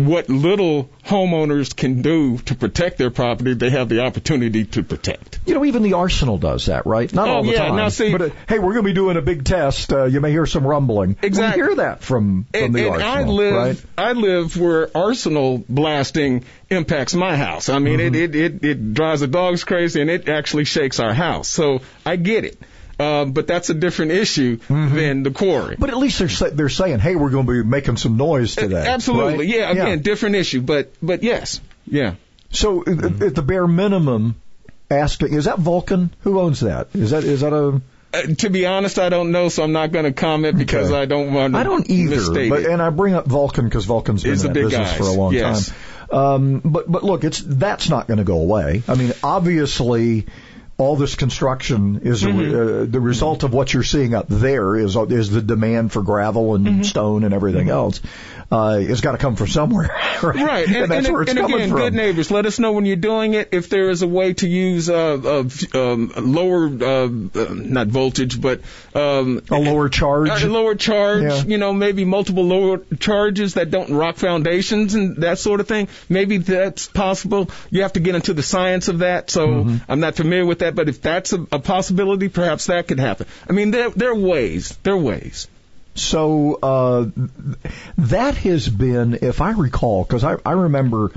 what 0.07 0.29
little 0.29 0.91
homeowners 1.05 1.75
can 1.75 2.03
do 2.03 2.39
to 2.39 2.55
protect 2.55 2.99
their 2.99 3.11
property, 3.11 3.55
they 3.55 3.71
have 3.71 3.89
the 3.89 4.01
opportunity 4.01 4.65
to 4.67 4.83
protect. 4.83 5.41
You 5.47 5.55
know, 5.55 5.65
even 5.65 5.83
the 5.83 5.95
arsenal 5.95 6.39
does 6.39 6.67
that, 6.67 6.87
right? 6.87 7.13
Not 7.13 7.29
Oh, 7.29 7.33
all 7.37 7.43
the 7.43 7.53
yeah, 7.53 7.67
time. 7.67 7.77
now 7.77 7.89
see- 7.89 8.13
but 8.13 8.23
uh, 8.23 8.31
hey, 8.49 8.59
we're 8.59 8.73
going 8.75 8.85
to 8.85 8.91
be 8.91 8.95
doing 8.95 9.17
a 9.17 9.23
big 9.23 9.45
test. 9.45 9.93
Uh, 9.93 10.05
you 10.05 10.21
may 10.21 10.31
hear 10.31 10.47
some 10.47 10.67
rumbling. 10.67 11.17
Exactly. 11.23 11.63
We 11.63 11.69
hear 11.69 11.77
that 11.77 12.03
from 12.03 12.21
from 12.21 12.47
and, 12.55 12.75
the 12.75 12.93
and 12.93 13.03
I 13.03 13.23
live, 13.25 13.55
right? 13.55 13.85
I 13.97 14.13
live 14.13 14.57
where 14.57 14.91
arsenal 14.97 15.65
blasting 15.69 16.45
impacts 16.69 17.15
my 17.15 17.37
house. 17.37 17.69
I 17.69 17.79
mean, 17.79 17.99
Mm-hmm. 17.99 18.15
it, 18.15 18.35
it, 18.37 18.55
it, 18.63 18.65
it 18.65 18.95
drives 18.95 19.21
the 19.23 19.27
dogs 19.27 19.65
crazy 19.65 20.01
and 20.01 20.11
it 20.11 20.29
actually 20.29 20.65
shakes 20.65 21.01
our 21.01 21.15
house. 21.15 21.49
So 21.49 21.81
I 22.05 22.17
get 22.17 22.45
it. 22.45 22.59
Uh, 23.01 23.25
but 23.25 23.47
that's 23.47 23.71
a 23.71 23.75
different 23.75 24.13
issue 24.13 24.59
Mm-hmm. 24.59 24.95
than 24.97 25.23
the 25.23 25.31
quarry. 25.31 25.77
But 25.79 25.91
at 25.91 25.97
least 25.97 26.19
they're 26.19 26.29
sa- 26.29 26.51
they're 26.53 26.69
saying, 26.69 26.99
hey, 27.01 27.17
we're 27.17 27.31
going 27.31 27.47
to 27.47 27.53
be 27.53 27.69
making 27.69 27.97
some 27.97 28.17
noise 28.17 28.55
today. 28.57 28.87
Absolutely. 28.87 29.39
right? 29.39 29.49
Yeah, 29.49 29.71
again, 29.71 30.03
different 30.03 30.37
issue, 30.37 30.61
but, 30.61 30.93
but 31.03 31.23
yes. 31.23 31.61
Yeah. 31.87 32.15
So 32.51 32.83
uh, 32.83 33.27
at 33.27 33.35
the 33.35 33.43
bare 33.43 33.67
minimum, 33.67 34.35
asking 34.91 35.33
is 35.35 35.45
that 35.47 35.59
Vulcan? 35.59 36.11
Who 36.23 36.41
owns 36.41 36.61
that? 36.61 36.89
Is 36.95 37.11
that 37.13 37.25
is 37.25 37.41
that 37.43 37.53
a 37.53 37.81
Uh, 38.13 38.23
to 38.39 38.51
be 38.51 38.67
honest, 38.67 38.99
I 38.99 39.09
don't 39.09 39.31
know, 39.31 39.49
so 39.49 39.63
I'm 39.63 39.71
not 39.73 39.93
going 39.93 40.05
to 40.05 40.13
comment 40.13 40.59
because 40.59 40.91
Okay. 40.91 41.01
I 41.01 41.05
don't 41.07 41.33
want 41.33 41.55
to 41.55 41.61
I 41.61 41.63
don't 41.63 41.89
either. 41.89 42.49
But 42.51 42.67
and 42.67 42.83
I 42.83 42.91
bring 42.91 43.15
up 43.15 43.27
Vulcan 43.27 43.65
because 43.67 43.85
Vulcan's 43.85 44.25
been 44.25 44.33
It's 44.33 44.43
in 44.43 44.53
that 44.53 44.61
business 44.63 44.89
guys. 44.91 44.97
for 44.99 45.05
a 45.05 45.13
long 45.13 45.33
Yes. 45.33 45.69
time. 45.69 45.77
Um, 46.11 46.61
but 46.65 46.91
but 46.91 47.05
look, 47.05 47.23
it's 47.23 47.41
that's 47.41 47.89
not 47.89 48.09
going 48.09 48.19
to 48.19 48.25
go 48.25 48.39
away. 48.41 48.83
I 48.89 48.95
mean, 48.97 49.13
obviously. 49.23 50.27
All 50.81 50.97
this 50.97 51.15
construction 51.15 52.01
is 52.05 52.23
a 52.23 52.29
Mm-hmm. 52.29 52.85
uh, 52.85 52.85
the 52.91 53.01
result 53.01 53.43
of 53.43 53.53
what 53.53 53.73
you're 53.75 53.83
seeing 53.83 54.15
up 54.15 54.27
there 54.29 54.77
is 54.77 54.97
is 54.97 55.31
the 55.31 55.43
demand 55.43 55.93
for 55.93 56.03
gravel 56.03 56.55
and 56.55 56.67
Mm-hmm. 56.67 56.83
stone 56.83 57.25
and 57.25 57.35
everything 57.35 57.69
else. 57.69 58.01
Uh, 58.51 58.79
it's 58.81 59.01
got 59.01 59.13
to 59.13 59.19
come 59.19 59.37
from 59.37 59.47
somewhere, 59.47 59.89
right? 60.23 60.35
Right, 60.35 60.67
and, 60.67 60.77
and, 60.77 60.91
that's 60.91 61.07
and, 61.07 61.15
where 61.15 61.23
it's 61.23 61.31
and 61.31 61.41
coming 61.41 61.57
again, 61.57 61.69
from. 61.71 61.79
good 61.79 61.95
neighbors, 61.95 62.31
let 62.31 62.47
us 62.47 62.59
know 62.59 62.73
when 62.73 62.87
you're 62.87 62.97
doing 62.97 63.35
it. 63.35 63.51
If 63.53 63.69
there 63.69 63.91
is 63.91 64.03
a 64.03 64.09
way 64.09 64.35
to 64.35 64.49
use 64.49 64.91
uh, 64.91 65.45
uh, 65.75 65.79
um, 65.79 66.13
lower, 66.17 66.67
uh, 66.67 67.05
uh, 67.07 67.55
not 67.55 67.87
voltage, 67.89 68.41
but 68.41 68.63
um, 68.95 69.43
a 69.51 69.59
lower 69.59 69.89
charge, 69.89 70.43
a 70.43 70.49
lower 70.49 70.75
charge. 70.75 71.23
Yeah. 71.23 71.43
You 71.43 71.59
know, 71.59 71.73
maybe 71.73 72.05
multiple 72.05 72.45
lower 72.45 72.79
charges 72.99 73.55
that 73.55 73.71
don't 73.71 73.93
rock 73.93 74.17
foundations 74.17 74.95
and 74.95 75.19
that 75.19 75.39
sort 75.39 75.61
of 75.61 75.69
thing. 75.69 75.89
Maybe 76.09 76.39
that's 76.39 76.89
possible. 76.89 77.51
You 77.71 77.83
have 77.83 77.93
to 77.93 78.01
get 78.01 78.15
into 78.15 78.35
the 78.35 78.43
science 78.43 78.89
of 78.89 79.01
that. 79.01 79.31
So 79.31 79.61
Mm-hmm. 79.61 79.91
I'm 79.91 80.01
not 80.01 80.15
familiar 80.15 80.47
with 80.47 80.61
that, 80.61 80.75
but 80.75 80.89
if 80.89 81.01
that's 81.03 81.33
a, 81.33 81.47
a 81.53 81.59
possibility, 81.59 82.29
perhaps 82.29 82.67
that 82.67 82.89
could 82.89 82.99
happen. 82.99 83.27
I 83.49 83.53
mean, 83.53 83.71
there 83.71 83.91
there 83.91 84.11
are 84.11 84.15
ways. 84.15 84.77
There 84.83 84.95
are 84.95 84.99
ways. 84.99 85.49
So 85.95 86.55
uh, 86.63 87.07
that 87.99 88.37
has 88.37 88.69
been, 88.69 89.19
if 89.23 89.41
I 89.41 89.51
recall, 89.51 90.05
because 90.05 90.25
I, 90.25 90.37
I 90.47 90.53
remember, 90.53 91.11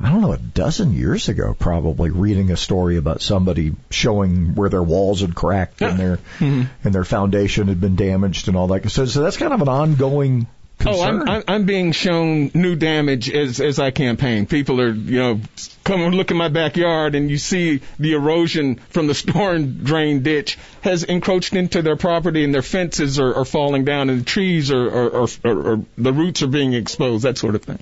I 0.00 0.10
don't 0.10 0.20
know, 0.20 0.32
a 0.32 0.38
dozen 0.38 0.92
years 0.92 1.28
ago, 1.28 1.56
probably 1.58 2.10
reading 2.10 2.50
a 2.50 2.56
story 2.56 2.96
about 2.96 3.22
somebody 3.22 3.74
showing 3.90 4.54
where 4.54 4.68
their 4.68 4.82
walls 4.82 5.20
had 5.20 5.34
cracked 5.34 5.80
and 5.80 5.98
their 5.98 6.16
Mm-hmm. 6.38 6.62
and 6.84 6.94
their 6.94 7.04
foundation 7.04 7.68
had 7.68 7.80
been 7.80 7.96
damaged 7.96 8.48
and 8.48 8.56
all 8.56 8.66
that. 8.68 8.90
So, 8.90 9.06
so 9.06 9.22
that's 9.22 9.36
kind 9.36 9.52
of 9.52 9.62
an 9.62 9.68
ongoing 9.68 10.46
Oh. 10.84 11.02
I'm, 11.02 11.28
I'm 11.28 11.42
I'm 11.48 11.64
being 11.64 11.92
shown 11.92 12.50
new 12.54 12.76
damage 12.76 13.30
as 13.30 13.60
as 13.60 13.78
I 13.78 13.90
campaign. 13.90 14.46
People 14.46 14.80
are 14.80 14.90
you 14.90 15.18
know 15.18 15.40
come 15.84 16.02
and 16.02 16.14
look 16.14 16.30
in 16.30 16.36
my 16.36 16.48
backyard 16.48 17.14
and 17.14 17.30
you 17.30 17.38
see 17.38 17.80
the 17.98 18.12
erosion 18.12 18.76
from 18.90 19.06
the 19.06 19.14
storm 19.22 19.78
drain 19.84 20.22
ditch 20.22 20.58
has 20.82 21.02
encroached 21.02 21.54
into 21.54 21.82
their 21.82 21.96
property 21.96 22.44
and 22.44 22.54
their 22.54 22.62
fences 22.62 23.18
are, 23.18 23.34
are 23.36 23.44
falling 23.44 23.84
down 23.84 24.10
and 24.10 24.20
the 24.20 24.24
trees 24.24 24.70
are 24.70 24.86
are, 24.88 25.22
are, 25.22 25.28
are, 25.44 25.72
are 25.72 25.80
the 25.96 26.12
roots 26.12 26.42
are 26.42 26.46
being 26.48 26.72
exposed. 26.74 27.24
That 27.24 27.38
sort 27.38 27.54
of 27.54 27.62
thing. 27.62 27.78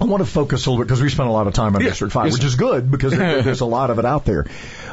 I 0.00 0.04
want 0.06 0.24
to 0.24 0.28
focus 0.30 0.66
a 0.66 0.70
little 0.70 0.84
bit 0.84 0.88
because 0.88 1.00
we 1.02 1.08
spent 1.08 1.28
a 1.28 1.32
lot 1.32 1.46
of 1.46 1.54
time 1.54 1.76
on 1.76 1.80
Yeah. 1.82 1.90
District 1.90 2.12
5, 2.12 2.26
Yes, 2.26 2.34
which 2.34 2.44
is 2.44 2.56
good 2.56 2.90
because 2.90 3.16
there- 3.16 3.42
there's 3.46 3.60
a 3.60 3.64
lot 3.66 3.90
of 3.90 4.00
it 4.00 4.04
out 4.04 4.24
there. 4.24 4.46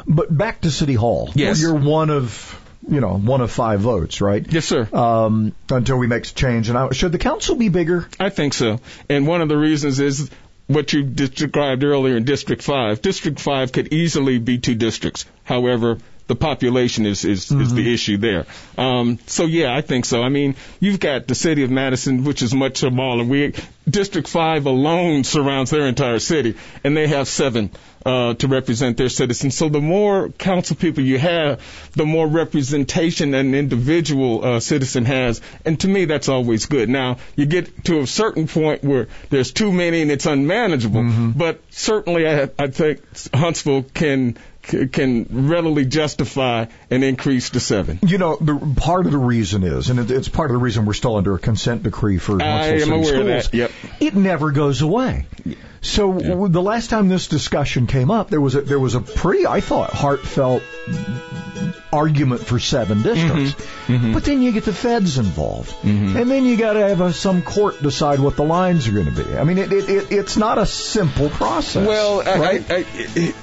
But 0.06 0.36
back 0.36 0.60
to 0.60 0.70
City 0.70 0.94
Hall. 0.94 1.30
Yes. 1.34 1.60
You're 1.60 1.74
one 1.74 2.08
of, 2.10 2.61
you 2.88 3.00
know, 3.00 3.16
one 3.16 3.40
of 3.40 3.50
five 3.50 3.80
votes, 3.80 4.20
right? 4.20 4.44
Yes, 4.50 4.64
sir. 4.64 4.88
Um, 4.92 5.54
until 5.70 5.98
we 5.98 6.06
make 6.06 6.24
a 6.24 6.28
change. 6.28 6.68
And 6.68 6.76
I, 6.76 6.90
should 6.90 7.12
the 7.12 7.18
council 7.18 7.54
be 7.54 7.68
bigger? 7.68 8.08
I 8.18 8.28
think 8.28 8.54
so. 8.54 8.80
And 9.08 9.26
one 9.26 9.40
of 9.40 9.48
the 9.48 9.56
reasons 9.56 10.00
is 10.00 10.30
what 10.66 10.92
you 10.92 11.02
described 11.02 11.84
earlier 11.84 12.16
in 12.16 12.24
District 12.24 12.62
5. 12.62 13.02
District 13.02 13.38
5 13.38 13.72
could 13.72 13.92
easily 13.92 14.38
be 14.38 14.58
two 14.58 14.74
districts. 14.74 15.26
However, 15.44 15.98
the 16.26 16.36
population 16.36 17.06
is, 17.06 17.24
is, 17.24 17.50
is 17.50 17.74
the 17.74 17.92
issue 17.92 18.16
there. 18.16 18.46
Um, 18.78 19.18
so 19.26 19.44
yeah, 19.44 19.74
I 19.74 19.80
think 19.80 20.04
so. 20.04 20.22
I 20.22 20.28
mean, 20.28 20.56
you've 20.80 21.00
got 21.00 21.26
the 21.26 21.34
city 21.34 21.64
of 21.64 21.70
Madison, 21.70 22.24
which 22.24 22.42
is 22.42 22.54
much 22.54 22.78
smaller. 22.78 23.24
We, 23.24 23.54
District 23.88 24.28
5 24.28 24.66
alone 24.66 25.24
surrounds 25.24 25.70
their 25.70 25.86
entire 25.86 26.20
city, 26.20 26.56
and 26.84 26.96
they 26.96 27.08
have 27.08 27.26
seven 27.26 27.70
uh, 28.06 28.34
to 28.34 28.48
represent 28.48 28.96
their 28.96 29.08
citizens. 29.08 29.56
So 29.56 29.68
the 29.68 29.80
more 29.80 30.28
council 30.30 30.76
people 30.76 31.02
you 31.02 31.18
have, 31.18 31.60
the 31.92 32.04
more 32.04 32.26
representation 32.26 33.34
an 33.34 33.54
individual 33.54 34.44
uh, 34.44 34.60
citizen 34.60 35.04
has. 35.04 35.40
And 35.64 35.78
to 35.80 35.88
me, 35.88 36.04
that's 36.04 36.28
always 36.28 36.66
good. 36.66 36.88
Now, 36.88 37.18
you 37.36 37.46
get 37.46 37.84
to 37.84 38.00
a 38.00 38.06
certain 38.06 38.46
point 38.46 38.84
where 38.84 39.08
there's 39.30 39.52
too 39.52 39.72
many 39.72 40.02
and 40.02 40.10
it's 40.10 40.26
unmanageable. 40.26 41.02
But 41.36 41.60
certainly, 41.70 42.28
I, 42.28 42.50
I 42.58 42.68
think 42.68 43.00
Huntsville 43.34 43.82
can 43.82 44.36
can 44.62 45.48
readily 45.48 45.84
justify 45.84 46.66
an 46.90 47.02
increase 47.02 47.50
to 47.50 47.60
seven. 47.60 47.98
You 48.02 48.18
know, 48.18 48.36
the 48.40 48.74
part 48.76 49.06
of 49.06 49.12
the 49.12 49.18
reason 49.18 49.64
is, 49.64 49.90
and 49.90 49.98
it, 49.98 50.10
it's 50.10 50.28
part 50.28 50.50
of 50.50 50.54
the 50.54 50.62
reason 50.62 50.86
we're 50.86 50.92
still 50.92 51.16
under 51.16 51.34
a 51.34 51.38
consent 51.38 51.82
decree 51.82 52.18
for 52.18 52.40
am 52.40 52.78
City 52.78 53.04
Schools. 53.04 53.52
Yep. 53.52 53.70
It 54.00 54.14
never 54.14 54.52
goes 54.52 54.82
away. 54.82 55.26
So 55.80 56.46
the 56.46 56.62
last 56.62 56.90
time 56.90 57.08
this 57.08 57.26
discussion 57.26 57.88
came 57.88 58.10
up, 58.10 58.30
there 58.30 58.40
was 58.40 58.54
a, 58.54 58.62
there 58.62 58.78
was 58.78 58.94
a 58.94 59.00
pretty, 59.00 59.46
I 59.48 59.60
thought, 59.60 59.90
heartfelt 59.92 60.62
argument 61.92 62.42
for 62.42 62.58
seven 62.60 63.02
districts. 63.02 63.54
Mm-hmm. 63.86 64.12
But 64.12 64.24
then 64.24 64.42
you 64.42 64.52
get 64.52 64.64
the 64.64 64.72
feds 64.72 65.18
involved, 65.18 65.74
and 65.82 66.30
then 66.30 66.44
you 66.44 66.56
got 66.56 66.74
to 66.74 66.88
have 66.88 67.00
a, 67.00 67.12
some 67.12 67.42
court 67.42 67.82
decide 67.82 68.20
what 68.20 68.36
the 68.36 68.44
lines 68.44 68.86
are 68.86 68.92
going 68.92 69.12
to 69.12 69.24
be. 69.24 69.36
I 69.36 69.42
mean, 69.42 69.58
it, 69.58 69.72
it, 69.72 69.88
it, 69.90 70.12
it's 70.12 70.36
not 70.36 70.58
a 70.58 70.66
simple 70.66 71.28
process. 71.28 71.86
Well, 71.86 72.22
I, 72.26 72.38
right? 72.38 72.70
I, 72.70 72.84
I, 73.16 73.34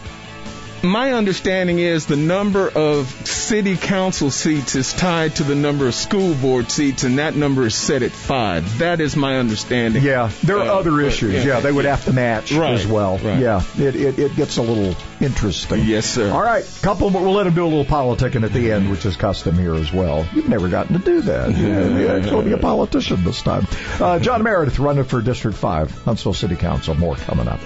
my 0.83 1.13
understanding 1.13 1.79
is 1.79 2.05
the 2.05 2.15
number 2.15 2.69
of 2.69 3.07
city 3.27 3.75
council 3.77 4.31
seats 4.31 4.75
is 4.75 4.93
tied 4.93 5.35
to 5.35 5.43
the 5.43 5.55
number 5.55 5.87
of 5.87 5.93
school 5.95 6.33
board 6.35 6.71
seats, 6.71 7.03
and 7.03 7.19
that 7.19 7.35
number 7.35 7.65
is 7.65 7.75
set 7.75 8.01
at 8.03 8.11
five. 8.11 8.79
That 8.79 9.01
is 9.01 9.15
my 9.15 9.37
understanding. 9.37 10.03
Yeah, 10.03 10.29
there 10.43 10.57
are 10.59 10.67
Uh, 10.67 10.79
other 10.79 11.01
issues. 11.01 11.43
Yeah, 11.45 11.59
they 11.59 11.71
would 11.71 11.85
have 11.85 12.05
to 12.05 12.13
match 12.13 12.51
Right, 12.51 12.73
as 12.73 12.87
well. 12.87 13.17
right. 13.19 13.39
Yeah, 13.39 13.61
it, 13.77 13.95
it 13.95 14.19
it 14.19 14.35
gets 14.35 14.57
a 14.57 14.61
little 14.61 14.95
interesting. 15.19 15.83
Yes, 15.85 16.05
sir. 16.05 16.31
All 16.31 16.41
right, 16.41 16.63
couple. 16.81 17.09
more. 17.09 17.21
We'll 17.23 17.33
let 17.33 17.47
him 17.47 17.53
do 17.55 17.63
a 17.65 17.67
little 17.67 17.85
politicking 17.85 18.43
at 18.43 18.53
the 18.53 18.71
end, 18.71 18.89
which 18.89 19.05
is 19.05 19.15
custom 19.17 19.57
here 19.57 19.73
as 19.75 19.91
well. 19.91 20.27
You've 20.33 20.49
never 20.49 20.67
gotten 20.69 20.97
to 20.97 21.03
do 21.03 21.21
that. 21.21 21.49
Yeah, 21.59 22.17
You'll 22.17 22.41
be 22.43 22.53
a 22.53 22.57
politician 22.57 23.23
this 23.23 23.41
time. 23.41 23.67
Uh, 23.99 24.19
John 24.19 24.43
Meredith 24.43 24.79
running 24.79 25.03
for 25.03 25.21
District 25.21 25.57
Five, 25.57 25.91
Huntsville 26.03 26.33
City 26.33 26.55
Council. 26.55 26.95
More 26.95 27.15
coming 27.15 27.47
up. 27.47 27.59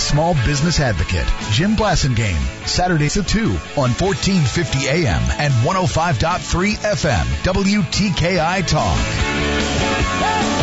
Small 0.00 0.34
Business 0.46 0.80
Advocate, 0.80 1.26
Jim 1.52 1.76
Blasingame, 1.76 2.40
Saturdays 2.66 3.16
at 3.16 3.28
2 3.28 3.40
on 3.76 3.90
1450 3.92 4.88
AM 4.88 5.22
and 5.38 5.52
105.3 5.64 6.76
FM, 6.76 7.24
WTKI 7.44 8.66
Talk. 8.66 10.59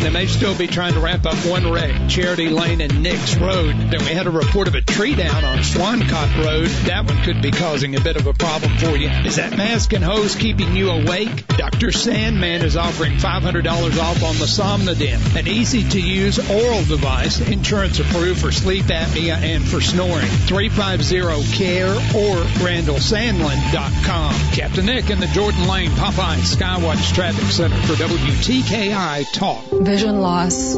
They 0.00 0.10
may 0.10 0.26
still 0.26 0.56
be 0.56 0.68
trying 0.68 0.94
to 0.94 1.00
wrap 1.00 1.26
up 1.26 1.34
one 1.46 1.70
wreck, 1.70 2.08
Charity 2.08 2.48
Lane 2.48 2.80
and 2.80 3.02
Nix 3.02 3.36
Road. 3.36 3.74
Then 3.76 3.98
we 4.00 4.12
had 4.12 4.26
a 4.26 4.30
report 4.30 4.68
of 4.68 4.74
a 4.74 4.80
tree 4.80 5.14
down 5.14 5.44
on 5.44 5.58
Swancott 5.58 6.44
Road. 6.44 6.68
That 6.86 7.04
one 7.06 7.20
could 7.24 7.42
be 7.42 7.50
causing 7.50 7.96
a 7.96 8.00
bit 8.00 8.16
of 8.16 8.26
a 8.26 8.32
problem 8.32 8.76
for 8.78 8.96
you. 8.96 9.08
Is 9.08 9.36
that 9.36 9.56
mask 9.56 9.92
and 9.92 10.04
hose 10.04 10.36
keeping 10.36 10.76
you 10.76 10.90
awake? 10.90 11.46
Dr. 11.48 11.90
Sandman 11.90 12.62
is 12.62 12.76
offering 12.76 13.14
$500 13.14 13.66
off 13.98 14.22
on 14.22 14.36
the 14.38 14.46
Somnodent, 14.46 15.36
an 15.36 15.48
easy-to-use 15.48 16.38
oral 16.48 16.84
device, 16.84 17.40
insurance 17.40 17.98
approved 17.98 18.40
for 18.40 18.52
sleep 18.52 18.84
apnea 18.86 19.36
and 19.36 19.66
for 19.66 19.80
snoring. 19.80 20.28
350-CARE 20.46 21.88
or 21.88 22.36
RandallSandlin.com. 22.64 24.34
Captain 24.52 24.86
Nick 24.86 25.10
in 25.10 25.18
the 25.18 25.26
Jordan 25.28 25.66
Lane 25.66 25.90
Popeye 25.90 26.38
Skywatch 26.38 27.12
Traffic 27.14 27.44
Center 27.50 27.76
for 27.82 27.94
WTKI 27.94 29.32
Talk. 29.32 29.64
Vision 29.88 30.20
loss 30.20 30.74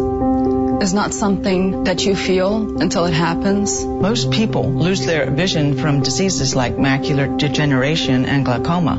is 0.84 0.94
not 0.94 1.12
something 1.12 1.82
that 1.82 2.04
you 2.06 2.14
feel 2.14 2.80
until 2.80 3.06
it 3.06 3.12
happens. 3.12 3.84
Most 3.84 4.30
people 4.30 4.70
lose 4.72 5.04
their 5.04 5.28
vision 5.28 5.76
from 5.76 6.00
diseases 6.00 6.54
like 6.54 6.76
macular 6.76 7.26
degeneration 7.36 8.24
and 8.24 8.44
glaucoma, 8.44 8.94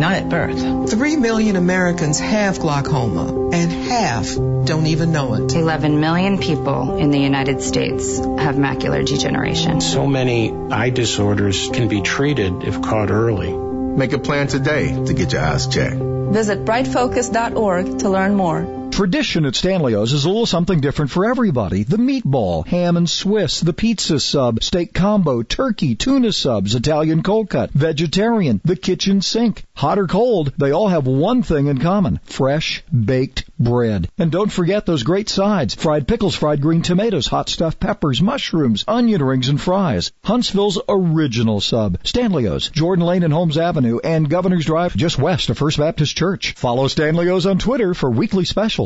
not 0.00 0.14
at 0.14 0.30
birth. 0.30 0.88
Three 0.90 1.16
million 1.16 1.56
Americans 1.56 2.18
have 2.18 2.58
glaucoma, 2.60 3.50
and 3.50 3.70
half 3.70 4.34
don't 4.36 4.86
even 4.86 5.12
know 5.12 5.34
it. 5.34 5.52
11 5.52 6.00
million 6.00 6.38
people 6.38 6.96
in 6.96 7.10
the 7.10 7.18
United 7.18 7.60
States 7.60 8.16
have 8.16 8.54
macular 8.54 9.04
degeneration. 9.04 9.82
So 9.82 10.06
many 10.06 10.50
eye 10.70 10.88
disorders 10.88 11.68
can 11.68 11.88
be 11.88 12.00
treated 12.00 12.64
if 12.64 12.80
caught 12.80 13.10
early. 13.10 13.52
Make 13.52 14.14
a 14.14 14.18
plan 14.18 14.46
today 14.46 15.04
to 15.04 15.12
get 15.12 15.34
your 15.34 15.42
eyes 15.42 15.66
checked. 15.66 15.96
Visit 15.96 16.64
brightfocus.org 16.64 17.98
to 17.98 18.08
learn 18.08 18.34
more. 18.34 18.75
Tradition 18.96 19.44
at 19.44 19.54
Stanley's 19.54 20.14
is 20.14 20.24
a 20.24 20.28
little 20.28 20.46
something 20.46 20.80
different 20.80 21.10
for 21.10 21.26
everybody. 21.26 21.82
The 21.82 21.98
meatball, 21.98 22.66
ham 22.66 22.96
and 22.96 23.10
Swiss, 23.10 23.60
the 23.60 23.74
pizza 23.74 24.18
sub, 24.18 24.62
steak 24.62 24.94
combo, 24.94 25.42
turkey, 25.42 25.94
tuna 25.94 26.32
subs, 26.32 26.74
Italian 26.74 27.22
cold 27.22 27.50
cut, 27.50 27.70
vegetarian, 27.72 28.58
the 28.64 28.74
kitchen 28.74 29.20
sink. 29.20 29.64
Hot 29.74 29.98
or 29.98 30.06
cold, 30.06 30.54
they 30.56 30.70
all 30.70 30.88
have 30.88 31.06
one 31.06 31.42
thing 31.42 31.66
in 31.66 31.76
common. 31.76 32.20
Fresh, 32.24 32.84
baked 32.90 33.44
bread. 33.58 34.08
And 34.16 34.32
don't 34.32 34.50
forget 34.50 34.86
those 34.86 35.02
great 35.02 35.28
sides. 35.28 35.74
Fried 35.74 36.08
pickles, 36.08 36.34
fried 36.34 36.62
green 36.62 36.80
tomatoes, 36.80 37.26
hot 37.26 37.50
stuffed 37.50 37.78
peppers, 37.78 38.22
mushrooms, 38.22 38.82
onion 38.88 39.22
rings, 39.22 39.50
and 39.50 39.60
fries. 39.60 40.10
Huntsville's 40.24 40.80
original 40.88 41.60
sub. 41.60 41.98
Stanley's, 42.02 42.70
Jordan 42.70 43.04
Lane 43.04 43.24
and 43.24 43.32
Holmes 43.34 43.58
Avenue, 43.58 43.98
and 44.02 44.30
Governor's 44.30 44.64
Drive 44.64 44.96
just 44.96 45.18
west 45.18 45.50
of 45.50 45.58
First 45.58 45.76
Baptist 45.76 46.16
Church. 46.16 46.54
Follow 46.56 46.88
Stanley's 46.88 47.44
on 47.44 47.58
Twitter 47.58 47.92
for 47.92 48.10
weekly 48.10 48.46
specials. 48.46 48.85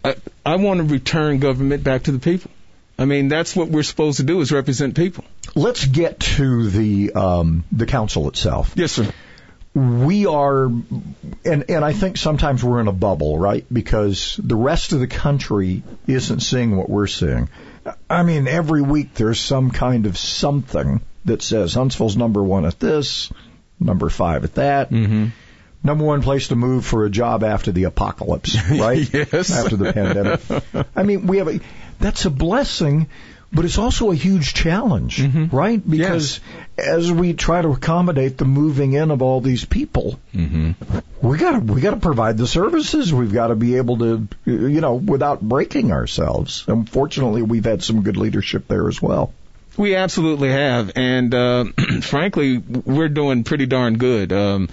I, 0.04 0.16
I 0.44 0.56
want 0.56 0.78
to 0.78 0.84
return 0.84 1.38
government 1.38 1.82
back 1.82 2.04
to 2.04 2.12
the 2.12 2.18
people. 2.18 2.50
I 2.98 3.06
mean, 3.06 3.28
that's 3.28 3.56
what 3.56 3.68
we're 3.68 3.82
supposed 3.82 4.18
to 4.18 4.22
do 4.22 4.40
is 4.40 4.52
represent 4.52 4.94
people. 4.96 5.24
Let's 5.54 5.84
get 5.84 6.20
to 6.20 6.70
the 6.70 7.12
um, 7.12 7.64
the 7.72 7.86
council 7.86 8.28
itself. 8.28 8.72
Yes, 8.76 8.92
sir. 8.92 9.12
We 9.74 10.26
are, 10.26 10.66
and 10.66 10.94
and 11.44 11.84
I 11.84 11.92
think 11.92 12.16
sometimes 12.16 12.62
we're 12.62 12.80
in 12.80 12.86
a 12.86 12.92
bubble, 12.92 13.36
right? 13.36 13.66
Because 13.72 14.38
the 14.40 14.54
rest 14.54 14.92
of 14.92 15.00
the 15.00 15.08
country 15.08 15.82
isn't 16.06 16.40
seeing 16.40 16.76
what 16.76 16.88
we're 16.88 17.08
seeing. 17.08 17.48
I 18.08 18.22
mean, 18.22 18.46
every 18.46 18.82
week 18.82 19.14
there's 19.14 19.40
some 19.40 19.72
kind 19.72 20.06
of 20.06 20.16
something 20.16 21.00
that 21.24 21.42
says 21.42 21.74
Huntsville's 21.74 22.16
number 22.16 22.42
one 22.42 22.64
at 22.64 22.78
this, 22.78 23.32
number 23.80 24.08
five 24.10 24.44
at 24.44 24.54
that. 24.54 24.90
Mm-hmm. 24.90 25.26
Number 25.82 26.04
one 26.04 26.22
place 26.22 26.48
to 26.48 26.56
move 26.56 26.86
for 26.86 27.04
a 27.04 27.10
job 27.10 27.44
after 27.44 27.70
the 27.70 27.84
apocalypse, 27.84 28.56
right? 28.70 29.12
Yes. 29.12 29.50
After 29.50 29.76
the 29.76 29.92
pandemic. 29.92 30.86
I 30.96 31.02
mean, 31.02 31.26
we 31.26 31.38
have 31.38 31.48
a, 31.48 31.60
that's 31.98 32.24
a 32.24 32.30
blessing, 32.30 33.06
but 33.52 33.64
it's 33.64 33.78
also 33.78 34.10
a 34.10 34.14
huge 34.16 34.54
challenge, 34.54 35.18
Mm-hmm. 35.18 35.54
right? 35.56 35.80
Because 35.90 36.40
as 36.76 37.10
we 37.12 37.34
try 37.34 37.62
to 37.62 37.68
accommodate 37.68 38.36
the 38.36 38.44
moving 38.44 38.94
in 38.94 39.10
of 39.10 39.22
all 39.22 39.40
these 39.40 39.64
people, 39.64 40.18
Mm-hmm. 40.34 40.98
we 41.26 41.38
gotta, 41.38 41.60
we 41.60 41.80
gotta 41.80 41.98
provide 41.98 42.36
the 42.36 42.46
services. 42.46 43.12
We've 43.14 43.32
gotta 43.32 43.54
be 43.54 43.76
able 43.76 43.98
to, 43.98 44.28
you 44.44 44.80
know, 44.80 44.94
without 44.94 45.40
breaking 45.40 45.92
ourselves. 45.92 46.64
Unfortunately, 46.66 47.42
we've 47.42 47.64
had 47.64 47.82
some 47.82 48.02
good 48.02 48.16
leadership 48.16 48.66
there 48.68 48.88
as 48.88 49.00
well. 49.00 49.32
We 49.76 49.96
absolutely 49.96 50.50
have, 50.50 50.92
and 50.96 51.34
uh, 51.34 51.64
frankly, 52.02 52.58
we're 52.58 53.08
doing 53.08 53.42
pretty 53.44 53.66
darn 53.66 53.98
good. 53.98 54.32
Um, 54.32 54.68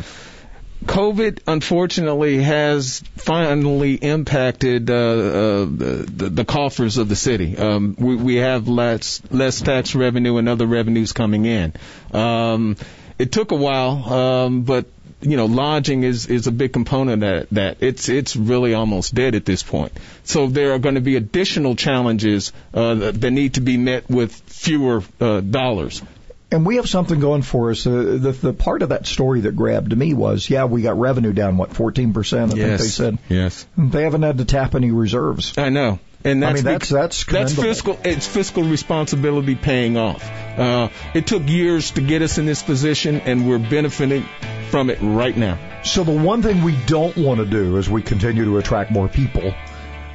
COVID, 0.86 1.40
unfortunately, 1.48 2.42
has 2.42 3.04
finally 3.16 3.94
impacted 3.96 4.90
uh, 4.90 4.94
uh, 4.94 5.66
the, 5.66 6.32
the 6.34 6.46
coffers 6.46 6.98
of 6.98 7.08
the 7.08 7.16
city. 7.16 7.56
Um, 7.58 7.96
we, 8.00 8.16
we 8.16 8.36
have 8.38 8.68
less 8.68 9.22
less 9.32 9.62
tax 9.62 9.94
revenue 9.94 10.38
and 10.38 10.50
other 10.50 10.66
revenues 10.66 11.14
coming 11.14 11.46
in. 11.46 11.74
Um, 12.14 12.78
it 13.20 13.32
took 13.32 13.52
a 13.52 13.56
while, 13.56 14.12
um, 14.12 14.64
but 14.64 14.88
you 15.22 15.38
know, 15.38 15.46
lodging 15.46 16.04
is 16.04 16.26
is 16.26 16.48
a 16.48 16.52
big 16.52 16.74
component 16.74 17.24
of 17.24 17.30
that. 17.30 17.50
That 17.52 17.78
it's 17.82 18.10
it's 18.10 18.36
really 18.36 18.74
almost 18.74 19.14
dead 19.14 19.36
at 19.36 19.46
this 19.46 19.62
point. 19.62 19.92
So 20.24 20.48
there 20.48 20.74
are 20.74 20.80
going 20.80 20.96
to 20.96 21.02
be 21.02 21.16
additional 21.16 21.76
challenges 21.76 22.52
uh, 22.74 22.96
that, 22.96 23.22
that 23.22 23.32
need 23.32 23.54
to 23.56 23.62
be 23.62 23.78
met 23.78 24.10
with 24.10 24.34
fewer 24.34 25.04
uh, 25.20 25.42
dollars. 25.42 26.02
And 26.52 26.66
we 26.66 26.76
have 26.76 26.90
something 26.90 27.20
going 27.20 27.44
for 27.44 27.72
us. 27.72 27.88
Uh, 27.88 28.18
the, 28.20 28.32
the 28.34 28.54
part 28.54 28.82
of 28.82 28.90
that 28.90 29.08
story 29.08 29.42
that 29.42 29.56
grabbed 29.56 29.96
me 29.98 30.14
was, 30.14 30.50
yeah, 30.50 30.66
we 30.66 30.82
got 30.82 31.00
revenue 31.00 31.32
down, 31.32 31.56
what, 31.58 31.70
14%, 31.70 32.44
I 32.44 32.48
think 32.48 32.60
they 32.60 32.78
said. 32.78 33.18
Yes. 33.30 33.66
They 33.78 34.04
haven't 34.04 34.24
had 34.24 34.40
to 34.40 34.46
tap 34.46 34.76
any 34.76 34.92
reserves. 34.92 35.58
I 35.58 35.70
know. 35.70 36.00
And 36.24 36.44
I 36.46 36.50
that's 36.52 36.56
mean, 36.64 36.64
that's- 36.74 36.90
that's 36.90 37.26
that's 37.26 37.56
fiscal. 37.56 37.98
It's 38.04 38.28
fiscal 38.28 38.64
responsibility 38.64 39.56
paying 39.56 39.98
off. 39.98 40.30
Uh, 40.30 40.90
it 41.16 41.26
took 41.26 41.48
years 41.50 41.92
to 41.92 42.02
get 42.02 42.22
us 42.22 42.38
in 42.38 42.46
this 42.46 42.62
position, 42.62 43.22
and 43.22 43.48
we're 43.50 43.58
benefiting 43.58 44.26
from 44.70 44.90
it 44.92 45.00
right 45.02 45.36
now. 45.36 45.58
So 45.84 46.04
the 46.04 46.12
one 46.12 46.44
thing 46.44 46.64
we 46.64 46.76
don't 46.86 47.18
want 47.18 47.40
to 47.40 47.46
do 47.48 47.78
as 47.80 47.90
we 47.90 48.04
continue 48.04 48.46
to 48.46 48.58
attract 48.60 48.92
more 48.92 49.08
people 49.08 49.52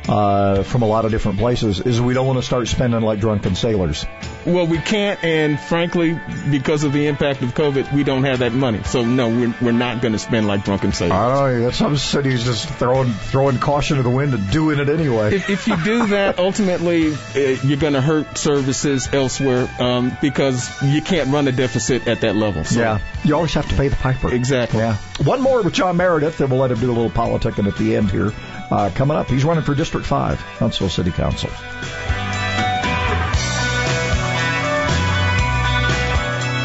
uh, 0.08 0.62
from 0.62 0.82
a 0.82 0.86
lot 0.86 1.04
of 1.04 1.10
different 1.10 1.38
places 1.38 1.80
is 1.80 2.00
we 2.00 2.14
don't 2.14 2.26
want 2.26 2.38
to 2.38 2.42
start 2.42 2.68
spending 2.68 3.00
like 3.00 3.20
drunken 3.20 3.54
sailors. 3.54 4.06
Well, 4.44 4.66
we 4.66 4.78
can't, 4.78 5.22
and 5.24 5.58
frankly, 5.58 6.20
because 6.50 6.84
of 6.84 6.92
the 6.92 7.08
impact 7.08 7.42
of 7.42 7.54
COVID, 7.54 7.92
we 7.92 8.04
don't 8.04 8.24
have 8.24 8.38
that 8.40 8.52
money. 8.52 8.82
So 8.84 9.04
no, 9.04 9.28
we're, 9.28 9.54
we're 9.60 9.72
not 9.72 10.00
going 10.00 10.12
to 10.12 10.18
spend 10.18 10.46
like 10.46 10.64
drunken 10.64 10.92
sailors. 10.92 11.12
I 11.12 11.50
don't 11.50 11.62
know. 11.62 11.70
Some 11.70 11.96
cities 11.96 12.44
just 12.44 12.68
throwing 12.68 13.10
throwing 13.12 13.58
caution 13.58 13.96
to 13.96 14.02
the 14.02 14.10
wind 14.10 14.34
and 14.34 14.50
doing 14.50 14.78
it 14.78 14.88
anyway. 14.88 15.34
If, 15.34 15.50
if 15.50 15.66
you 15.66 15.76
do 15.82 16.06
that, 16.08 16.38
ultimately 16.46 17.12
uh, 17.12 17.38
you're 17.64 17.78
going 17.78 17.94
to 17.94 18.00
hurt 18.00 18.38
services 18.38 19.08
elsewhere 19.12 19.68
um, 19.80 20.16
because 20.20 20.70
you 20.82 21.02
can't 21.02 21.30
run 21.30 21.48
a 21.48 21.52
deficit 21.52 22.06
at 22.06 22.20
that 22.20 22.36
level. 22.36 22.64
So. 22.64 22.78
Yeah, 22.78 23.00
you 23.24 23.34
always 23.34 23.54
have 23.54 23.68
to 23.68 23.74
pay 23.74 23.88
the 23.88 23.96
piper. 23.96 24.32
Exactly. 24.32 24.80
Yeah. 24.80 24.96
One 25.24 25.40
more 25.40 25.62
with 25.62 25.74
John 25.74 25.96
Meredith, 25.96 26.38
then 26.38 26.50
we'll 26.50 26.60
let 26.60 26.70
him 26.70 26.78
do 26.78 26.86
a 26.86 26.92
little 26.92 27.10
politicking 27.10 27.66
at 27.66 27.76
the 27.76 27.96
end 27.96 28.10
here. 28.10 28.32
Uh, 28.70 28.90
coming 28.94 29.16
up, 29.16 29.28
he's 29.28 29.44
running 29.44 29.64
for 29.64 29.74
District 29.74 30.06
5, 30.06 30.40
Huntsville 30.40 30.88
City 30.88 31.12
Council. 31.12 31.50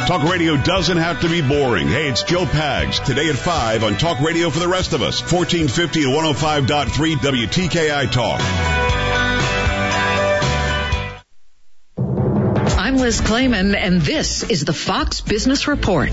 Talk 0.08 0.30
radio 0.30 0.58
doesn't 0.58 0.98
have 0.98 1.22
to 1.22 1.30
be 1.30 1.42
boring. 1.42 1.88
Hey, 1.88 2.10
it's 2.10 2.24
Joe 2.24 2.44
Pags. 2.44 3.02
Today 3.06 3.30
at 3.30 3.36
5 3.36 3.86
on 3.86 3.94
Talk 3.98 4.20
Radio 4.20 4.50
for 4.50 4.60
the 4.60 4.68
rest 4.68 4.92
of 4.92 5.02
us. 5.02 5.22
1450 5.22 6.04
and 6.04 6.12
105.3 6.12 7.16
WTKI 7.16 8.12
Talk. 8.12 8.42
I'm 12.78 12.98
Liz 12.98 13.22
Clayman, 13.22 13.74
and 13.74 14.02
this 14.02 14.44
is 14.44 14.66
the 14.66 14.74
Fox 14.74 15.22
Business 15.22 15.70
Report. 15.70 16.12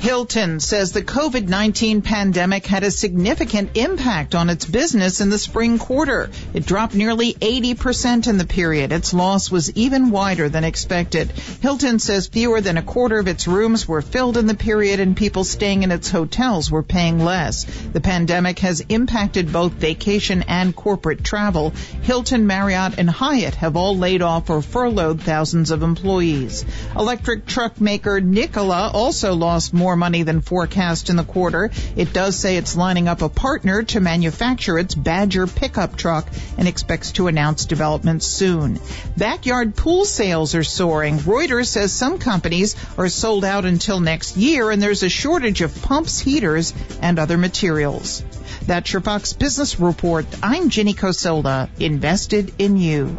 Hilton 0.00 0.60
says 0.60 0.92
the 0.92 1.02
COVID-19 1.02 2.04
pandemic 2.04 2.66
had 2.66 2.84
a 2.84 2.90
significant 2.90 3.76
impact 3.76 4.34
on 4.34 4.50
its 4.50 4.64
business 4.64 5.20
in 5.20 5.30
the 5.30 5.38
spring 5.38 5.78
quarter. 5.78 6.30
It 6.54 6.64
dropped 6.64 6.94
nearly 6.94 7.32
80% 7.32 8.28
in 8.28 8.38
the 8.38 8.46
period. 8.46 8.92
Its 8.92 9.12
loss 9.12 9.50
was 9.50 9.72
even 9.72 10.10
wider 10.10 10.48
than 10.48 10.64
expected. 10.64 11.30
Hilton 11.60 11.98
says 11.98 12.28
fewer 12.28 12.60
than 12.60 12.76
a 12.76 12.82
quarter 12.82 13.18
of 13.18 13.26
its 13.26 13.48
rooms 13.48 13.88
were 13.88 14.02
filled 14.02 14.36
in 14.36 14.46
the 14.46 14.54
period 14.54 15.00
and 15.00 15.16
people 15.16 15.44
staying 15.44 15.82
in 15.82 15.90
its 15.90 16.10
hotels 16.10 16.70
were 16.70 16.82
paying 16.82 17.24
less. 17.24 17.64
The 17.64 18.00
pandemic 18.00 18.60
has 18.60 18.82
impacted 18.88 19.52
both 19.52 19.72
vacation 19.72 20.44
and 20.46 20.76
corporate 20.76 21.24
travel. 21.24 21.70
Hilton, 22.02 22.46
Marriott, 22.46 22.98
and 22.98 23.10
Hyatt 23.10 23.56
have 23.56 23.76
all 23.76 23.96
laid 23.96 24.22
off 24.22 24.50
or 24.50 24.62
furloughed 24.62 25.22
thousands 25.22 25.70
of 25.70 25.82
employees. 25.82 26.64
Electric 26.94 27.46
truck 27.46 27.80
maker 27.80 28.20
Nikola 28.20 28.90
also 28.92 29.34
lost 29.34 29.74
more 29.74 29.85
more 29.86 29.94
money 29.94 30.24
than 30.24 30.40
forecast 30.40 31.10
in 31.10 31.16
the 31.16 31.22
quarter. 31.22 31.70
It 31.94 32.12
does 32.12 32.36
say 32.36 32.56
it's 32.56 32.76
lining 32.76 33.06
up 33.06 33.22
a 33.22 33.28
partner 33.28 33.84
to 33.84 34.00
manufacture 34.00 34.80
its 34.80 34.96
Badger 34.96 35.46
pickup 35.46 35.94
truck 35.94 36.26
and 36.58 36.66
expects 36.66 37.12
to 37.12 37.28
announce 37.28 37.66
developments 37.66 38.26
soon. 38.26 38.80
Backyard 39.16 39.76
pool 39.76 40.04
sales 40.04 40.56
are 40.56 40.64
soaring. 40.64 41.18
Reuters 41.18 41.68
says 41.68 41.92
some 41.92 42.18
companies 42.18 42.74
are 42.98 43.08
sold 43.08 43.44
out 43.44 43.64
until 43.64 44.00
next 44.00 44.36
year 44.36 44.72
and 44.72 44.82
there's 44.82 45.04
a 45.04 45.08
shortage 45.08 45.60
of 45.60 45.80
pumps, 45.82 46.18
heaters, 46.18 46.74
and 47.00 47.20
other 47.20 47.38
materials. 47.38 48.24
That's 48.66 48.92
your 48.92 49.02
Fox 49.02 49.34
Business 49.34 49.78
Report. 49.78 50.26
I'm 50.42 50.68
Jenny 50.68 50.94
Cosola, 50.94 51.68
invested 51.78 52.54
in 52.58 52.76
you. 52.76 53.16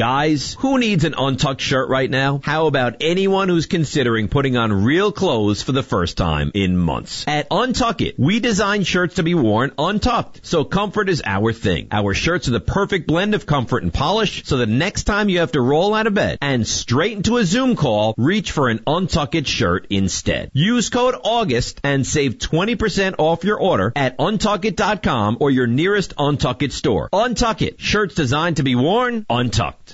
Guys, 0.00 0.56
who 0.60 0.78
needs 0.78 1.04
an 1.04 1.12
untucked 1.12 1.60
shirt 1.60 1.90
right 1.90 2.08
now? 2.08 2.40
How 2.42 2.68
about 2.68 2.96
anyone 3.02 3.50
who's 3.50 3.66
considering 3.66 4.28
putting 4.28 4.56
on 4.56 4.72
real 4.72 5.12
clothes 5.12 5.62
for 5.62 5.72
the 5.72 5.82
first 5.82 6.16
time 6.16 6.52
in 6.54 6.78
months? 6.78 7.26
At 7.28 7.50
Untuck 7.50 8.00
It, 8.00 8.18
we 8.18 8.40
design 8.40 8.84
shirts 8.84 9.16
to 9.16 9.22
be 9.22 9.34
worn 9.34 9.72
untucked, 9.76 10.40
so 10.46 10.64
comfort 10.64 11.10
is 11.10 11.20
our 11.26 11.52
thing. 11.52 11.88
Our 11.92 12.14
shirts 12.14 12.48
are 12.48 12.52
the 12.52 12.60
perfect 12.60 13.08
blend 13.08 13.34
of 13.34 13.44
comfort 13.44 13.82
and 13.82 13.92
polish, 13.92 14.46
so 14.46 14.56
the 14.56 14.64
next 14.64 15.04
time 15.04 15.28
you 15.28 15.40
have 15.40 15.52
to 15.52 15.60
roll 15.60 15.92
out 15.92 16.06
of 16.06 16.14
bed 16.14 16.38
and 16.40 16.66
straight 16.66 17.18
into 17.18 17.36
a 17.36 17.44
Zoom 17.44 17.76
call, 17.76 18.14
reach 18.16 18.52
for 18.52 18.70
an 18.70 18.78
Untuck 18.86 19.34
It 19.34 19.46
shirt 19.46 19.86
instead. 19.90 20.50
Use 20.54 20.88
code 20.88 21.14
AUGUST 21.22 21.80
and 21.84 22.06
save 22.06 22.38
20% 22.38 23.16
off 23.18 23.44
your 23.44 23.60
order 23.60 23.92
at 23.94 24.16
untuckit.com 24.16 25.36
or 25.40 25.50
your 25.50 25.66
nearest 25.66 26.16
Untuck 26.16 26.62
It 26.62 26.72
store. 26.72 27.10
Untuck 27.12 27.60
It, 27.60 27.78
shirts 27.82 28.14
designed 28.14 28.56
to 28.56 28.62
be 28.62 28.74
worn 28.74 29.26
untucked. 29.28 29.89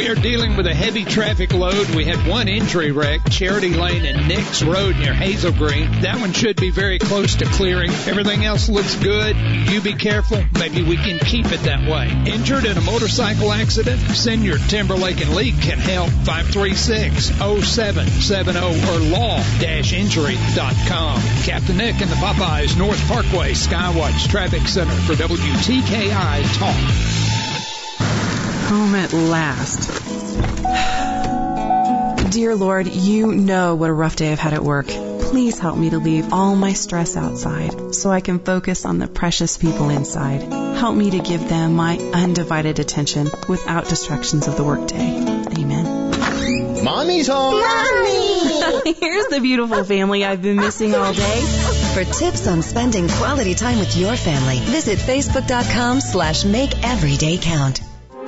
We 0.00 0.08
are 0.08 0.14
dealing 0.14 0.56
with 0.56 0.66
a 0.66 0.72
heavy 0.72 1.04
traffic 1.04 1.52
load. 1.52 1.90
We 1.90 2.06
had 2.06 2.26
one 2.26 2.48
injury 2.48 2.90
wreck, 2.90 3.28
Charity 3.28 3.74
Lane 3.74 4.06
and 4.06 4.28
Nix 4.28 4.62
Road 4.62 4.96
near 4.96 5.12
Hazel 5.12 5.52
Green. 5.52 6.00
That 6.00 6.18
one 6.18 6.32
should 6.32 6.56
be 6.56 6.70
very 6.70 6.98
close 6.98 7.34
to 7.36 7.44
clearing. 7.44 7.90
Everything 7.90 8.46
else 8.46 8.70
looks 8.70 8.94
good. 8.94 9.36
You 9.36 9.82
be 9.82 9.92
careful. 9.92 10.42
Maybe 10.58 10.82
we 10.82 10.96
can 10.96 11.18
keep 11.18 11.52
it 11.52 11.60
that 11.64 11.86
way. 11.86 12.08
Injured 12.32 12.64
in 12.64 12.78
a 12.78 12.80
motorcycle 12.80 13.52
accident? 13.52 14.00
Siniard 14.00 14.66
Timberlake 14.70 15.20
and 15.20 15.34
Lee 15.34 15.52
can 15.52 15.76
help. 15.76 16.08
536-0770 16.08 18.88
or 18.88 19.00
law-injury.com. 19.18 21.20
Captain 21.44 21.76
Nick 21.76 22.00
and 22.00 22.10
the 22.10 22.16
Popeyes 22.16 22.74
North 22.78 23.06
Parkway 23.06 23.52
Skywatch 23.52 24.30
Traffic 24.30 24.66
Center 24.66 24.92
for 24.92 25.12
WTKI 25.12 26.58
Talk 26.58 26.74
home 28.70 28.94
at 28.94 29.12
last. 29.12 29.90
Dear 32.30 32.54
Lord, 32.54 32.86
you 32.86 33.34
know 33.34 33.74
what 33.74 33.90
a 33.90 33.92
rough 33.92 34.14
day 34.14 34.30
I've 34.30 34.38
had 34.38 34.54
at 34.54 34.62
work. 34.62 34.86
Please 34.86 35.58
help 35.58 35.76
me 35.76 35.90
to 35.90 35.98
leave 35.98 36.32
all 36.32 36.54
my 36.54 36.72
stress 36.74 37.16
outside 37.16 37.96
so 37.96 38.10
I 38.10 38.20
can 38.20 38.38
focus 38.38 38.84
on 38.84 39.00
the 39.00 39.08
precious 39.08 39.56
people 39.56 39.90
inside. 39.90 40.42
Help 40.78 40.94
me 40.94 41.10
to 41.10 41.18
give 41.18 41.48
them 41.48 41.74
my 41.74 41.98
undivided 41.98 42.78
attention 42.78 43.28
without 43.48 43.88
distractions 43.88 44.46
of 44.46 44.56
the 44.56 44.62
workday. 44.62 45.16
Amen. 45.58 46.84
Mommy's 46.84 47.26
home. 47.26 47.60
Mommy! 47.60 48.94
Here's 49.00 49.26
the 49.26 49.40
beautiful 49.42 49.82
family 49.82 50.24
I've 50.24 50.42
been 50.42 50.58
missing 50.58 50.94
all 50.94 51.12
day. 51.12 51.40
For 51.94 52.04
tips 52.04 52.46
on 52.46 52.62
spending 52.62 53.08
quality 53.08 53.56
time 53.56 53.80
with 53.80 53.96
your 53.96 54.14
family, 54.14 54.60
visit 54.60 55.00
facebook.com 55.00 56.00
slash 56.00 56.44
make 56.44 56.84
every 56.84 57.16
day 57.16 57.36
count. 57.36 57.80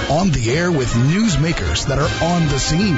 On 0.09 0.32
the 0.32 0.51
air 0.51 0.71
with 0.71 0.89
newsmakers 0.89 1.88
that 1.88 1.99
are 1.99 2.25
on 2.25 2.47
the 2.47 2.59
scene. 2.59 2.97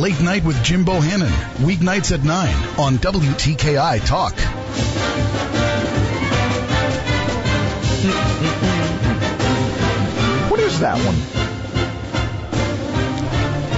Late 0.00 0.20
night 0.20 0.44
with 0.44 0.62
Jim 0.62 0.84
Bohannon. 0.84 1.30
Weeknights 1.58 2.12
at 2.12 2.22
9 2.22 2.54
on 2.78 2.98
WTKI 2.98 4.06
Talk. 4.06 4.36
What 10.50 10.58
is 10.58 10.80
that 10.80 10.98
one? 10.98 11.14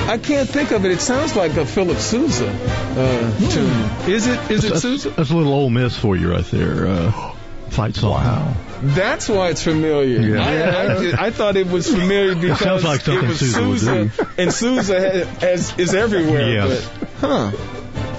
I 0.09 0.19
can't 0.19 0.49
think 0.49 0.73
of 0.73 0.85
it. 0.85 0.91
It 0.91 1.01
sounds 1.01 1.37
like 1.37 1.57
a 1.57 1.65
Philip 1.65 1.99
Sousa 1.99 2.49
uh, 2.49 3.51
tune. 3.51 4.11
Is 4.11 4.27
it? 4.27 4.51
Is 4.51 4.65
it 4.65 4.71
that's, 4.71 4.83
Sousa? 4.83 5.11
That's 5.11 5.31
a 5.31 5.37
little 5.37 5.53
Ole 5.53 5.71
Miss 5.71 5.97
for 5.97 6.17
you 6.17 6.33
right 6.33 6.45
there. 6.47 6.87
Uh, 6.87 7.32
fight 7.73 7.95
song. 7.95 8.13
Wow. 8.13 8.55
That's 8.83 9.29
why 9.29 9.49
it's 9.51 9.63
familiar. 9.63 10.21
Yeah. 10.21 10.41
I, 10.43 11.23
I, 11.23 11.27
I 11.27 11.31
thought 11.31 11.57
it 11.57 11.67
was 11.67 11.89
familiar 11.89 12.35
because 12.41 12.59
sounds 12.59 12.85
like 12.85 13.01
it 13.01 13.05
something 13.05 13.29
was 13.29 13.39
Sousa 13.41 14.11
Sousa, 14.11 14.29
and 14.39 14.53
Sousa 14.53 15.01
has, 15.01 15.29
has, 15.41 15.79
is 15.79 15.95
everywhere. 15.95 16.53
Yes. 16.53 16.89
But, 17.01 17.09
huh? 17.21 17.53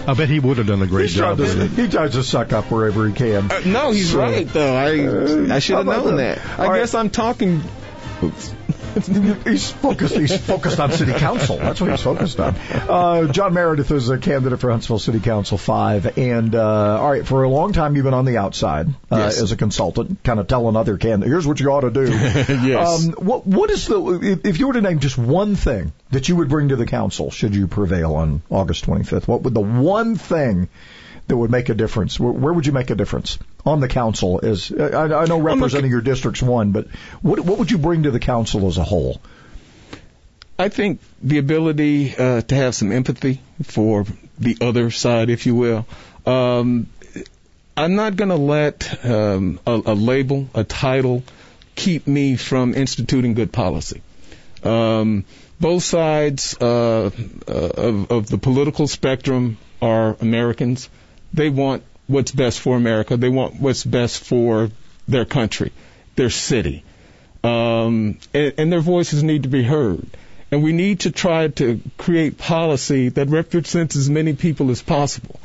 I 0.05 0.13
bet 0.15 0.27
he 0.29 0.39
would 0.39 0.57
have 0.57 0.67
done 0.67 0.81
a 0.81 0.87
great 0.87 1.03
He's 1.09 1.15
job. 1.15 1.37
trying 1.37 1.55
to, 1.57 1.67
he 1.67 1.87
tries 1.87 2.11
to 2.11 2.23
suck 2.23 2.51
up 2.51 2.69
wherever 2.71 3.07
he 3.07 3.13
can. 3.13 3.49
Uh, 3.51 3.61
no, 3.65 3.91
he's 3.91 4.11
So, 4.11 4.19
right 4.19 4.47
though. 4.47 4.75
I 4.75 5.55
I 5.55 5.59
should 5.59 5.77
have 5.77 5.85
known 5.85 6.17
that? 6.17 6.37
that. 6.39 6.59
I 6.59 6.63
All 6.65 6.71
right. 6.71 6.79
guess 6.79 6.93
I'm 6.93 7.09
talking. 7.09 7.61
He's 8.95 9.71
focused. 9.71 10.15
He's 10.15 10.37
focused 10.37 10.79
on 10.79 10.91
city 10.91 11.13
council. 11.13 11.57
That's 11.57 11.81
what 11.81 11.91
he's 11.91 12.01
focused 12.01 12.39
on. 12.39 12.55
Uh, 12.71 13.31
John 13.31 13.53
Meredith 13.53 13.91
is 13.91 14.09
a 14.09 14.17
candidate 14.17 14.59
for 14.59 14.71
Huntsville 14.71 14.99
City 14.99 15.19
Council 15.19 15.57
five, 15.57 16.17
and 16.17 16.53
uh, 16.55 16.99
all 17.01 17.11
right, 17.11 17.25
for 17.25 17.43
a 17.43 17.49
long 17.49 17.73
time 17.73 17.95
you've 17.95 18.05
been 18.05 18.13
on 18.13 18.25
the 18.25 18.37
outside 18.37 18.87
uh, 19.11 19.17
Yes. 19.17 19.41
as 19.41 19.51
a 19.51 19.55
consultant, 19.57 20.23
kind 20.23 20.39
of 20.39 20.47
telling 20.47 20.75
other 20.75 20.97
candidates, 20.97 21.29
"Here's 21.31 21.47
what 21.47 21.59
you 21.59 21.69
ought 21.71 21.81
to 21.81 21.91
do." 21.91 22.03
Yes. 22.63 23.05
Um, 23.07 23.13
what 23.13 23.45
what 23.47 23.69
is 23.71 23.87
the 23.87 24.19
if- 24.21 24.45
if 24.45 24.59
you 24.59 24.67
were 24.67 24.73
to 24.73 24.81
name 24.81 24.99
just 24.99 25.17
one 25.17 25.55
thing 25.55 25.91
that 26.11 26.29
you 26.29 26.35
would 26.35 26.49
bring 26.49 26.69
to 26.69 26.75
the 26.75 26.85
council 26.85 27.31
should 27.31 27.55
you 27.55 27.67
prevail 27.67 28.15
on 28.15 28.41
August 28.49 28.85
25th? 28.85 29.27
What 29.27 29.41
would 29.43 29.53
the 29.53 29.59
one 29.61 30.15
thing 30.15 30.69
that 31.27 31.37
would 31.37 31.51
make 31.51 31.69
a 31.69 31.73
difference? 31.73 32.19
Where, 32.19 32.31
where 32.31 32.53
would 32.53 32.65
you 32.65 32.71
make 32.73 32.89
a 32.89 32.95
difference 32.95 33.39
on 33.65 33.79
the 33.79 33.87
council? 33.87 34.39
As 34.43 34.71
I, 34.71 35.03
I 35.03 35.25
know 35.25 35.39
representing 35.39 35.91
your 35.91 36.01
district's 36.01 36.41
one, 36.41 36.71
but 36.71 36.87
what 37.21 37.39
what 37.39 37.59
would 37.59 37.71
you 37.71 37.77
bring 37.77 38.03
to 38.03 38.11
the 38.11 38.19
council 38.19 38.67
as 38.67 38.77
a 38.77 38.83
whole? 38.83 39.21
I 40.57 40.69
think 40.69 40.99
the 41.21 41.39
ability 41.39 42.15
uh, 42.15 42.41
to 42.41 42.55
have 42.55 42.75
some 42.75 42.91
empathy 42.91 43.41
for 43.63 44.05
the 44.37 44.57
other 44.61 44.91
side, 44.91 45.29
if 45.29 45.45
you 45.45 45.55
will. 45.55 45.85
Um, 46.25 46.87
I'm 47.75 47.95
not 47.95 48.15
going 48.15 48.29
to 48.29 48.35
let 48.35 49.03
um, 49.03 49.59
a, 49.65 49.81
a 49.87 49.95
label, 49.95 50.47
a 50.53 50.63
title, 50.63 51.23
keep 51.75 52.05
me 52.05 52.35
from 52.35 52.75
instituting 52.75 53.33
good 53.33 53.51
policy. 53.51 54.01
Um, 54.63 55.25
both 55.59 55.83
sides 55.83 56.55
uh, 56.61 57.09
uh, 57.47 57.51
of, 57.51 58.11
of 58.11 58.29
the 58.29 58.37
political 58.37 58.87
spectrum 58.87 59.57
are 59.81 60.15
Americans. 60.21 60.89
They 61.33 61.49
want 61.49 61.83
what's 62.07 62.31
best 62.31 62.59
for 62.59 62.75
America. 62.75 63.17
They 63.17 63.29
want 63.29 63.59
what's 63.59 63.83
best 63.83 64.23
for 64.23 64.69
their 65.07 65.25
country, 65.25 65.71
their 66.15 66.29
city. 66.29 66.83
Um, 67.43 68.19
and, 68.33 68.53
and 68.57 68.71
their 68.71 68.81
voices 68.81 69.23
need 69.23 69.43
to 69.43 69.49
be 69.49 69.63
heard. 69.63 70.05
And 70.51 70.63
we 70.63 70.71
need 70.71 71.01
to 71.01 71.11
try 71.11 71.47
to 71.47 71.81
create 71.97 72.37
policy 72.37 73.09
that 73.09 73.27
represents 73.29 73.95
as 73.95 74.09
many 74.09 74.33
people 74.33 74.69
as 74.69 74.81
possible. 74.81 75.39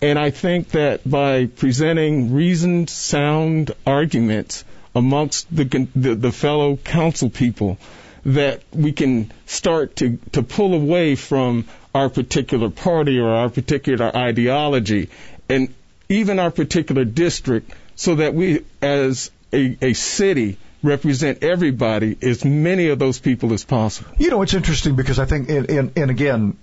And 0.00 0.18
I 0.18 0.30
think 0.30 0.70
that 0.70 1.08
by 1.08 1.46
presenting 1.46 2.32
reasoned, 2.32 2.90
sound 2.90 3.72
arguments 3.86 4.64
amongst 4.94 5.54
the, 5.54 5.88
the, 5.94 6.14
the 6.14 6.32
fellow 6.32 6.76
council 6.76 7.30
people, 7.30 7.78
that 8.24 8.62
we 8.72 8.92
can 8.92 9.30
start 9.44 9.96
to, 9.96 10.18
to 10.32 10.42
pull 10.42 10.74
away 10.74 11.14
from 11.14 11.66
our 11.94 12.08
particular 12.08 12.70
party 12.70 13.18
or 13.18 13.28
our 13.28 13.48
particular 13.50 14.16
ideology 14.16 15.10
and 15.54 15.74
even 16.08 16.38
our 16.38 16.50
particular 16.50 17.04
district 17.04 17.72
so 17.96 18.16
that 18.16 18.34
we 18.34 18.64
as 18.82 19.30
a, 19.52 19.76
a 19.80 19.92
city 19.94 20.58
represent 20.82 21.42
everybody, 21.42 22.16
as 22.20 22.44
many 22.44 22.88
of 22.88 22.98
those 22.98 23.18
people 23.18 23.54
as 23.54 23.64
possible. 23.64 24.10
You 24.18 24.30
know, 24.30 24.42
it's 24.42 24.52
interesting 24.52 24.96
because 24.96 25.18
I 25.18 25.24
think, 25.24 25.48
and, 25.48 25.70
and, 25.70 25.92
and 25.96 26.10
again, 26.10 26.58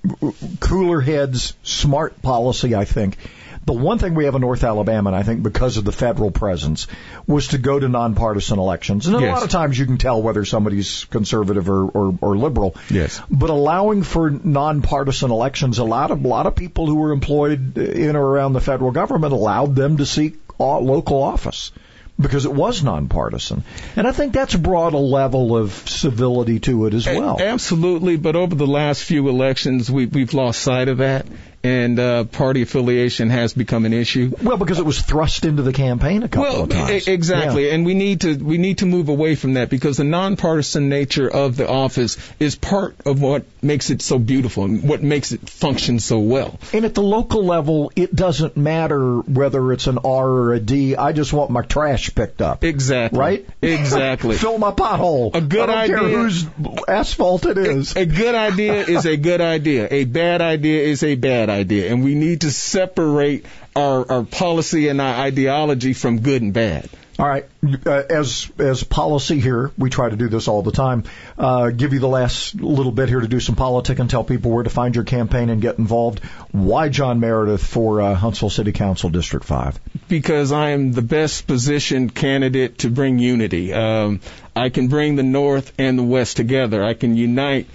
cooler 0.59 1.01
heads, 1.01 1.55
smart 1.63 2.21
policy, 2.21 2.75
I 2.75 2.85
think. 2.85 3.17
The 3.65 3.73
one 3.73 3.99
thing 3.99 4.15
we 4.15 4.25
have 4.25 4.35
in 4.35 4.41
North 4.41 4.63
Alabama, 4.63 5.09
and 5.09 5.15
I 5.15 5.23
think 5.23 5.43
because 5.43 5.77
of 5.77 5.85
the 5.85 5.91
federal 5.91 6.31
presence, 6.31 6.87
was 7.27 7.49
to 7.49 7.57
go 7.59 7.79
to 7.79 7.87
nonpartisan 7.87 8.57
elections. 8.57 9.07
And 9.07 9.19
yes. 9.21 9.29
a 9.29 9.33
lot 9.33 9.43
of 9.43 9.49
times 9.49 9.77
you 9.77 9.85
can 9.85 9.97
tell 9.97 10.21
whether 10.21 10.43
somebody's 10.45 11.05
conservative 11.05 11.69
or, 11.69 11.85
or, 11.85 12.17
or 12.21 12.37
liberal. 12.37 12.75
Yes. 12.89 13.21
But 13.29 13.51
allowing 13.51 14.03
for 14.03 14.31
nonpartisan 14.31 15.29
elections, 15.29 15.77
a 15.77 15.83
lot 15.83 16.09
of 16.11 16.25
a 16.25 16.27
lot 16.27 16.47
of 16.47 16.55
people 16.55 16.87
who 16.87 16.95
were 16.95 17.11
employed 17.11 17.77
in 17.77 18.15
or 18.15 18.25
around 18.25 18.53
the 18.53 18.61
federal 18.61 18.91
government 18.91 19.33
allowed 19.33 19.75
them 19.75 19.97
to 19.97 20.05
seek 20.05 20.39
local 20.59 21.21
office 21.23 21.71
because 22.19 22.45
it 22.45 22.53
was 22.53 22.83
nonpartisan. 22.83 23.63
And 23.95 24.07
I 24.07 24.11
think 24.11 24.33
that's 24.33 24.55
brought 24.55 24.93
a 24.93 24.99
level 24.99 25.57
of 25.57 25.71
civility 25.71 26.59
to 26.61 26.85
it 26.85 26.93
as 26.93 27.07
well. 27.07 27.39
Absolutely, 27.39 28.17
but 28.17 28.35
over 28.35 28.53
the 28.53 28.67
last 28.67 29.03
few 29.03 29.27
elections, 29.27 29.89
we, 29.89 30.05
we've 30.05 30.33
lost 30.33 30.61
sight 30.61 30.87
of 30.87 30.99
that 30.99 31.25
and 31.63 31.99
uh, 31.99 32.23
party 32.25 32.61
affiliation 32.61 33.29
has 33.29 33.53
become 33.53 33.85
an 33.85 33.93
issue. 33.93 34.31
Well, 34.41 34.57
because 34.57 34.79
it 34.79 34.85
was 34.85 35.01
thrust 35.01 35.45
into 35.45 35.61
the 35.61 35.73
campaign 35.73 36.23
a 36.23 36.27
couple 36.27 36.51
well, 36.51 36.63
of 36.63 36.69
times. 36.69 37.07
E- 37.07 37.11
exactly, 37.11 37.67
yeah. 37.67 37.73
and 37.73 37.85
we 37.85 37.93
need 37.93 38.21
to 38.21 38.35
we 38.35 38.57
need 38.57 38.79
to 38.79 38.85
move 38.85 39.09
away 39.09 39.35
from 39.35 39.53
that 39.53 39.69
because 39.69 39.97
the 39.97 40.03
nonpartisan 40.03 40.89
nature 40.89 41.29
of 41.29 41.57
the 41.57 41.67
office 41.67 42.17
is 42.39 42.55
part 42.55 42.95
of 43.05 43.21
what 43.21 43.45
makes 43.61 43.89
it 43.89 44.01
so 44.01 44.17
beautiful 44.17 44.65
and 44.65 44.87
what 44.87 45.03
makes 45.03 45.31
it 45.31 45.49
function 45.49 45.99
so 45.99 46.19
well. 46.19 46.59
And 46.73 46.85
at 46.85 46.95
the 46.95 47.03
local 47.03 47.45
level, 47.45 47.91
it 47.95 48.15
doesn't 48.15 48.57
matter 48.57 49.19
whether 49.19 49.71
it's 49.71 49.87
an 49.87 49.99
R 50.03 50.27
or 50.27 50.53
a 50.53 50.59
D. 50.59 50.95
I 50.95 51.11
just 51.11 51.33
want 51.33 51.51
my 51.51 51.61
trash 51.61 52.13
picked 52.15 52.41
up. 52.41 52.63
Exactly. 52.63 53.19
Right. 53.19 53.47
Exactly. 53.61 54.37
Fill 54.37 54.57
my 54.57 54.71
pothole. 54.71 55.35
A 55.35 55.41
good 55.41 55.69
I 55.69 55.87
don't 55.87 56.05
idea. 56.05 56.09
Care 56.09 56.19
whose 56.19 56.45
asphalt 56.87 57.45
it 57.45 57.57
is. 57.57 57.95
A, 57.95 58.01
a 58.01 58.05
good 58.05 58.35
idea 58.35 58.85
is 58.85 59.05
a 59.05 59.17
good 59.17 59.39
idea. 59.39 59.87
A 59.89 60.05
bad 60.05 60.41
idea 60.41 60.83
is 60.83 61.03
a 61.03 61.15
bad 61.15 61.49
idea, 61.51 61.91
and 61.91 62.03
we 62.03 62.15
need 62.15 62.41
to 62.41 62.51
separate 62.51 63.45
our, 63.75 64.11
our 64.11 64.23
policy 64.23 64.87
and 64.87 64.99
our 64.99 65.13
ideology 65.13 65.93
from 65.93 66.21
good 66.21 66.41
and 66.41 66.53
bad. 66.53 66.89
All 67.19 67.27
right, 67.27 67.45
uh, 67.85 68.03
as 68.09 68.51
as 68.57 68.83
policy 68.83 69.39
here, 69.39 69.69
we 69.77 69.91
try 69.91 70.09
to 70.09 70.15
do 70.15 70.27
this 70.27 70.47
all 70.47 70.63
the 70.63 70.71
time. 70.71 71.03
Uh, 71.37 71.69
give 71.69 71.93
you 71.93 71.99
the 71.99 72.07
last 72.07 72.55
little 72.55 72.91
bit 72.91 73.09
here 73.09 73.19
to 73.19 73.27
do 73.27 73.39
some 73.39 73.55
politic 73.55 73.99
and 73.99 74.09
tell 74.09 74.23
people 74.23 74.49
where 74.49 74.63
to 74.63 74.71
find 74.71 74.95
your 74.95 75.03
campaign 75.03 75.51
and 75.51 75.61
get 75.61 75.77
involved. 75.77 76.19
Why 76.51 76.89
John 76.89 77.19
Meredith 77.19 77.63
for 77.63 78.01
uh, 78.01 78.15
Huntsville 78.15 78.49
City 78.49 78.71
Council 78.71 79.11
District 79.11 79.45
Five? 79.45 79.79
Because 80.07 80.51
I 80.51 80.71
am 80.71 80.93
the 80.93 81.03
best 81.03 81.45
positioned 81.45 82.15
candidate 82.15 82.79
to 82.79 82.89
bring 82.89 83.19
unity. 83.19 83.71
Um, 83.71 84.21
I 84.55 84.69
can 84.69 84.87
bring 84.87 85.15
the 85.15 85.23
North 85.23 85.73
and 85.77 85.99
the 85.99 86.03
West 86.03 86.37
together. 86.37 86.83
I 86.83 86.95
can 86.95 87.15
unite 87.15 87.67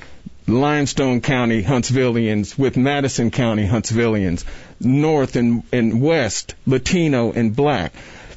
Limestone 0.46 1.20
County 1.20 1.62
Huntsvillians 1.62 2.56
with 2.56 2.76
Madison 2.76 3.32
County 3.32 3.66
Huntsvillians, 3.66 4.44
North 4.78 5.34
and, 5.34 5.64
and 5.72 6.00
West, 6.00 6.54
Latino 6.66 7.32
and 7.32 7.54
Black. 7.54 7.92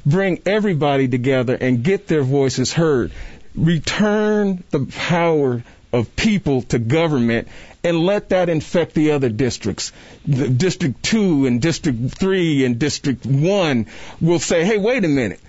Bring 0.05 0.41
everybody 0.45 1.07
together 1.07 1.55
and 1.55 1.83
get 1.83 2.07
their 2.07 2.23
voices 2.23 2.73
heard. 2.73 3.11
Return 3.53 4.63
the 4.71 4.85
power 4.85 5.63
of 5.93 6.15
people 6.15 6.63
to 6.63 6.79
government 6.79 7.47
and 7.83 7.99
let 7.99 8.29
that 8.29 8.49
infect 8.49 8.93
the 8.95 9.11
other 9.11 9.29
districts. 9.29 9.91
The 10.25 10.49
District 10.49 11.01
2 11.03 11.45
and 11.45 11.61
District 11.61 12.11
3 12.11 12.65
and 12.65 12.79
District 12.79 13.25
1 13.25 13.85
will 14.19 14.39
say, 14.39 14.65
hey, 14.65 14.77
wait 14.77 15.05
a 15.05 15.07
minute 15.07 15.39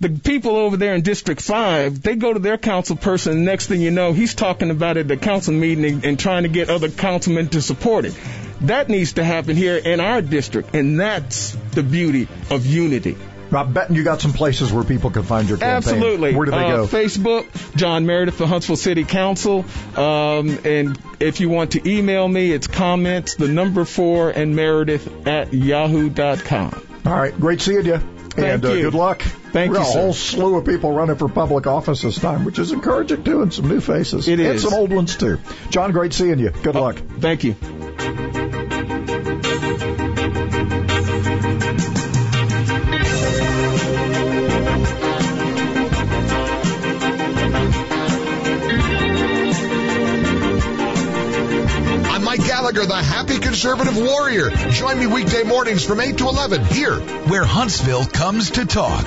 the 0.00 0.08
people 0.08 0.56
over 0.56 0.76
there 0.76 0.94
in 0.94 1.02
District 1.02 1.40
5, 1.40 2.02
they 2.02 2.16
go 2.16 2.32
to 2.32 2.40
their 2.40 2.58
council 2.58 2.96
person, 2.96 3.32
and 3.32 3.44
next 3.44 3.68
thing 3.68 3.80
you 3.80 3.90
know, 3.90 4.12
he's 4.12 4.34
talking 4.34 4.70
about 4.70 4.96
it 4.96 5.00
at 5.00 5.08
the 5.08 5.16
council 5.16 5.54
meeting 5.54 5.84
and, 5.84 6.04
and 6.04 6.18
trying 6.18 6.42
to 6.42 6.48
get 6.48 6.68
other 6.68 6.88
councilmen 6.88 7.48
to 7.48 7.62
support 7.62 8.04
it. 8.04 8.18
That 8.62 8.88
needs 8.88 9.14
to 9.14 9.24
happen 9.24 9.56
here 9.56 9.76
in 9.76 10.00
our 10.00 10.20
district, 10.22 10.74
and 10.74 10.98
that's 10.98 11.52
the 11.72 11.82
beauty 11.82 12.28
of 12.50 12.66
unity. 12.66 13.16
I'm 13.52 13.72
betting 13.72 13.94
you 13.94 14.02
got 14.02 14.20
some 14.20 14.32
places 14.32 14.72
where 14.72 14.84
people 14.84 15.10
can 15.10 15.22
find 15.22 15.48
your 15.48 15.58
campaign. 15.58 15.94
Absolutely. 15.94 16.34
Where 16.34 16.46
do 16.46 16.50
they 16.50 16.56
uh, 16.56 16.76
go? 16.76 16.86
Facebook, 16.86 17.76
John 17.76 18.04
Meredith 18.06 18.34
for 18.34 18.46
Huntsville 18.46 18.76
City 18.76 19.04
Council. 19.04 19.64
Um, 19.96 20.58
and 20.64 20.98
if 21.20 21.40
you 21.40 21.48
want 21.48 21.72
to 21.72 21.88
email 21.88 22.26
me, 22.26 22.50
it's 22.50 22.66
comments, 22.66 23.36
the 23.36 23.48
number 23.48 23.84
four, 23.84 24.30
and 24.30 24.56
Meredith 24.56 25.26
at 25.26 25.52
yahoo.com. 25.52 26.86
All 27.06 27.12
right. 27.12 27.38
Great 27.38 27.60
seeing 27.60 27.86
you. 27.86 27.98
Thank 27.98 28.38
and 28.38 28.64
uh, 28.64 28.72
you. 28.72 28.82
good 28.82 28.94
luck. 28.94 29.22
Thank 29.54 29.70
We're 29.70 29.76
you, 29.76 29.82
a 29.82 29.86
sir. 29.86 30.00
whole 30.00 30.12
slew 30.12 30.56
of 30.56 30.66
people 30.66 30.90
running 30.90 31.14
for 31.14 31.28
public 31.28 31.68
office 31.68 32.02
this 32.02 32.18
time, 32.18 32.44
which 32.44 32.58
is 32.58 32.72
encouraging 32.72 33.22
too, 33.22 33.40
and 33.40 33.54
some 33.54 33.68
new 33.68 33.80
faces. 33.80 34.26
It 34.26 34.40
and 34.40 34.56
is. 34.56 34.62
some 34.62 34.74
old 34.74 34.92
ones 34.92 35.14
too. 35.14 35.38
John, 35.70 35.92
great 35.92 36.12
seeing 36.12 36.40
you. 36.40 36.50
Good 36.50 36.74
uh, 36.74 36.80
luck. 36.80 36.96
Thank 37.20 37.44
you. 37.44 37.54
I'm 52.10 52.24
Mike 52.24 52.44
Gallagher, 52.44 52.86
the 52.86 52.96
happy 52.96 53.38
conservative 53.38 53.96
warrior. 53.96 54.50
Join 54.50 54.98
me 54.98 55.06
weekday 55.06 55.44
mornings 55.44 55.84
from 55.84 56.00
8 56.00 56.18
to 56.18 56.24
11 56.24 56.64
here. 56.64 56.96
Where 56.98 57.44
Huntsville 57.44 58.06
comes 58.06 58.50
to 58.50 58.66
talk. 58.66 59.06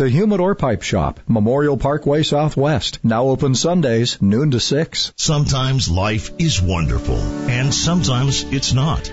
The 0.00 0.08
Humidor 0.08 0.54
Pipe 0.54 0.80
Shop, 0.80 1.20
Memorial 1.28 1.76
Parkway 1.76 2.22
Southwest. 2.22 3.00
Now 3.04 3.24
open 3.24 3.54
Sundays, 3.54 4.16
noon 4.22 4.50
to 4.52 4.58
6. 4.58 5.12
Sometimes 5.14 5.90
life 5.90 6.30
is 6.38 6.62
wonderful, 6.62 7.18
and 7.50 7.74
sometimes 7.74 8.42
it's 8.44 8.72
not. 8.72 9.12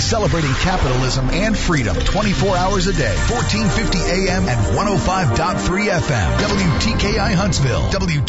Celebrating 0.00 0.52
capitalism 0.54 1.30
and 1.30 1.56
freedom 1.56 1.96
24 1.96 2.56
hours 2.56 2.86
a 2.86 2.92
day. 2.92 3.14
1450 3.28 3.98
AM 3.98 4.48
and 4.48 4.60
105.3 4.76 5.88
FM. 5.88 6.38
WTKI 6.38 7.34
Huntsville. 7.34 7.82
W2 7.90 8.26